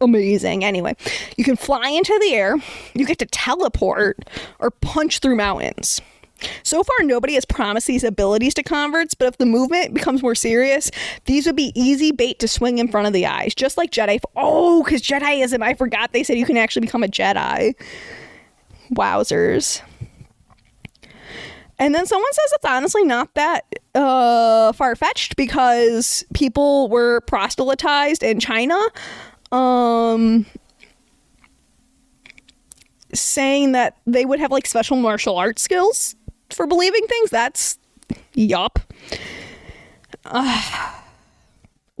amazing. 0.00 0.64
Anyway, 0.64 0.94
you 1.36 1.44
can 1.44 1.56
fly 1.56 1.88
into 1.88 2.16
the 2.20 2.34
air, 2.34 2.56
you 2.94 3.06
get 3.06 3.18
to 3.18 3.26
teleport 3.26 4.18
or 4.58 4.70
punch 4.70 5.18
through 5.18 5.36
mountains. 5.36 6.00
So 6.64 6.82
far, 6.82 7.04
nobody 7.04 7.34
has 7.34 7.44
promised 7.44 7.86
these 7.86 8.02
abilities 8.02 8.54
to 8.54 8.62
converts, 8.64 9.14
but 9.14 9.28
if 9.28 9.38
the 9.38 9.46
movement 9.46 9.94
becomes 9.94 10.22
more 10.22 10.34
serious, 10.34 10.90
these 11.26 11.46
would 11.46 11.54
be 11.54 11.72
easy 11.80 12.10
bait 12.10 12.40
to 12.40 12.48
swing 12.48 12.78
in 12.78 12.88
front 12.88 13.06
of 13.06 13.12
the 13.12 13.26
eyes, 13.26 13.54
just 13.54 13.76
like 13.76 13.90
Jedi. 13.90 14.18
Oh, 14.36 14.82
because 14.82 15.02
Jediism, 15.02 15.62
I 15.62 15.74
forgot 15.74 16.12
they 16.12 16.24
said 16.24 16.38
you 16.38 16.46
can 16.46 16.56
actually 16.56 16.80
become 16.80 17.04
a 17.04 17.08
Jedi. 17.08 17.74
Wowzers. 18.92 19.82
And 21.82 21.92
then 21.92 22.06
someone 22.06 22.32
says 22.32 22.52
it's 22.52 22.64
honestly 22.64 23.02
not 23.02 23.34
that 23.34 23.64
uh, 23.96 24.72
far 24.72 24.94
fetched 24.94 25.34
because 25.34 26.24
people 26.32 26.88
were 26.88 27.22
proselytized 27.22 28.22
in 28.22 28.38
China. 28.38 28.78
Um, 29.50 30.46
saying 33.12 33.72
that 33.72 33.96
they 34.06 34.24
would 34.24 34.38
have 34.38 34.52
like 34.52 34.68
special 34.68 34.96
martial 34.96 35.36
arts 35.36 35.60
skills 35.60 36.14
for 36.50 36.68
believing 36.68 37.04
things. 37.08 37.30
That's 37.30 37.80
yup. 38.32 38.78
Uh, 40.24 41.01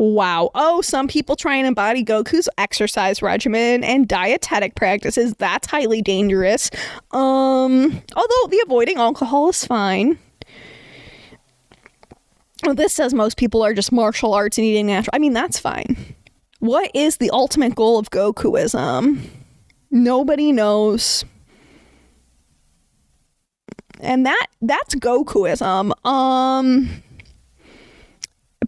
wow. 0.02 0.50
Oh, 0.54 0.80
some 0.80 1.08
people 1.08 1.36
try 1.36 1.56
and 1.56 1.66
embody 1.66 2.04
Goku's 2.04 2.48
exercise 2.58 3.22
regimen 3.22 3.84
and 3.84 4.08
dietetic 4.08 4.74
practices. 4.74 5.34
That's 5.34 5.68
highly 5.68 6.02
dangerous. 6.02 6.70
Um, 7.12 8.02
although 8.16 8.46
the 8.48 8.62
avoiding 8.64 8.98
alcohol 8.98 9.48
is 9.48 9.64
fine. 9.64 10.18
This 12.74 12.92
says 12.92 13.12
most 13.12 13.36
people 13.36 13.62
are 13.62 13.74
just 13.74 13.90
martial 13.90 14.34
arts 14.34 14.58
and 14.58 14.64
eating 14.64 14.86
natural. 14.86 15.10
I 15.12 15.18
mean, 15.18 15.32
that's 15.32 15.58
fine. 15.58 15.96
What 16.60 16.90
is 16.94 17.16
the 17.16 17.30
ultimate 17.30 17.74
goal 17.74 17.98
of 17.98 18.10
Gokuism? 18.10 19.20
Nobody 19.90 20.52
knows 20.52 21.24
and 24.02 24.26
that 24.26 24.46
that's 24.60 24.94
Gokuism. 24.96 25.92
Um, 26.04 27.02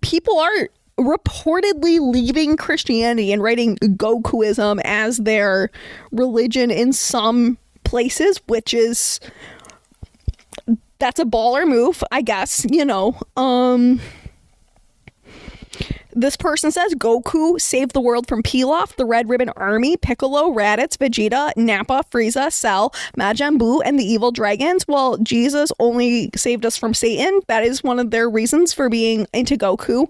people 0.01 0.39
are 0.39 0.68
reportedly 0.99 1.99
leaving 2.01 2.57
Christianity 2.57 3.32
and 3.32 3.42
writing 3.42 3.76
Gokuism 3.76 4.80
as 4.84 5.18
their 5.18 5.70
religion 6.12 6.70
in 6.70 6.92
some 6.92 7.59
places, 7.84 8.40
which 8.47 8.72
is 8.72 9.20
that's 10.99 11.18
a 11.18 11.24
baller 11.24 11.66
move, 11.66 12.03
I 12.12 12.22
guess. 12.22 12.66
You 12.70 12.84
know, 12.84 13.20
um 13.36 14.01
this 16.16 16.36
person 16.36 16.70
says 16.70 16.95
Goku 16.95 17.61
saved 17.61 17.92
the 17.92 18.01
world 18.01 18.28
from 18.28 18.42
Pilaf, 18.42 18.95
the 18.97 19.05
Red 19.05 19.28
Ribbon 19.28 19.51
Army, 19.57 19.97
Piccolo, 19.97 20.53
Raditz, 20.53 20.97
Vegeta, 20.97 21.53
Nappa, 21.57 22.05
Frieza, 22.11 22.53
Cell, 22.53 22.90
Majin 23.18 23.59
Buu, 23.59 23.82
and 23.84 23.99
the 23.99 24.05
evil 24.05 24.30
dragons. 24.30 24.86
Well, 24.86 25.18
Jesus 25.18 25.72
only 25.80 26.30
saved 26.36 26.64
us 26.64 26.76
from 26.76 26.95
Satan. 26.95 27.40
That 27.49 27.64
is 27.64 27.82
one 27.82 27.99
of 27.99 28.12
their 28.12 28.30
reasons 28.30 28.72
for 28.72 28.88
being 28.88 29.26
into 29.32 29.57
Goku. 29.57 30.09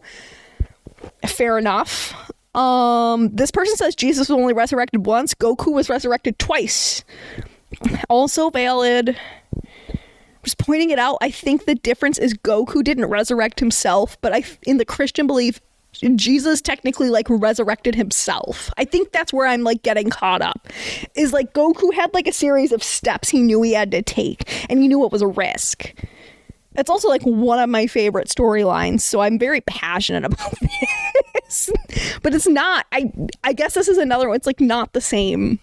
Fair 1.27 1.59
enough. 1.59 2.33
Um, 2.55 3.35
this 3.35 3.51
person 3.51 3.77
says 3.77 3.95
Jesus 3.95 4.29
was 4.29 4.39
only 4.39 4.53
resurrected 4.53 5.07
once. 5.07 5.35
Goku 5.35 5.73
was 5.73 5.89
resurrected 5.89 6.39
twice. 6.39 7.03
Also 8.09 8.51
valid. 8.51 9.17
Just 10.45 10.59
pointing 10.59 10.91
it 10.91 10.99
out. 10.99 11.19
I 11.21 11.31
think 11.31 11.65
the 11.65 11.75
difference 11.75 12.19
is 12.19 12.35
Goku 12.35 12.85
didn't 12.85 13.07
resurrect 13.07 13.59
himself, 13.61 14.21
but 14.21 14.33
I, 14.33 14.45
in 14.67 14.77
the 14.77 14.85
Christian 14.85 15.27
belief, 15.27 15.61
Jesus 16.17 16.61
technically 16.61 17.09
like 17.09 17.27
resurrected 17.31 17.95
himself. 17.95 18.71
I 18.77 18.85
think 18.85 19.13
that's 19.13 19.33
where 19.33 19.47
I'm 19.47 19.63
like 19.63 19.83
getting 19.83 20.11
caught 20.11 20.43
up. 20.43 20.69
Is 21.15 21.33
like 21.33 21.55
Goku 21.55 21.93
had 21.95 22.13
like 22.15 22.27
a 22.27 22.33
series 22.33 22.73
of 22.73 22.83
steps 22.83 23.29
he 23.29 23.41
knew 23.43 23.63
he 23.63 23.73
had 23.73 23.91
to 23.93 24.03
take 24.03 24.71
and 24.71 24.81
he 24.81 24.89
knew 24.89 25.05
it 25.05 25.13
was 25.13 25.23
a 25.23 25.27
risk. 25.27 25.95
It's 26.77 26.91
also 26.91 27.09
like 27.09 27.23
one 27.23 27.59
of 27.59 27.69
my 27.69 27.87
favorite 27.87 28.29
storylines, 28.29 29.01
so 29.01 29.21
I'm 29.21 29.39
very 29.39 29.61
passionate 29.63 30.25
about 30.33 30.53
this. 30.61 31.71
but 32.23 32.35
it's 32.35 32.49
not 32.49 32.87
I 32.93 33.13
I 33.43 33.53
guess 33.53 33.75
this 33.75 33.89
is 33.89 33.99
another 33.99 34.29
one. 34.29 34.37
It's 34.37 34.47
like 34.47 34.61
not 34.61 34.93
the 34.93 35.01
same. 35.01 35.59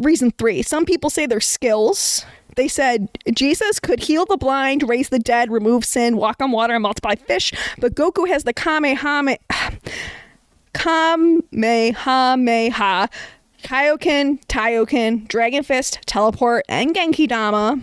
Reason 0.00 0.30
3. 0.30 0.62
Some 0.62 0.84
people 0.84 1.10
say 1.10 1.26
they're 1.26 1.40
skills 1.40 2.24
they 2.58 2.68
said 2.68 3.08
Jesus 3.32 3.78
could 3.78 4.00
heal 4.00 4.26
the 4.26 4.36
blind, 4.36 4.88
raise 4.88 5.10
the 5.10 5.20
dead, 5.20 5.48
remove 5.48 5.84
sin, 5.84 6.16
walk 6.16 6.42
on 6.42 6.50
water, 6.50 6.74
and 6.74 6.82
multiply 6.82 7.14
fish, 7.14 7.52
but 7.78 7.94
Goku 7.94 8.26
has 8.26 8.42
the 8.42 8.52
Kamehameha. 8.52 9.38
Kamehameha. 10.74 11.88
Kaioken, 13.62 14.44
Taiyoken, 14.46 15.28
Dragon 15.28 15.62
Fist, 15.62 16.00
Teleport, 16.06 16.64
and 16.68 16.96
Genki 16.96 17.28
Dama. 17.28 17.80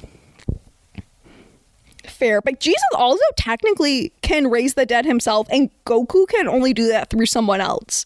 Fair, 2.10 2.42
but 2.42 2.60
Jesus 2.60 2.84
also 2.96 3.24
technically 3.38 4.12
can 4.22 4.50
raise 4.50 4.74
the 4.74 4.86
dead 4.86 5.06
himself, 5.06 5.48
and 5.52 5.70
Goku 5.86 6.28
can 6.28 6.48
only 6.48 6.74
do 6.74 6.88
that 6.88 7.10
through 7.10 7.26
someone 7.26 7.62
else. 7.62 8.06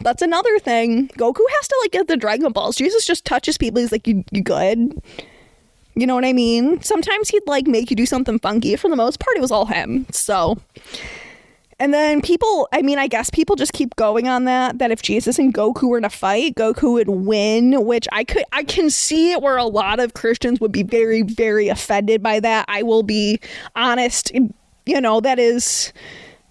That's 0.00 0.22
another 0.22 0.58
thing. 0.58 1.08
Goku 1.08 1.42
has 1.58 1.68
to 1.68 1.78
like 1.82 1.92
get 1.92 2.08
the 2.08 2.16
Dragon 2.16 2.50
Balls. 2.52 2.76
Jesus 2.76 3.04
just 3.06 3.24
touches 3.24 3.58
people. 3.58 3.80
He's 3.80 3.92
like, 3.92 4.06
"You, 4.06 4.24
you 4.30 4.42
good?" 4.42 5.00
You 5.94 6.06
know 6.06 6.14
what 6.14 6.24
I 6.24 6.32
mean? 6.32 6.80
Sometimes 6.82 7.28
he'd 7.28 7.46
like 7.46 7.66
make 7.66 7.90
you 7.90 7.96
do 7.96 8.06
something 8.06 8.38
funky. 8.38 8.76
For 8.76 8.88
the 8.88 8.96
most 8.96 9.20
part, 9.20 9.36
it 9.36 9.40
was 9.40 9.50
all 9.50 9.66
him. 9.66 10.06
So, 10.10 10.56
and 11.80 11.94
then 11.94 12.20
people, 12.20 12.68
I 12.72 12.82
mean, 12.82 12.98
I 12.98 13.06
guess 13.06 13.30
people 13.30 13.56
just 13.56 13.72
keep 13.72 13.96
going 13.96 14.28
on 14.28 14.44
that. 14.44 14.78
That 14.78 14.90
if 14.90 15.00
Jesus 15.00 15.38
and 15.38 15.52
Goku 15.52 15.88
were 15.88 15.96
in 15.96 16.04
a 16.04 16.10
fight, 16.10 16.54
Goku 16.54 16.92
would 16.92 17.08
win. 17.08 17.86
Which 17.86 18.06
I 18.12 18.22
could, 18.22 18.44
I 18.52 18.64
can 18.64 18.90
see 18.90 19.32
it 19.32 19.40
where 19.40 19.56
a 19.56 19.64
lot 19.64 19.98
of 19.98 20.12
Christians 20.12 20.60
would 20.60 20.72
be 20.72 20.82
very, 20.82 21.22
very 21.22 21.68
offended 21.68 22.22
by 22.22 22.38
that. 22.40 22.66
I 22.68 22.82
will 22.82 23.02
be 23.02 23.40
honest. 23.74 24.30
You 24.84 25.00
know 25.00 25.20
that 25.20 25.38
is 25.38 25.94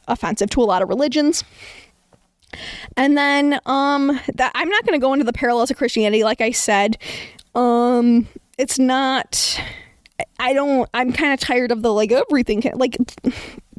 offensive 0.07 0.49
to 0.49 0.61
a 0.61 0.65
lot 0.65 0.81
of 0.81 0.89
religions. 0.89 1.43
And 2.97 3.15
then 3.15 3.59
um 3.67 4.19
that 4.33 4.51
I'm 4.55 4.69
not 4.69 4.83
going 4.85 4.99
to 4.99 5.03
go 5.03 5.13
into 5.13 5.25
the 5.25 5.33
parallels 5.33 5.69
of 5.69 5.77
Christianity 5.77 6.23
like 6.23 6.41
I 6.41 6.49
said. 6.51 6.97
Um 7.53 8.27
it's 8.57 8.79
not 8.79 9.61
I 10.39 10.53
don't 10.53 10.89
I'm 10.93 11.13
kind 11.13 11.33
of 11.33 11.39
tired 11.39 11.71
of 11.71 11.83
the 11.83 11.93
like 11.93 12.11
everything 12.11 12.63
like 12.73 12.97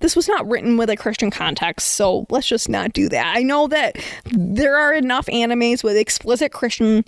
this 0.01 0.17
was 0.17 0.29
not 0.29 0.49
written 0.49 0.77
with 0.77 0.91
a 0.91 0.97
Christian 0.97 1.31
context, 1.31 1.89
so 1.93 2.27
let's 2.31 2.47
just 2.47 2.69
not 2.69 2.93
do 2.93 3.09
that. 3.09 3.37
I 3.37 3.43
know 3.43 3.69
that 3.69 3.97
there 4.33 4.77
are 4.77 4.93
enough 4.93 5.27
animes 5.27 5.85
with 5.85 5.97
explicit 5.97 6.53
Christian 6.53 7.05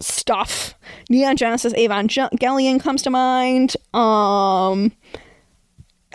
stuff. 0.00 0.74
Neon 1.08 1.36
Genesis 1.36 1.72
Evangelion 1.74 2.80
comes 2.80 3.02
to 3.02 3.10
mind. 3.10 3.76
Um 3.94 4.92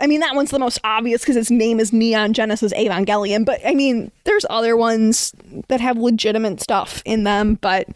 I 0.02 0.06
mean 0.06 0.20
that 0.20 0.34
one's 0.34 0.50
the 0.50 0.58
most 0.58 0.78
obvious 0.82 1.20
because 1.20 1.36
its 1.36 1.50
name 1.50 1.78
is 1.78 1.92
Neon 1.92 2.32
Genesis 2.32 2.72
Evangelion, 2.74 3.44
but 3.44 3.60
I 3.66 3.74
mean 3.74 4.10
there's 4.24 4.46
other 4.48 4.76
ones 4.76 5.34
that 5.68 5.80
have 5.80 5.98
legitimate 5.98 6.60
stuff 6.60 7.02
in 7.04 7.24
them, 7.24 7.54
but 7.60 7.86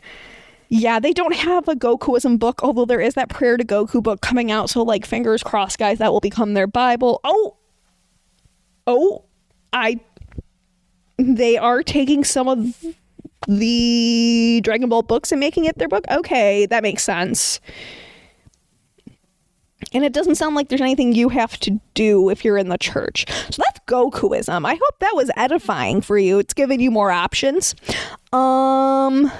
yeah, 0.74 0.98
they 0.98 1.12
don't 1.12 1.36
have 1.36 1.68
a 1.68 1.76
Gokuism 1.76 2.36
book, 2.36 2.64
although 2.64 2.84
there 2.84 3.00
is 3.00 3.14
that 3.14 3.28
Prayer 3.28 3.56
to 3.56 3.64
Goku 3.64 4.02
book 4.02 4.20
coming 4.20 4.50
out. 4.50 4.68
So, 4.68 4.82
like, 4.82 5.06
fingers 5.06 5.40
crossed, 5.40 5.78
guys, 5.78 5.98
that 5.98 6.10
will 6.10 6.18
become 6.18 6.54
their 6.54 6.66
Bible. 6.66 7.20
Oh, 7.22 7.56
oh, 8.88 9.24
I. 9.72 10.00
They 11.16 11.56
are 11.56 11.84
taking 11.84 12.24
some 12.24 12.48
of 12.48 12.84
the 13.46 14.60
Dragon 14.64 14.88
Ball 14.88 15.02
books 15.02 15.30
and 15.30 15.38
making 15.38 15.66
it 15.66 15.78
their 15.78 15.86
book. 15.86 16.06
Okay, 16.10 16.66
that 16.66 16.82
makes 16.82 17.04
sense. 17.04 17.60
And 19.92 20.04
it 20.04 20.12
doesn't 20.12 20.34
sound 20.34 20.56
like 20.56 20.70
there's 20.70 20.80
anything 20.80 21.14
you 21.14 21.28
have 21.28 21.56
to 21.60 21.80
do 21.94 22.30
if 22.30 22.44
you're 22.44 22.58
in 22.58 22.68
the 22.68 22.78
church. 22.78 23.26
So 23.30 23.62
that's 23.64 23.78
Gokuism. 23.86 24.66
I 24.66 24.74
hope 24.74 24.98
that 24.98 25.12
was 25.14 25.30
edifying 25.36 26.00
for 26.00 26.18
you. 26.18 26.40
It's 26.40 26.52
giving 26.52 26.80
you 26.80 26.90
more 26.90 27.12
options. 27.12 27.76
Um 28.32 29.30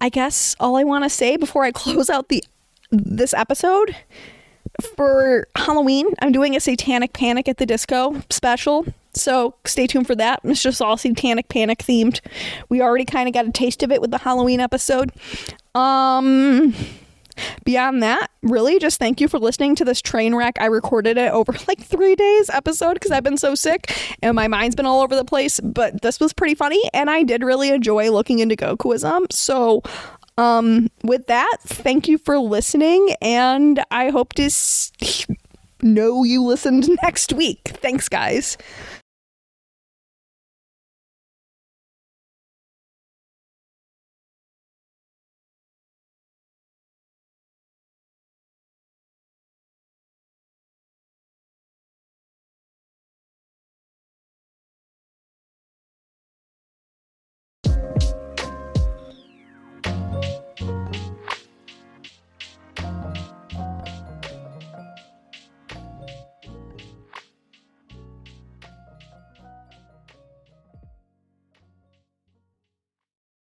I 0.00 0.08
guess 0.08 0.54
all 0.60 0.76
I 0.76 0.84
want 0.84 1.04
to 1.04 1.10
say 1.10 1.36
before 1.36 1.64
I 1.64 1.72
close 1.72 2.10
out 2.10 2.28
the 2.28 2.44
this 2.90 3.34
episode 3.34 3.96
for 4.96 5.48
Halloween, 5.56 6.14
I'm 6.20 6.32
doing 6.32 6.54
a 6.54 6.60
Satanic 6.60 7.12
Panic 7.12 7.48
at 7.48 7.56
the 7.56 7.66
Disco 7.66 8.22
special. 8.30 8.86
So 9.14 9.54
stay 9.64 9.86
tuned 9.86 10.06
for 10.06 10.14
that. 10.14 10.40
It's 10.44 10.62
just 10.62 10.82
all 10.82 10.96
Satanic 10.96 11.48
Panic 11.48 11.78
themed. 11.78 12.20
We 12.68 12.82
already 12.82 13.06
kind 13.06 13.28
of 13.28 13.34
got 13.34 13.46
a 13.46 13.50
taste 13.50 13.82
of 13.82 13.90
it 13.90 14.00
with 14.00 14.10
the 14.10 14.18
Halloween 14.18 14.60
episode. 14.60 15.10
Um 15.74 16.74
beyond 17.64 18.02
that, 18.02 18.30
really 18.42 18.78
just 18.78 18.98
thank 18.98 19.20
you 19.20 19.28
for 19.28 19.38
listening 19.38 19.74
to 19.76 19.84
this 19.84 20.00
train 20.00 20.34
wreck. 20.34 20.56
I 20.60 20.66
recorded 20.66 21.18
it 21.18 21.32
over 21.32 21.52
like 21.68 21.80
three 21.80 22.14
days 22.14 22.50
episode 22.50 22.94
because 22.94 23.10
I've 23.10 23.24
been 23.24 23.36
so 23.38 23.54
sick 23.54 24.16
and 24.22 24.34
my 24.36 24.48
mind's 24.48 24.76
been 24.76 24.86
all 24.86 25.00
over 25.02 25.14
the 25.16 25.24
place. 25.24 25.60
But 25.60 26.02
this 26.02 26.20
was 26.20 26.32
pretty 26.32 26.54
funny 26.54 26.80
and 26.94 27.08
I 27.10 27.22
did 27.22 27.42
really 27.42 27.70
enjoy 27.70 28.10
looking 28.10 28.38
into 28.40 28.56
Gokuism. 28.56 29.32
So 29.32 29.82
Um, 30.38 30.90
with 31.02 31.28
that, 31.28 31.56
thank 31.64 32.08
you 32.08 32.18
for 32.18 32.38
listening, 32.38 33.14
and 33.22 33.82
I 33.90 34.10
hope 34.10 34.34
to 34.34 34.42
s- 34.44 34.92
know 35.82 36.24
you 36.24 36.42
listened 36.42 36.90
next 37.02 37.32
week. 37.32 37.60
Thanks, 37.80 38.06
guys. 38.08 38.58